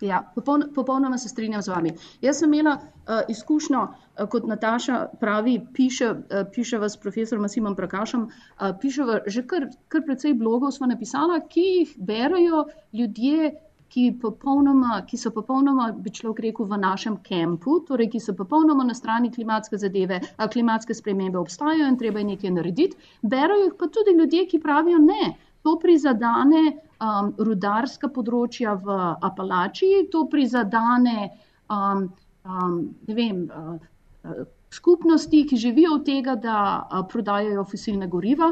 Ja, 0.00 0.32
popoln, 0.34 0.64
popolnoma 0.74 1.18
se 1.18 1.28
strinjam 1.28 1.62
z 1.62 1.68
vami. 1.68 1.92
Jaz 2.20 2.38
sem 2.38 2.54
imela 2.54 2.74
uh, 2.80 3.20
izkušnjo, 3.28 3.82
uh, 3.82 4.28
kot 4.28 4.46
Nataša 4.46 4.98
pravi, 5.20 5.60
piše, 5.74 6.10
uh, 6.10 6.42
piše 6.54 6.78
vas 6.78 6.96
profesor 6.96 7.38
Masimom 7.38 7.76
Prakašem, 7.76 8.26
uh, 8.26 8.72
piše 8.80 9.02
že 9.26 9.46
kar, 9.46 9.68
kar 9.88 10.02
precej 10.06 10.34
blogov 10.34 10.72
smo 10.72 10.86
napisala, 10.90 11.40
ki 11.48 11.60
jih 11.60 11.94
berajo 11.96 12.64
ljudje, 12.92 13.54
ki, 13.94 14.08
popolnoma, 14.18 14.98
ki 15.06 15.18
so 15.20 15.30
popolnoma, 15.30 15.92
bi 15.94 16.10
človek 16.10 16.42
rekel, 16.48 16.66
v 16.66 16.78
našem 16.82 17.20
kampu, 17.22 17.78
torej 17.86 18.10
ki 18.14 18.20
so 18.22 18.34
popolnoma 18.34 18.86
na 18.88 18.96
strani 18.98 19.30
klimatske 19.30 19.78
zadeve, 19.78 20.18
a 20.36 20.48
klimatske 20.50 20.96
spremembe 20.98 21.38
obstajajo 21.38 21.86
in 21.92 21.98
treba 22.00 22.22
je 22.22 22.30
nekaj 22.32 22.54
narediti. 22.56 22.98
Berajo 23.22 23.68
jih 23.68 23.76
pa 23.78 23.88
tudi 23.94 24.16
ljudje, 24.18 24.48
ki 24.50 24.62
pravijo 24.64 24.98
ne. 24.98 25.34
To 25.64 25.76
prizadane 25.80 26.64
um, 26.74 27.30
rudarska 27.38 28.10
področja 28.12 28.74
v 28.82 28.98
Apalačiji, 29.30 30.08
to 30.12 30.26
prizadane 30.28 31.30
um, 31.70 32.08
um, 32.44 32.76
vem, 33.06 33.46
uh, 33.46 33.78
uh, 34.26 34.44
skupnosti, 34.74 35.46
ki 35.48 35.56
živijo 35.56 36.00
od 36.00 36.06
tega, 36.10 36.34
da 36.34 36.58
uh, 36.82 37.06
prodajajo 37.08 37.64
fosilne 37.70 38.10
goriva. 38.10 38.50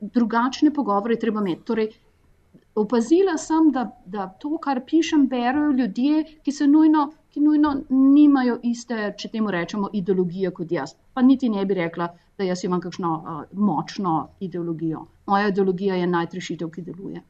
Drugačne 0.00 0.72
pogovore 0.74 1.20
treba 1.20 1.44
imeti. 1.44 1.64
Torej, 1.68 1.92
opazila 2.80 3.36
sem, 3.38 3.70
da, 3.72 3.84
da 4.06 4.28
to, 4.40 4.56
kar 4.62 4.80
pišem, 4.86 5.26
berajo 5.28 5.72
ljudje, 5.72 6.24
ki 6.44 6.52
se 6.52 6.66
nujno, 6.66 7.10
ki 7.32 7.40
nujno 7.40 7.74
nimajo 7.90 8.58
iste, 8.62 9.12
če 9.18 9.30
temu 9.32 9.52
rečemo, 9.54 9.90
ideologije 9.92 10.50
kot 10.56 10.72
jaz. 10.72 10.94
Pa 11.14 11.22
niti 11.22 11.50
ne 11.52 11.64
bi 11.66 11.76
rekla, 11.78 12.08
da 12.38 12.46
jaz 12.46 12.64
imam 12.64 12.80
kakšno 12.80 13.12
uh, 13.14 13.40
močno 13.52 14.28
ideologijo. 14.40 15.04
Moja 15.26 15.48
ideologija 15.48 15.96
je 15.98 16.06
najtrešitev, 16.06 16.70
ki 16.70 16.84
deluje. 16.86 17.22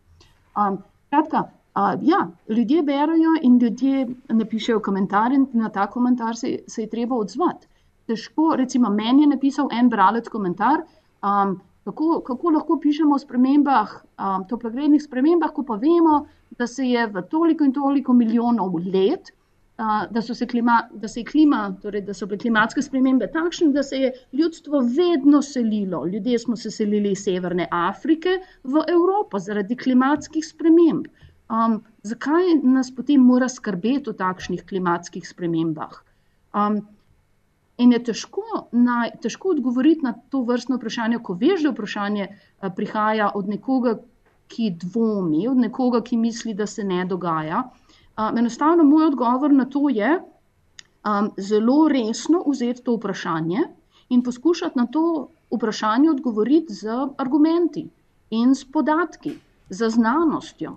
Um, 0.59 0.79
kratka, 1.11 1.45
uh, 1.49 1.95
ja, 2.03 2.27
ljudje 2.49 2.83
berajo 2.83 3.39
in 3.43 3.59
ljudje 3.59 4.07
napišejo 4.29 4.83
komentar 4.85 5.33
in 5.33 5.47
na 5.53 5.69
ta 5.69 5.87
komentar 5.87 6.37
se, 6.37 6.59
se 6.67 6.83
je 6.83 6.91
treba 6.91 7.17
odzvati. 7.17 7.67
Težko, 8.07 8.55
recimo, 8.57 8.91
meni 8.91 9.23
je 9.25 9.33
napisal 9.35 9.69
en 9.73 9.89
bralec 9.89 10.29
komentar, 10.29 10.85
um, 11.23 11.59
kako, 11.89 12.21
kako 12.27 12.53
lahko 12.57 12.79
pišemo 12.83 13.17
o 13.17 13.23
spremembah, 13.23 13.97
um, 14.21 14.45
toplogrednih 14.51 15.03
spremembah, 15.03 15.55
ko 15.57 15.65
pa 15.65 15.81
vemo, 15.81 16.27
da 16.59 16.67
se 16.67 16.85
je 16.89 17.07
v 17.07 17.23
toliko 17.33 17.65
in 17.65 17.73
toliko 17.73 18.13
milijonov 18.17 18.77
let 18.93 19.33
da 20.11 20.23
so, 20.23 20.35
klima, 20.51 20.89
da, 20.93 21.09
se 21.09 21.23
klima, 21.25 21.77
torej, 21.83 22.03
da 22.03 22.15
so 22.15 22.27
bile 22.27 22.41
klimatske 22.43 22.83
spremembe 22.83 23.29
takšne, 23.31 23.71
da 23.73 23.83
se 23.87 24.01
je 24.03 24.11
ljudstvo 24.33 24.81
vedno 24.81 25.43
selilo. 25.43 26.07
Ljudje 26.07 26.39
smo 26.39 26.57
se 26.57 26.71
selili 26.71 27.13
iz 27.13 27.23
Severne 27.23 27.69
Afrike 27.71 28.41
v 28.65 28.83
Evropo 28.91 29.39
zaradi 29.39 29.77
klimatskih 29.77 30.47
sprememb. 30.47 31.07
Um, 31.49 31.79
zakaj 32.03 32.59
nas 32.63 32.91
potem 32.95 33.23
mora 33.23 33.49
skrbeti 33.49 34.11
o 34.11 34.13
takšnih 34.13 34.67
klimatskih 34.67 35.29
spremembah? 35.29 35.95
Um, 36.53 36.83
in 37.79 37.93
je 37.93 38.03
težko, 38.11 38.45
na, 38.73 39.05
težko 39.23 39.55
odgovoriti 39.55 40.07
na 40.07 40.13
to 40.31 40.43
vrstno 40.43 40.79
vprašanje, 40.79 41.19
ko 41.23 41.37
veš, 41.39 41.63
da 41.67 41.73
vprašanje 41.75 42.29
uh, 42.29 42.71
prihaja 42.77 43.31
od 43.35 43.49
nekoga, 43.49 43.99
ki 44.49 44.71
dvomi, 44.83 45.45
od 45.49 45.61
nekoga, 45.61 46.01
ki 46.03 46.17
misli, 46.17 46.55
da 46.57 46.67
se 46.67 46.85
ne 46.85 47.05
dogaja. 47.05 47.63
Um, 48.19 48.39
enostavno, 48.39 48.85
moj 48.85 49.11
odgovor 49.13 49.53
na 49.53 49.67
to 49.69 49.89
je 49.93 50.15
um, 50.19 51.31
zelo 51.37 51.89
resno 51.89 52.43
vzeti 52.47 52.83
to 52.83 52.97
vprašanje 52.97 53.67
in 54.09 54.23
poskušati 54.23 54.79
na 54.79 54.87
to 54.87 55.29
vprašanje 55.55 56.11
odgovoriti 56.11 56.75
z 56.75 56.97
argumenti 57.19 57.89
in 58.31 58.55
s 58.55 58.65
podatki, 58.65 59.37
z 59.71 59.91
znanostjo. 59.91 60.77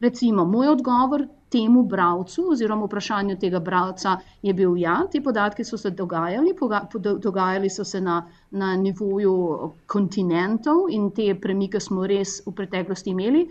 Recimo, 0.00 0.44
moj 0.44 0.68
odgovor 0.68 1.26
temu 1.54 1.82
bralcu, 1.86 2.48
oziroma 2.50 2.86
vprašanju 2.88 3.36
tega 3.38 3.60
bralca, 3.60 4.16
je 4.42 4.54
bil: 4.54 4.76
ja, 4.76 4.96
ti 5.10 5.20
podatki 5.22 5.64
so 5.64 5.78
se 5.78 5.90
dogajali, 5.90 6.54
dogajali 7.26 7.70
so 7.70 7.84
se 7.84 8.00
na, 8.00 8.16
na 8.50 8.76
nivoju 8.76 9.34
kontinentov 9.86 10.88
in 10.90 11.10
te 11.10 11.28
premike 11.46 11.80
smo 11.80 12.06
res 12.06 12.40
v 12.46 12.54
preteklosti 12.62 13.14
imeli. 13.14 13.44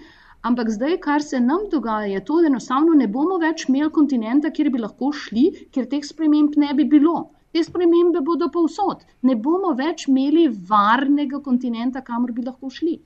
Ampak 0.44 0.74
zdaj, 0.76 0.98
kar 1.06 1.24
se 1.24 1.40
nam 1.40 1.70
dogaja, 1.72 2.10
je 2.12 2.26
to, 2.28 2.42
da 2.44 2.50
enostavno 2.52 2.98
ne 3.00 3.08
bomo 3.08 3.38
več 3.40 3.64
imeli 3.70 3.94
kontinenta, 4.00 4.52
kjer 4.52 4.70
bi 4.74 4.84
lahko 4.84 5.14
šli, 5.16 5.46
ker 5.72 5.88
teh 5.88 6.04
sprememb 6.04 6.60
ne 6.60 6.74
bi 6.76 6.84
bilo. 6.98 7.16
Te 7.56 7.64
spremembe 7.64 8.20
bodo 8.28 8.50
povsod. 8.52 9.08
Ne 9.30 9.38
bomo 9.48 9.72
več 9.80 10.10
imeli 10.12 10.50
varnega 10.70 11.40
kontinenta, 11.48 12.04
kamor 12.04 12.36
bi 12.36 12.44
lahko 12.44 12.74
šli. 12.80 12.98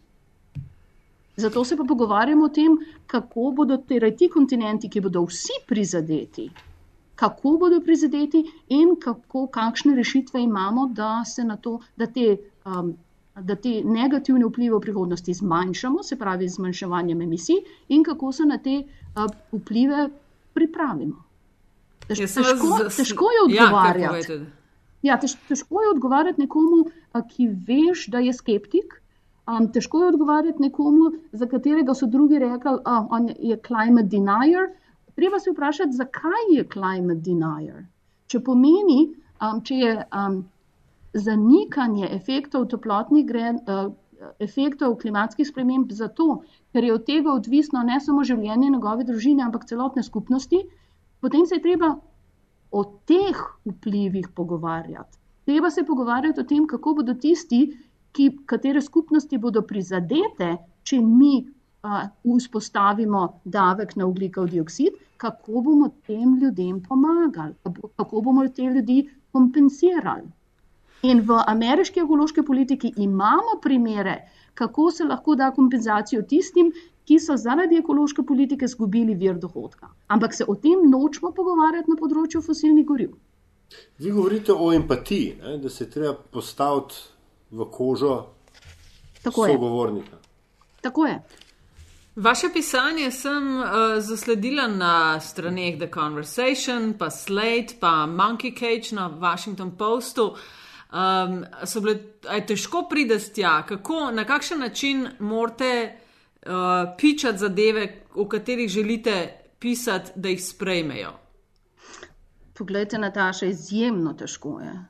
Zato 1.38 1.64
se 1.64 1.78
pa 1.78 1.84
pogovarjamo 1.84 2.46
o 2.46 2.50
tem, 2.50 2.78
kako 3.08 3.52
bodo 3.56 3.78
torej 3.78 4.16
ti 4.18 4.30
kontinenti, 4.30 4.90
ki 4.90 5.02
bodo 5.06 5.22
vsi 5.28 5.60
prizadeti, 5.70 6.48
kako 7.16 7.58
bodo 7.62 7.78
prizadeti 7.86 8.42
in 8.74 8.96
kako, 9.00 9.48
kakšne 9.54 9.94
rešitve 9.96 10.42
imamo, 10.42 10.88
da 10.88 11.26
se 11.26 11.44
na 11.44 11.58
to, 11.58 11.80
da 11.96 12.08
te. 12.08 12.38
Um, 12.66 12.96
da 13.38 13.54
te 13.56 13.84
negativne 13.86 14.48
vplive 14.50 14.74
v 14.74 14.82
prihodnosti 14.82 15.34
zmanjšamo, 15.34 16.04
se 16.04 16.16
pravi 16.18 16.48
z 16.50 16.56
zmanjševanjem 16.56 17.22
emisij, 17.22 17.60
in 17.94 18.04
kako 18.04 18.32
se 18.32 18.46
na 18.50 18.58
te 18.58 18.80
uh, 18.82 19.28
vplive 19.52 20.08
pripravimo. 20.58 21.22
Tež, 22.08 22.24
težko, 22.34 22.80
težko 22.96 23.30
je 23.30 23.38
ja, 23.38 23.44
odgovarjati. 23.46 24.34
Ja, 24.34 25.12
ja, 25.12 25.20
tež, 25.22 25.36
težko 25.50 25.84
je 25.86 25.92
odgovarjati 25.94 26.42
nekomu, 26.42 26.88
uh, 26.88 27.22
ki 27.30 27.52
veš, 27.68 28.08
da 28.10 28.26
je 28.26 28.34
skeptik. 28.34 28.98
Um, 29.48 29.70
težko 29.72 30.02
je 30.04 30.12
odgovarjati 30.12 30.62
nekomu, 30.62 31.12
za 31.32 31.48
katerega 31.48 31.96
so 31.96 32.08
drugi 32.12 32.40
rekli, 32.40 32.74
da 32.84 33.00
uh, 33.08 33.32
je 33.40 33.60
climate 33.68 34.10
denier. 34.12 34.74
Treba 35.16 35.40
se 35.40 35.52
vprašati, 35.52 35.96
zakaj 35.96 36.52
je 36.52 36.68
climate 36.74 37.22
denier. 37.24 37.86
Če 38.28 38.44
pomeni, 38.44 39.02
um, 39.42 39.64
če 39.64 39.82
je. 39.86 39.98
Um, 40.12 40.46
zanikanje 41.18 42.08
efektov 42.12 42.68
toplotnih 42.72 43.26
gren, 43.26 43.60
uh, 43.66 43.92
efektov 44.44 44.98
klimatskih 45.02 45.48
sprememb 45.48 45.92
zato, 45.94 46.42
ker 46.74 46.84
je 46.84 46.94
od 46.94 47.06
tega 47.06 47.34
odvisno 47.34 47.84
ne 47.86 48.00
samo 48.02 48.26
življenje 48.26 48.72
njegove 48.74 49.06
družine, 49.08 49.46
ampak 49.46 49.68
celotne 49.70 50.04
skupnosti, 50.04 50.64
potem 51.22 51.46
se 51.46 51.58
je 51.58 51.64
treba 51.64 51.96
o 52.72 52.84
teh 53.10 53.44
vplivih 53.66 54.30
pogovarjati. 54.36 55.18
Treba 55.48 55.70
se 55.72 55.86
pogovarjati 55.88 56.42
o 56.42 56.48
tem, 56.48 56.66
kako 56.68 56.98
bodo 57.00 57.14
tisti, 57.14 57.62
ki, 58.12 58.30
katere 58.46 58.82
skupnosti 58.82 59.38
bodo 59.38 59.62
prizadete, 59.62 60.56
če 60.84 61.02
mi 61.02 61.36
uh, 61.44 62.08
vzpostavimo 62.24 63.26
davek 63.44 63.96
na 63.96 64.08
ugljikov 64.08 64.50
dioksid, 64.54 64.98
kako 65.18 65.62
bomo 65.62 65.90
tem 66.08 66.38
ljudem 66.42 66.82
pomagali, 66.84 67.56
kako 67.98 68.22
bomo 68.22 68.48
te 68.48 68.64
ljudi 68.64 69.04
kompensirali. 69.32 70.28
In 71.06 71.22
v 71.22 71.38
ameriški 71.48 72.02
ekološki 72.02 72.42
politiki 72.42 72.94
imamo 72.98 73.60
primere, 73.62 74.18
kako 74.58 74.92
se 74.92 75.06
lahko 75.06 75.36
da 75.36 75.52
kompenzacijo 75.54 76.24
tistim, 76.30 76.72
ki 77.08 77.20
so 77.24 77.38
zaradi 77.38 77.78
ekološke 77.80 78.24
politike 78.28 78.66
izgubili 78.66 79.16
vir 79.16 79.38
dohodka. 79.40 79.88
Ampak 80.08 80.34
se 80.34 80.46
o 80.48 80.56
tem 80.56 80.90
nočemo 80.90 81.32
pogovarjati 81.32 81.94
na 81.94 82.00
področju 82.00 82.42
fosilnih 82.44 82.88
goriv. 82.90 83.14
Vi 84.00 84.12
govorite 84.12 84.54
o 84.54 84.72
empatiji, 84.74 85.38
ne, 85.44 85.58
da 85.64 85.70
se 85.70 85.90
treba 85.90 86.14
postaviti 86.34 86.96
v 87.52 87.66
kožo 87.72 88.26
Tako 89.24 89.46
sogovornika. 89.46 90.16
Je. 90.16 90.82
Tako 90.82 91.06
je. 91.06 91.22
Vaše 92.16 92.48
pisanje 92.54 93.12
sem 93.12 93.60
uh, 93.60 93.66
zasledila 94.00 94.68
na 94.68 95.20
straneh 95.20 95.78
The 95.78 95.90
Conversation, 95.94 96.94
pa 96.94 97.10
Slate, 97.10 97.78
pa 97.80 98.08
Monkey 98.08 98.54
Cage 98.60 98.96
na 98.96 99.08
Washington 99.08 99.72
Postu. 99.78 100.36
Um, 100.94 101.46
so 101.66 101.82
bile, 101.82 102.00
je 102.34 102.46
težko 102.46 102.88
prideti 102.90 103.34
tja, 103.34 103.62
kako, 103.68 104.12
na 104.12 104.26
kakšen 104.26 104.60
način 104.60 105.08
morate 105.20 105.94
uh, 106.46 106.52
pičati 106.98 107.38
zadeve, 107.38 108.04
o 108.16 108.28
katerih 108.28 108.70
želite 108.70 109.44
pisati, 109.60 110.12
da 110.16 110.30
jih 110.30 110.44
sprejmejo. 110.46 111.12
Poglejte, 112.54 112.98
Nataša, 112.98 113.46
izjemno 113.46 114.14
težko 114.14 114.60
je. 114.60 114.86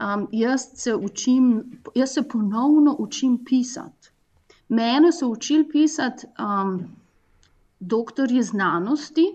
Um, 0.00 0.28
jaz, 0.32 0.60
se 0.74 0.94
učim, 0.94 1.64
jaz 1.94 2.14
se 2.14 2.22
ponovno 2.28 2.96
učim 2.98 3.44
pisati. 3.44 4.10
Mene 4.68 5.12
so 5.12 5.28
učili 5.28 5.68
pisati 5.68 6.26
um, 6.26 6.80
doktorji 7.80 8.42
znanosti, 8.42 9.34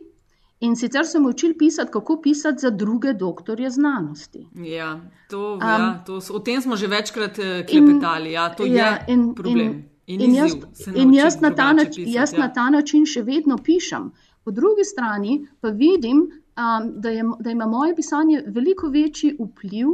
In 0.60 0.76
sicer 0.76 1.06
sem 1.06 1.26
učil 1.26 1.54
pisati, 1.60 1.92
kako 1.92 2.22
pisati 2.22 2.60
za 2.60 2.70
druge 2.70 3.14
doktorje 3.14 3.70
znanosti. 3.70 4.48
Ja, 4.56 5.00
to, 5.30 5.54
um, 5.54 5.62
ja, 5.62 6.04
to, 6.06 6.20
o 6.32 6.40
tem 6.40 6.62
smo 6.62 6.76
že 6.76 6.88
večkrat 6.88 7.38
uh, 7.38 7.66
klepetali. 7.70 8.32
Ja, 8.32 8.50
to 8.56 8.66
ja, 8.66 8.88
je 8.88 9.14
in, 9.14 9.34
problem. 9.36 9.74
In, 10.08 10.22
in, 10.22 10.22
in 10.22 10.36
jaz, 10.36 10.56
in 10.96 11.14
jaz, 11.14 11.42
na 11.42 11.50
nač, 11.50 11.88
pisati, 11.96 12.12
jaz 12.14 12.34
ja. 12.34 12.40
na 12.40 12.54
ta 12.54 12.70
način 12.70 13.06
še 13.06 13.26
vedno 13.28 13.58
pišem. 13.58 14.12
Po 14.44 14.52
drugi 14.52 14.84
strani 14.84 15.42
pa 15.62 15.70
vidim, 15.70 16.24
um, 16.56 16.90
da, 17.02 17.10
je, 17.10 17.24
da 17.40 17.52
ima 17.52 17.68
moje 17.68 17.96
pisanje 17.96 18.44
veliko 18.48 18.88
večji 18.88 19.36
vpliv 19.40 19.92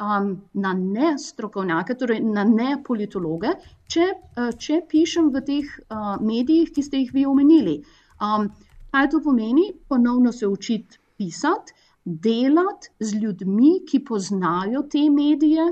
um, 0.00 0.32
na 0.54 0.72
ne 0.72 1.12
strokovnjake, 1.18 1.94
torej 2.00 2.24
na 2.24 2.44
ne 2.48 2.78
politologe, 2.86 3.54
če, 3.86 4.08
uh, 4.36 4.50
če 4.56 4.82
pišem 4.88 5.30
v 5.34 5.44
teh 5.46 5.76
uh, 5.86 6.16
medijih, 6.24 6.72
ki 6.72 6.84
ste 6.88 7.04
jih 7.04 7.14
vi 7.14 7.28
omenili. 7.28 7.78
Um, 8.20 8.50
Kaj 8.90 9.10
to 9.10 9.20
pomeni? 9.22 9.68
Ponovno 9.88 10.32
se 10.32 10.46
učiti 10.50 10.98
pisati, 11.16 11.74
delati 12.04 12.90
z 13.00 13.20
ljudmi, 13.22 13.84
ki 13.86 14.00
poznajo 14.04 14.82
te 14.90 15.04
medije. 15.10 15.66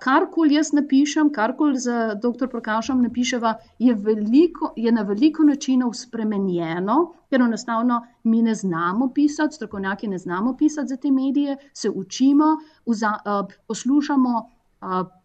Karkoli 0.00 0.54
jaz 0.54 0.72
napišem, 0.72 1.28
karkoli 1.32 1.76
za 1.76 2.14
dr. 2.14 2.48
Prakašem 2.48 3.02
napiševa, 3.02 3.54
je, 3.78 3.94
veliko, 3.94 4.72
je 4.76 4.92
na 4.92 5.02
veliko 5.02 5.44
načinov 5.44 5.92
spremenjeno, 5.92 6.96
ker 7.28 7.44
enostavno 7.44 8.00
mi 8.24 8.40
ne 8.42 8.54
znamo 8.54 9.10
pisati, 9.14 9.54
strokovnjaki 9.54 10.08
ne 10.08 10.18
znamo 10.18 10.56
pisati 10.56 10.88
za 10.88 10.96
te 10.96 11.10
medije, 11.12 11.56
se 11.72 11.90
učimo, 11.90 12.56
vza, 12.86 13.12
poslušamo 13.68 14.50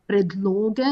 predloge 0.07 0.91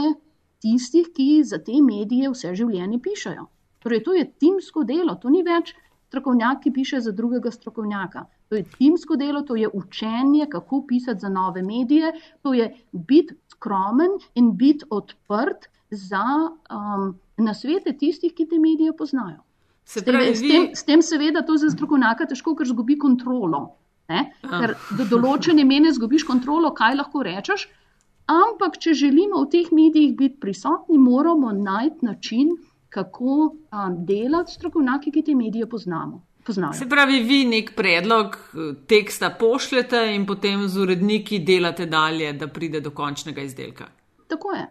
tistih, 0.61 1.11
ki 1.13 1.43
za 1.43 1.59
te 1.59 1.81
medije 1.83 2.29
vse 2.31 2.55
življenje 2.55 3.01
pišajo. 3.03 3.47
Torej, 3.83 4.03
to 4.03 4.13
je 4.13 4.29
timsko 4.31 4.83
delo, 4.83 5.15
to 5.15 5.29
ni 5.29 5.43
več 5.43 5.73
strokovnjak, 6.07 6.63
ki 6.63 6.71
piše 6.71 7.01
za 7.01 7.11
drugega 7.11 7.51
strokovnjaka. 7.51 8.25
To 8.51 8.57
je 8.59 8.65
timsko 8.67 9.15
delo, 9.15 9.41
to 9.47 9.55
je 9.55 9.69
učenje, 9.73 10.45
kako 10.51 10.81
pisati 10.87 11.23
za 11.23 11.29
nove 11.29 11.61
medije, 11.63 12.11
to 12.43 12.51
je 12.53 12.65
biti 12.91 13.35
skromen 13.47 14.17
in 14.35 14.49
biti 14.57 14.85
odprt 14.89 15.69
za 15.91 16.25
um, 16.51 17.13
nasvete 17.37 17.93
tistih, 17.97 18.33
ki 18.35 18.45
te 18.51 18.59
medije 18.59 18.91
poznajo. 18.97 19.39
S 19.85 20.03
tem, 20.03 20.19
s, 20.35 20.41
tem, 20.41 20.65
s 20.75 20.83
tem, 20.83 21.01
seveda, 21.01 21.45
to 21.47 21.55
za 21.57 21.69
strokovnjaka 21.71 22.27
težko, 22.27 22.51
ker 22.59 22.67
zgubi 22.67 22.97
kontrolo. 22.99 23.61
Ne? 24.11 24.25
Ker 24.43 24.75
do 24.99 25.05
določene 25.13 25.63
mene 25.63 25.93
zgubiš 25.95 26.27
kontrolo, 26.27 26.73
kaj 26.75 26.97
lahko 26.99 27.23
rečeš. 27.23 27.69
Ampak, 28.31 28.75
če 28.83 28.97
želimo 28.99 29.45
v 29.45 29.49
teh 29.55 29.71
medijih 29.71 30.11
biti 30.19 30.41
prisotni, 30.43 30.99
moramo 30.99 31.53
najti 31.55 32.03
način, 32.05 32.51
kako 32.91 33.37
um, 33.47 33.95
delati 34.11 34.59
strokovnjaki, 34.59 35.15
ki 35.15 35.23
te 35.31 35.37
medije 35.39 35.71
poznamo. 35.71 36.19
Poznajo. 36.51 36.73
Se 36.73 36.89
pravi, 36.89 37.19
vi 37.23 37.45
nek 37.45 37.71
predlog 37.75 38.35
eh, 38.35 38.73
teksta 38.87 39.29
pošljete 39.39 40.01
in 40.15 40.25
potem 40.27 40.67
z 40.67 40.81
uredniki 40.83 41.39
delate 41.39 41.85
dalje, 41.85 42.33
da 42.33 42.47
pride 42.47 42.81
do 42.83 42.91
končnega 42.91 43.41
izdelka. 43.41 43.87
Tako 44.27 44.51
je. 44.51 44.65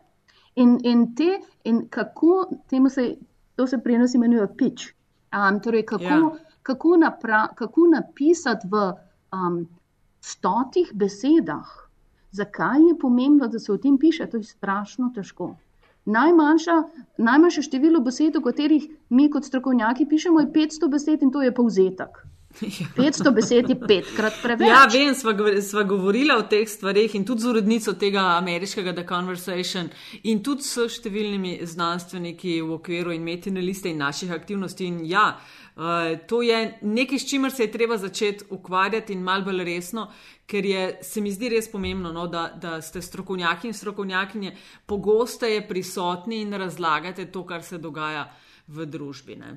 In, 0.60 0.76
in, 0.84 1.06
te, 1.16 1.38
in 1.64 1.86
kako 1.88 2.44
temu 2.68 2.90
se, 2.92 3.14
to 3.56 3.66
se 3.66 3.78
pri 3.78 3.96
nas 3.98 4.14
imenuje 4.14 4.48
pitch. 4.58 4.92
Um, 5.32 5.60
torej, 5.60 5.86
kako, 5.86 6.04
ja. 6.04 6.30
kako, 6.62 6.96
napra, 6.96 7.46
kako 7.56 7.86
napisati 7.94 8.68
v 8.68 8.84
um, 9.32 9.62
stotih 10.20 10.92
besedah, 10.94 11.72
zakaj 12.30 12.88
je 12.90 12.98
pomembno, 12.98 13.48
da 13.48 13.58
se 13.58 13.72
o 13.72 13.78
tem 13.78 13.96
piše, 13.98 14.26
to 14.26 14.36
je 14.36 14.52
strašno 14.52 15.12
težko. 15.14 15.54
Najmanjša, 16.06 16.76
najmanjše 17.18 17.62
število 17.62 18.00
besed, 18.00 18.36
o 18.36 18.40
katerih 18.40 18.88
mi 19.10 19.30
kot 19.30 19.44
strokovnjaki 19.44 20.06
pišemo, 20.06 20.40
je 20.40 20.52
500 20.52 20.88
besed 20.88 21.22
in 21.22 21.30
to 21.30 21.42
je 21.42 21.54
povzetek. 21.54 22.22
500 22.58 23.30
besed 23.34 23.68
je 23.70 23.76
petkrat 23.78 24.34
preveč. 24.42 24.68
Ja, 24.68 24.82
vem, 24.90 25.14
sva, 25.14 25.32
sva 25.62 25.84
govorila 25.86 26.34
o 26.40 26.42
teh 26.50 26.66
stvarih 26.68 27.14
in 27.14 27.24
tudi 27.24 27.44
z 27.44 27.52
urednico 27.52 27.94
tega 27.98 28.24
ameriškega 28.40 28.92
The 28.96 29.04
Conversation 29.08 29.88
in 30.26 30.42
tudi 30.42 30.66
s 30.66 30.88
številnimi 30.98 31.60
znanstveniki 31.62 32.58
v 32.60 32.74
okviru 32.76 33.14
in 33.14 33.24
metine 33.24 33.62
liste 33.62 33.92
in 33.92 34.02
naših 34.02 34.34
aktivnosti. 34.34 34.88
In 34.90 34.98
ja, 35.06 35.28
uh, 35.38 36.18
to 36.26 36.42
je 36.42 36.58
nekaj, 36.82 37.22
s 37.22 37.30
čimer 37.30 37.54
se 37.54 37.68
je 37.68 37.72
treba 37.72 37.98
začeti 38.02 38.50
ukvarjati 38.50 39.14
in 39.14 39.22
mal 39.24 39.46
bolj 39.46 39.62
resno, 39.64 40.08
ker 40.50 40.66
je, 40.66 40.86
se 41.06 41.22
mi 41.22 41.30
zdi 41.30 41.52
res 41.54 41.70
pomembno, 41.70 42.10
no, 42.12 42.26
da, 42.26 42.48
da 42.60 42.80
ste 42.82 43.02
strokovnjaki 43.02 43.70
in 43.70 43.78
strokovnjakinje 43.78 44.56
pogosteje 44.90 45.62
prisotni 45.68 46.42
in 46.42 46.58
razlagate 46.58 47.30
to, 47.30 47.46
kar 47.46 47.62
se 47.62 47.78
dogaja 47.78 48.26
v 48.66 48.90
družbi. 48.90 49.38
Ne. 49.38 49.54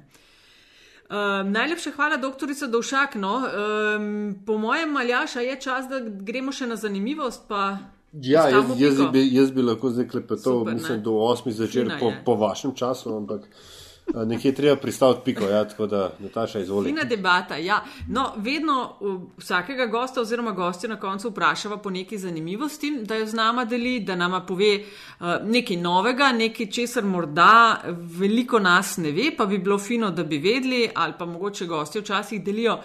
Um, 1.13 1.51
najlepša 1.51 1.91
hvala, 1.95 2.17
doktorica 2.17 2.67
Dovšak. 2.67 3.15
No. 3.15 3.35
Um, 3.37 4.35
po 4.45 4.57
mojem, 4.57 4.89
Maljaša, 4.89 5.39
je 5.45 5.59
čas, 5.61 5.85
da 5.89 5.99
gremo 6.01 6.51
še 6.51 6.65
na 6.67 6.75
zanimivost. 6.75 7.45
Ja, 8.13 8.47
jaz, 8.49 8.71
jaz, 8.77 9.01
bi, 9.13 9.21
jaz 9.35 9.51
bi 9.53 9.61
lahko 9.61 9.91
zdaj 9.93 10.07
klepetal, 10.09 10.63
mislim, 10.65 11.03
do 11.05 11.19
8 11.21 11.51
začer 11.51 11.91
po, 11.99 12.11
po 12.25 12.35
vašem 12.41 12.73
času, 12.75 13.13
ampak. 13.17 13.45
Nekje 14.07 14.55
treba 14.55 14.75
pristaviti 14.75 15.21
piko, 15.25 15.45
ja, 15.45 15.67
tako 15.67 15.87
da 15.87 16.11
Nataša 16.19 16.59
izvoli. 16.59 16.89
Fina 16.89 17.03
debata, 17.03 17.55
ja. 17.55 17.83
No, 18.09 18.33
vedno 18.37 18.95
vsakega 19.37 19.85
gosta 19.85 20.21
oziroma 20.21 20.51
gostja 20.51 20.89
na 20.89 20.99
koncu 20.99 21.29
vprašava 21.29 21.77
po 21.77 21.89
neki 21.89 22.17
zanimivosti, 22.17 22.91
da 23.01 23.15
jo 23.15 23.25
z 23.25 23.33
nama 23.33 23.65
deli, 23.65 23.99
da 23.99 24.15
nama 24.15 24.41
pove 24.41 24.75
uh, 24.79 25.27
nekaj 25.43 25.77
novega, 25.77 26.31
nekaj 26.31 26.65
česar 26.65 27.03
morda 27.03 27.81
veliko 28.19 28.59
nas 28.59 28.97
ne 28.97 29.11
ve, 29.11 29.31
pa 29.37 29.45
bi 29.45 29.57
bilo 29.57 29.79
fino, 29.79 30.11
da 30.11 30.23
bi 30.23 30.37
vedeli, 30.37 30.89
ali 30.95 31.13
pa 31.19 31.25
mogoče 31.25 31.65
gosti 31.65 31.99
včasih 31.99 32.43
delijo 32.43 32.73
uh, 32.73 32.83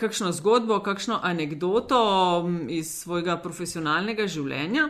kakšno 0.00 0.32
zgodbo, 0.32 0.80
kakšno 0.80 1.20
anegdoto 1.22 2.02
um, 2.44 2.66
iz 2.68 2.90
svojega 3.02 3.36
profesionalnega 3.36 4.26
življenja. 4.26 4.88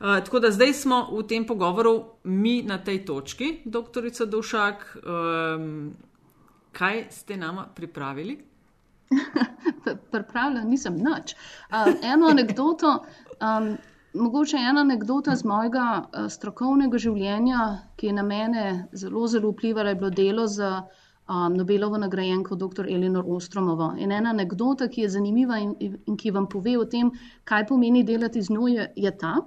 Uh, 0.00 0.24
tako 0.24 0.38
da 0.38 0.50
zdaj 0.50 0.72
smo 0.72 1.08
v 1.10 1.24
tem 1.26 1.46
pogovoru 1.46 2.04
mi 2.24 2.62
na 2.62 2.78
tej 2.78 3.04
točki, 3.04 3.62
doktorica 3.64 4.24
Dušak. 4.24 4.96
Um, 4.96 5.96
kaj 6.72 7.06
ste 7.10 7.36
nama 7.36 7.66
pripravili? 7.74 8.38
Pripravljena 10.12 10.64
nisem 10.64 10.94
nič. 10.94 11.34
Uh, 11.34 11.90
eno 12.02 12.30
anegdoto, 12.30 13.04
um, 13.42 13.76
mogoče 14.14 14.56
ena 14.56 14.80
anegdota 14.80 15.36
z 15.36 15.44
mojega 15.44 15.88
uh, 16.02 16.30
strokovnega 16.30 16.98
življenja, 16.98 17.66
ki 17.96 18.06
je 18.06 18.12
na 18.12 18.22
mene 18.22 18.64
zelo, 18.92 19.26
zelo 19.26 19.50
vplivala, 19.50 19.96
je 19.96 19.98
bilo 19.98 20.10
delo 20.10 20.46
z 20.46 20.62
um, 20.70 21.56
Nobelovo 21.58 21.98
nagrajenko 21.98 22.54
dr. 22.54 22.86
Elinor 22.86 23.26
Ostromovo. 23.26 23.96
In 23.98 24.12
ena 24.12 24.30
anegdota, 24.30 24.86
ki 24.86 25.08
je 25.08 25.14
zanimiva 25.18 25.58
in, 25.58 25.74
in 26.06 26.16
ki 26.16 26.30
vam 26.30 26.46
pove 26.46 26.78
o 26.78 26.86
tem, 26.86 27.10
kaj 27.44 27.66
pomeni 27.66 28.04
delati 28.04 28.42
z 28.42 28.54
njo, 28.54 28.68
je, 28.68 28.92
je 28.94 29.18
ta 29.18 29.40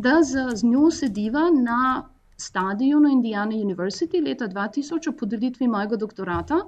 da 0.00 0.22
z, 0.22 0.56
z 0.56 0.64
njo 0.64 0.90
sediva 0.90 1.50
na 1.50 2.08
stadionu 2.36 3.08
Indiana 3.08 3.54
University 3.56 4.24
leta 4.24 4.48
2000 4.48 5.08
o 5.08 5.12
podelitvi 5.12 5.68
mojega 5.68 5.96
doktorata. 5.96 6.60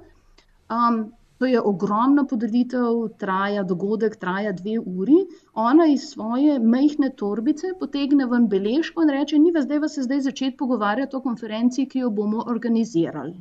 Um, 0.69 1.11
to 1.37 1.47
je 1.49 1.61
ogromna 1.61 2.23
podelitev, 2.23 3.09
traja 3.19 3.63
dogodek, 3.63 4.15
traja 4.15 4.51
dve 4.51 4.77
uri. 4.79 5.17
Ona 5.53 5.85
iz 5.91 6.05
svoje 6.09 6.59
mehne 6.59 7.09
torbice 7.17 7.73
potegne 7.79 8.27
ven 8.31 8.47
beležko 8.47 9.03
in 9.03 9.09
reče: 9.09 9.39
Ni 9.39 9.51
vas 9.51 9.65
zdaj, 9.65 9.79
vas 9.79 9.95
se 9.95 10.03
zdaj 10.05 10.21
začeti 10.21 10.57
pogovarjati 10.57 11.15
o 11.15 11.21
konferenci, 11.21 11.85
ki 11.85 11.99
jo 11.99 12.09
bomo 12.09 12.45
organizirali. 12.47 13.35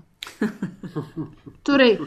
torej, 1.69 1.99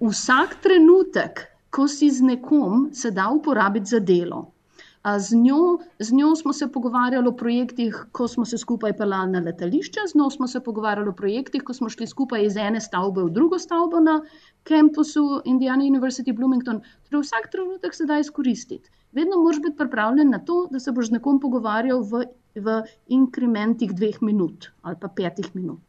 vsak 0.00 0.56
trenutek, 0.62 1.46
ko 1.70 1.88
si 1.88 2.10
z 2.10 2.22
nekom, 2.22 2.90
se 2.92 3.10
da 3.10 3.30
uporabiti 3.34 3.96
za 3.96 3.98
delo. 3.98 4.44
Z 5.02 5.34
njo, 5.34 5.78
z 5.98 6.12
njo 6.14 6.36
smo 6.36 6.52
se 6.52 6.68
pogovarjali 6.72 7.28
o 7.28 7.32
projektih, 7.36 7.96
ko 8.12 8.28
smo 8.28 8.44
se 8.44 8.58
skupaj 8.58 8.92
pelali 8.96 9.32
na 9.32 9.40
letališče, 9.40 10.04
z 10.12 10.18
njo 10.18 10.28
smo 10.30 10.46
se 10.46 10.60
pogovarjali 10.60 11.10
o 11.10 11.14
projektih, 11.20 11.64
ko 11.66 11.74
smo 11.74 11.88
šli 11.90 12.06
skupaj 12.06 12.44
iz 12.46 12.56
ene 12.56 12.80
stavbe 12.80 13.24
v 13.24 13.32
drugo 13.38 13.58
stavbo 13.58 14.00
na 14.00 14.20
kampusu 14.62 15.24
Indiana 15.44 15.82
University 15.82 16.36
Bloomington. 16.36 16.78
Torej, 17.10 17.24
vsak 17.26 17.50
trenutek 17.50 17.98
se 17.98 18.06
da 18.06 18.20
izkoristiti. 18.22 18.90
Vedno 19.12 19.42
moraš 19.42 19.58
biti 19.66 19.76
pripravljen 19.76 20.30
na 20.30 20.38
to, 20.38 20.68
da 20.70 20.80
se 20.80 20.92
boš 20.92 21.10
z 21.10 21.18
nekom 21.18 21.40
pogovarjal 21.40 22.06
v, 22.12 22.22
v 22.54 22.78
inkrementih 23.18 23.90
dveh 23.98 24.22
minut 24.22 24.70
ali 24.82 24.96
pa 25.02 25.08
petih 25.08 25.50
minut. 25.56 25.82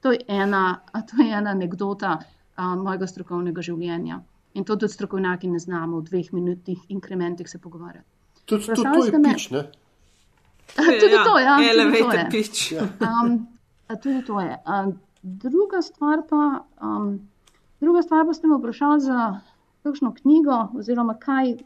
To 0.00 0.12
je 0.12 0.20
ena, 0.28 0.82
to 1.08 1.22
je 1.22 1.32
ena 1.32 1.56
anekdota 1.56 2.18
a, 2.20 2.76
mojega 2.76 3.08
strokovnega 3.08 3.64
življenja. 3.64 4.20
In 4.54 4.64
to 4.68 4.76
tudi 4.76 4.92
strokovnjaki 4.92 5.48
ne 5.48 5.58
znamo 5.58 6.00
v 6.00 6.08
dveh 6.12 6.32
minutih 6.36 6.88
inkrementih 6.88 7.48
se 7.48 7.58
pogovarjati. 7.58 8.19
Tudi 8.44 8.66
to, 8.66 8.82
to 8.82 9.04
je 9.06 9.12
pič, 9.22 9.50
ne? 9.50 9.62
Tudi 10.76 11.14
ja, 11.14 11.24
to, 11.24 11.38
ja. 11.38 11.58
Elevator 11.72 12.30
pič. 12.30 12.72
Ja. 12.72 12.86
Tudi 14.02 14.24
to 14.26 14.40
je. 14.40 14.58
Druga 15.22 15.82
stvar 15.82 16.22
pa, 16.28 16.64
um, 16.82 17.28
druga 17.80 18.02
stvar 18.02 18.26
pa 18.26 18.34
ste 18.34 18.46
me 18.46 18.58
vprašali 18.58 19.00
za 19.00 19.40
kakšno 19.82 20.14
knjigo 20.14 20.68
oziroma 20.78 21.14
kaj, 21.18 21.56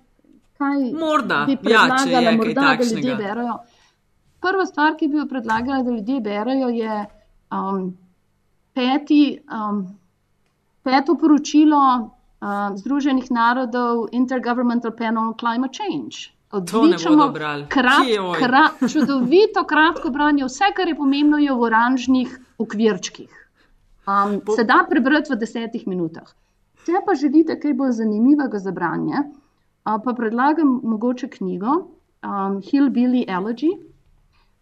kaj 0.58 0.80
morda, 0.92 1.44
bi 1.46 1.52
ja, 1.52 1.58
predlagala, 1.62 2.30
ja, 2.30 2.36
morda, 2.36 2.76
da 2.78 2.84
ljudje 2.84 3.16
berajo. 3.16 3.58
Prva 4.40 4.66
stvar, 4.66 4.96
ki 4.98 5.08
bi 5.08 5.18
jo 5.18 5.26
predlagala, 5.28 5.82
da 5.82 5.90
ljudje 5.90 6.20
berajo, 6.20 6.68
je 6.68 7.04
um, 7.50 7.96
peti, 8.74 9.38
um, 9.52 9.84
peto 10.82 11.14
poročilo 11.14 11.84
uh, 11.96 12.76
Združenih 12.76 13.30
narodov 13.30 14.08
Intergovernmental 14.12 14.96
Panel 14.96 15.28
on 15.28 15.34
Climate 15.38 15.78
Change 15.78 16.33
odlično, 16.54 17.32
krat, 17.68 18.06
krat, 18.38 18.84
čudovito, 18.92 19.64
kratko 19.66 20.10
branje. 20.10 20.44
Vse, 20.44 20.70
kar 20.76 20.88
je 20.88 20.96
pomembno, 20.96 21.38
je 21.42 21.52
v 21.52 21.66
oranžnih 21.68 22.38
okvirčkih. 22.58 23.40
Um, 24.06 24.40
po... 24.44 24.52
Se 24.52 24.64
da 24.64 24.84
prebrati 24.88 25.32
v 25.32 25.38
desetih 25.40 25.86
minutah. 25.88 26.28
Če 26.84 27.00
pa 27.06 27.14
želite 27.16 27.56
kaj 27.60 27.72
bolj 27.78 27.96
zanimivega 27.98 28.60
za 28.60 28.72
branje, 28.76 29.24
uh, 29.24 29.96
pa 30.04 30.12
predlagam 30.12 30.78
mogoče 30.84 31.30
knjigo 31.38 31.76
um, 31.80 32.60
Hillbilly 32.60 33.24
Elegy. 33.28 33.72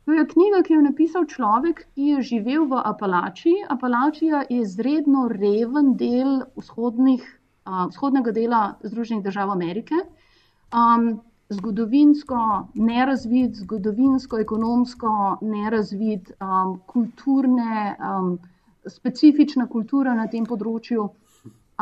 To 0.06 0.14
je 0.14 0.26
knjiga, 0.26 0.62
ki 0.66 0.74
jo 0.74 0.78
je 0.80 0.86
napisal 0.86 1.26
človek, 1.30 1.84
ki 1.94 2.14
je 2.14 2.22
živel 2.30 2.66
v 2.70 2.78
Apalačiji. 2.90 3.66
Apalačija 3.70 4.44
je 4.48 4.62
izredno 4.62 5.28
reven 5.30 5.92
del 5.98 6.40
vzhodnih, 6.58 7.26
uh, 7.66 7.84
vzhodnega 7.90 8.34
dela 8.34 8.62
Združenih 8.86 9.26
držav 9.26 9.50
Amerike. 9.50 9.98
Um, 10.72 11.20
zgodovinsko 11.52 12.38
nerazvit, 12.74 13.56
zgodovinsko, 13.64 14.38
ekonomsko 14.38 15.12
nerazvit, 15.42 16.32
um, 16.40 16.78
kulturne, 16.86 17.96
um, 17.98 18.38
specifična 18.86 19.68
kultura 19.70 20.14
na 20.18 20.26
tem 20.32 20.46
področju. 20.48 21.08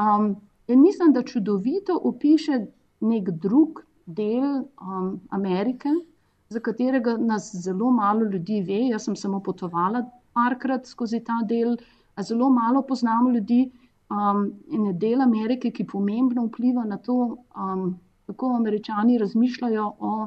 Um, 0.01 0.35
in 0.69 0.83
mislim, 0.83 1.13
da 1.17 1.23
čudovito 1.23 1.97
opiše 2.13 2.61
nek 3.01 3.31
drug 3.43 3.83
del 4.07 4.47
um, 4.61 5.21
Amerike, 5.31 5.93
za 6.51 6.61
katerega 6.61 7.17
nas 7.17 7.51
zelo 7.55 7.91
malo 7.91 8.27
ljudi 8.27 8.61
ve. 8.67 8.81
Jaz 8.91 9.07
sem 9.07 9.17
samo 9.17 9.41
potovala 9.41 10.03
parkrat 10.35 10.87
skozi 10.87 11.21
ta 11.25 11.41
del, 11.47 11.77
a 12.15 12.23
zelo 12.23 12.51
malo 12.51 12.83
poznamo 12.83 13.31
ljudi. 13.31 13.71
Um, 14.11 14.47
in 14.75 14.87
je 14.87 14.93
del 14.93 15.21
Amerike, 15.23 15.71
ki 15.71 15.87
pomembno 15.87 16.49
vpliva 16.49 16.83
na 16.85 16.97
to, 16.99 17.19
um, 17.55 17.93
kako 18.31 18.57
američani 18.57 19.19
razmišljajo 19.19 19.93
o 19.99 20.27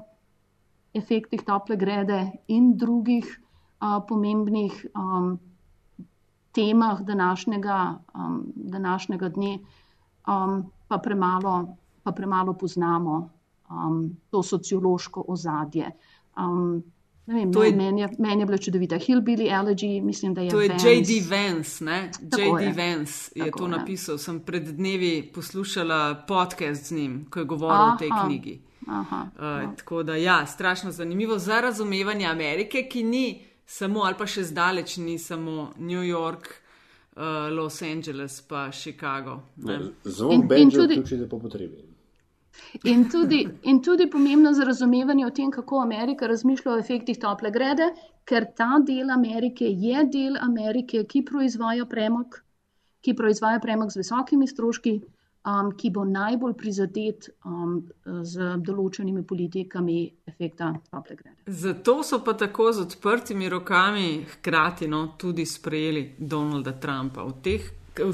efektih 0.93 1.41
tople 1.41 1.75
grede 1.75 2.31
in 2.47 2.73
drugih 2.77 3.39
a, 3.79 3.99
pomembnih 4.07 4.85
a, 4.93 5.35
temah 6.51 7.01
današnjega, 7.01 7.77
a, 8.13 8.39
današnjega 8.55 9.29
dne, 9.29 9.59
a, 10.25 10.59
pa, 10.87 10.97
premalo, 10.97 11.75
pa 12.03 12.11
premalo 12.11 12.53
poznamo 12.53 13.29
a, 13.69 13.89
to 14.29 14.43
sociološko 14.43 15.25
ozadje. 15.27 15.91
A, 16.35 16.47
Vem, 17.25 17.53
to 17.53 17.63
je, 17.63 17.71
meni, 17.71 18.01
je, 18.01 18.09
meni 18.19 18.41
je 18.41 18.45
bilo 18.45 18.57
čudovito. 18.57 18.95
Hillbilly 18.95 19.47
Elegy, 19.49 20.01
mislim, 20.01 20.33
da 20.33 20.41
je 20.41 20.49
to. 20.49 20.55
To 20.55 20.61
je 20.61 20.67
J.D. 20.67 21.23
Vance, 21.29 21.83
ne? 21.83 22.11
J.D. 22.21 22.73
Vance 22.77 23.31
je 23.35 23.45
Tako 23.45 23.59
to 23.59 23.65
je. 23.65 23.71
napisal. 23.71 24.17
Sem 24.17 24.39
pred 24.39 24.63
dnevi 24.63 25.31
poslušala 25.33 26.25
podcast 26.27 26.85
z 26.85 26.91
njim, 26.91 27.25
ko 27.29 27.39
je 27.39 27.45
govoril 27.45 27.81
Aha. 27.81 27.95
o 27.95 27.97
tej 27.97 28.09
knjigi. 28.25 28.61
Aha, 28.87 29.27
uh, 29.35 29.75
tako 29.77 30.03
da, 30.03 30.15
ja, 30.15 30.45
strašno 30.45 30.91
zanimivo 30.91 31.37
za 31.39 31.61
razumevanje 31.61 32.25
Amerike, 32.25 32.87
ki 32.91 33.03
ni 33.03 33.45
samo, 33.65 34.01
ali 34.03 34.15
pa 34.17 34.27
še 34.27 34.43
zdaleč 34.43 34.97
ni 34.97 35.19
samo 35.19 35.71
New 35.77 36.03
York, 36.03 36.49
uh, 37.15 37.23
Los 37.55 37.81
Angeles 37.81 38.41
pa 38.41 38.71
Chicago. 38.71 39.39
Zvok 40.03 40.45
Benjo 40.45 40.83
vključite 40.83 41.29
po 41.29 41.39
potrebi. 41.39 41.92
In 42.83 43.09
tudi, 43.09 43.47
in 43.61 43.81
tudi 43.81 44.07
pomembno 44.09 44.53
za 44.53 44.63
razumevanje 44.63 45.25
o 45.25 45.29
tem, 45.29 45.51
kako 45.51 45.79
Amerika 45.81 46.27
razmišlja 46.27 46.71
o 46.71 46.79
efektih 46.79 47.19
tople 47.19 47.51
grede, 47.51 47.89
ker 48.25 48.45
ta 48.55 48.79
del 48.79 49.11
Amerike 49.11 49.65
je 49.65 50.05
del 50.05 50.37
Amerike, 50.41 51.03
ki 51.03 51.23
proizvaja 51.25 51.85
premog, 51.85 52.39
ki 53.01 53.13
proizvaja 53.13 53.59
premog 53.59 53.91
z 53.91 54.01
visokimi 54.03 54.47
stroški, 54.47 54.99
um, 55.43 55.71
ki 55.77 55.91
bo 55.91 56.05
najbolj 56.07 56.55
prizadet 56.59 57.29
um, 57.45 57.79
z 58.23 58.53
določenimi 58.63 59.23
politikami 59.27 59.97
efekta 60.29 60.71
tople 60.89 61.17
grede. 61.19 61.37
Zato 61.47 61.99
so 62.03 62.21
pa 62.23 62.35
tako 62.39 62.71
z 62.71 62.87
odprtimi 62.87 63.49
rokami 63.51 64.23
hkrati 64.37 64.87
no, 64.87 65.05
tudi 65.17 65.45
sprejeli 65.45 66.13
Donalda 66.19 66.77
Trumpa. 66.79 67.25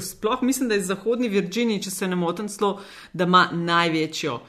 Sploh 0.00 0.42
mislim, 0.42 0.68
da 0.68 0.74
je 0.74 0.84
Zahodni 0.84 1.28
Virginiji, 1.28 1.82
če 1.82 1.90
se 1.90 2.08
ne 2.08 2.16
motim, 2.16 2.48
celo, 2.48 2.80
da 3.12 3.24
ima 3.24 3.48
največjo 3.52 4.40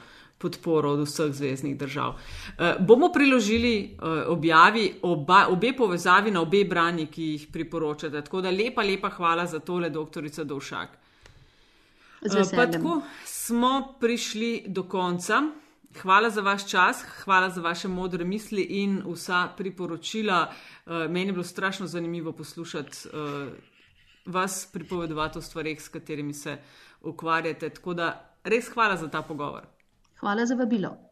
podporo 0.42 0.90
od 0.96 1.04
vseh 1.06 1.30
zvezdnih 1.32 1.76
držav. 1.78 2.16
E, 2.58 2.74
bomo 2.80 3.12
priložili 3.14 3.74
e, 3.84 4.10
objavi 4.26 4.88
oba, 5.02 5.46
obe 5.50 5.72
povezavi 5.78 6.30
na 6.34 6.42
obe 6.42 6.64
brani, 6.64 7.06
ki 7.06 7.28
jih 7.34 7.46
priporočate. 7.52 8.24
Tako 8.26 8.42
da 8.42 8.50
lepa, 8.50 8.82
lepa 8.82 9.10
hvala 9.16 9.46
za 9.46 9.60
tole, 9.60 9.90
doktorica 9.90 10.44
Dovšak. 10.44 10.98
Pa 12.54 12.66
tako 12.70 13.02
smo 13.24 13.94
prišli 14.00 14.64
do 14.66 14.82
konca. 14.82 15.42
Hvala 16.02 16.30
za 16.30 16.40
vaš 16.40 16.70
čas, 16.70 17.02
hvala 17.24 17.50
za 17.50 17.60
vaše 17.60 17.88
modre 17.88 18.24
misli 18.24 18.62
in 18.62 19.02
vsa 19.04 19.48
priporočila. 19.56 20.46
Uh, 20.86 20.92
meni 20.92 21.26
je 21.26 21.32
bilo 21.32 21.44
strašno 21.44 21.86
zanimivo 21.86 22.32
poslušati 22.32 23.08
uh, 23.08 23.52
vas 24.26 24.68
pripovedovati 24.72 25.38
o 25.38 25.42
stvarih, 25.42 25.82
s 25.82 25.88
katerimi 25.88 26.34
se 26.34 26.58
ukvarjate. 27.00 27.70
Tako 27.70 27.94
da 27.94 28.36
res 28.44 28.68
hvala 28.68 28.96
za 28.96 29.08
ta 29.10 29.22
pogovor. 29.22 29.66
Hvala 30.20 30.46
za 30.46 30.54
vabilo. 30.54 31.11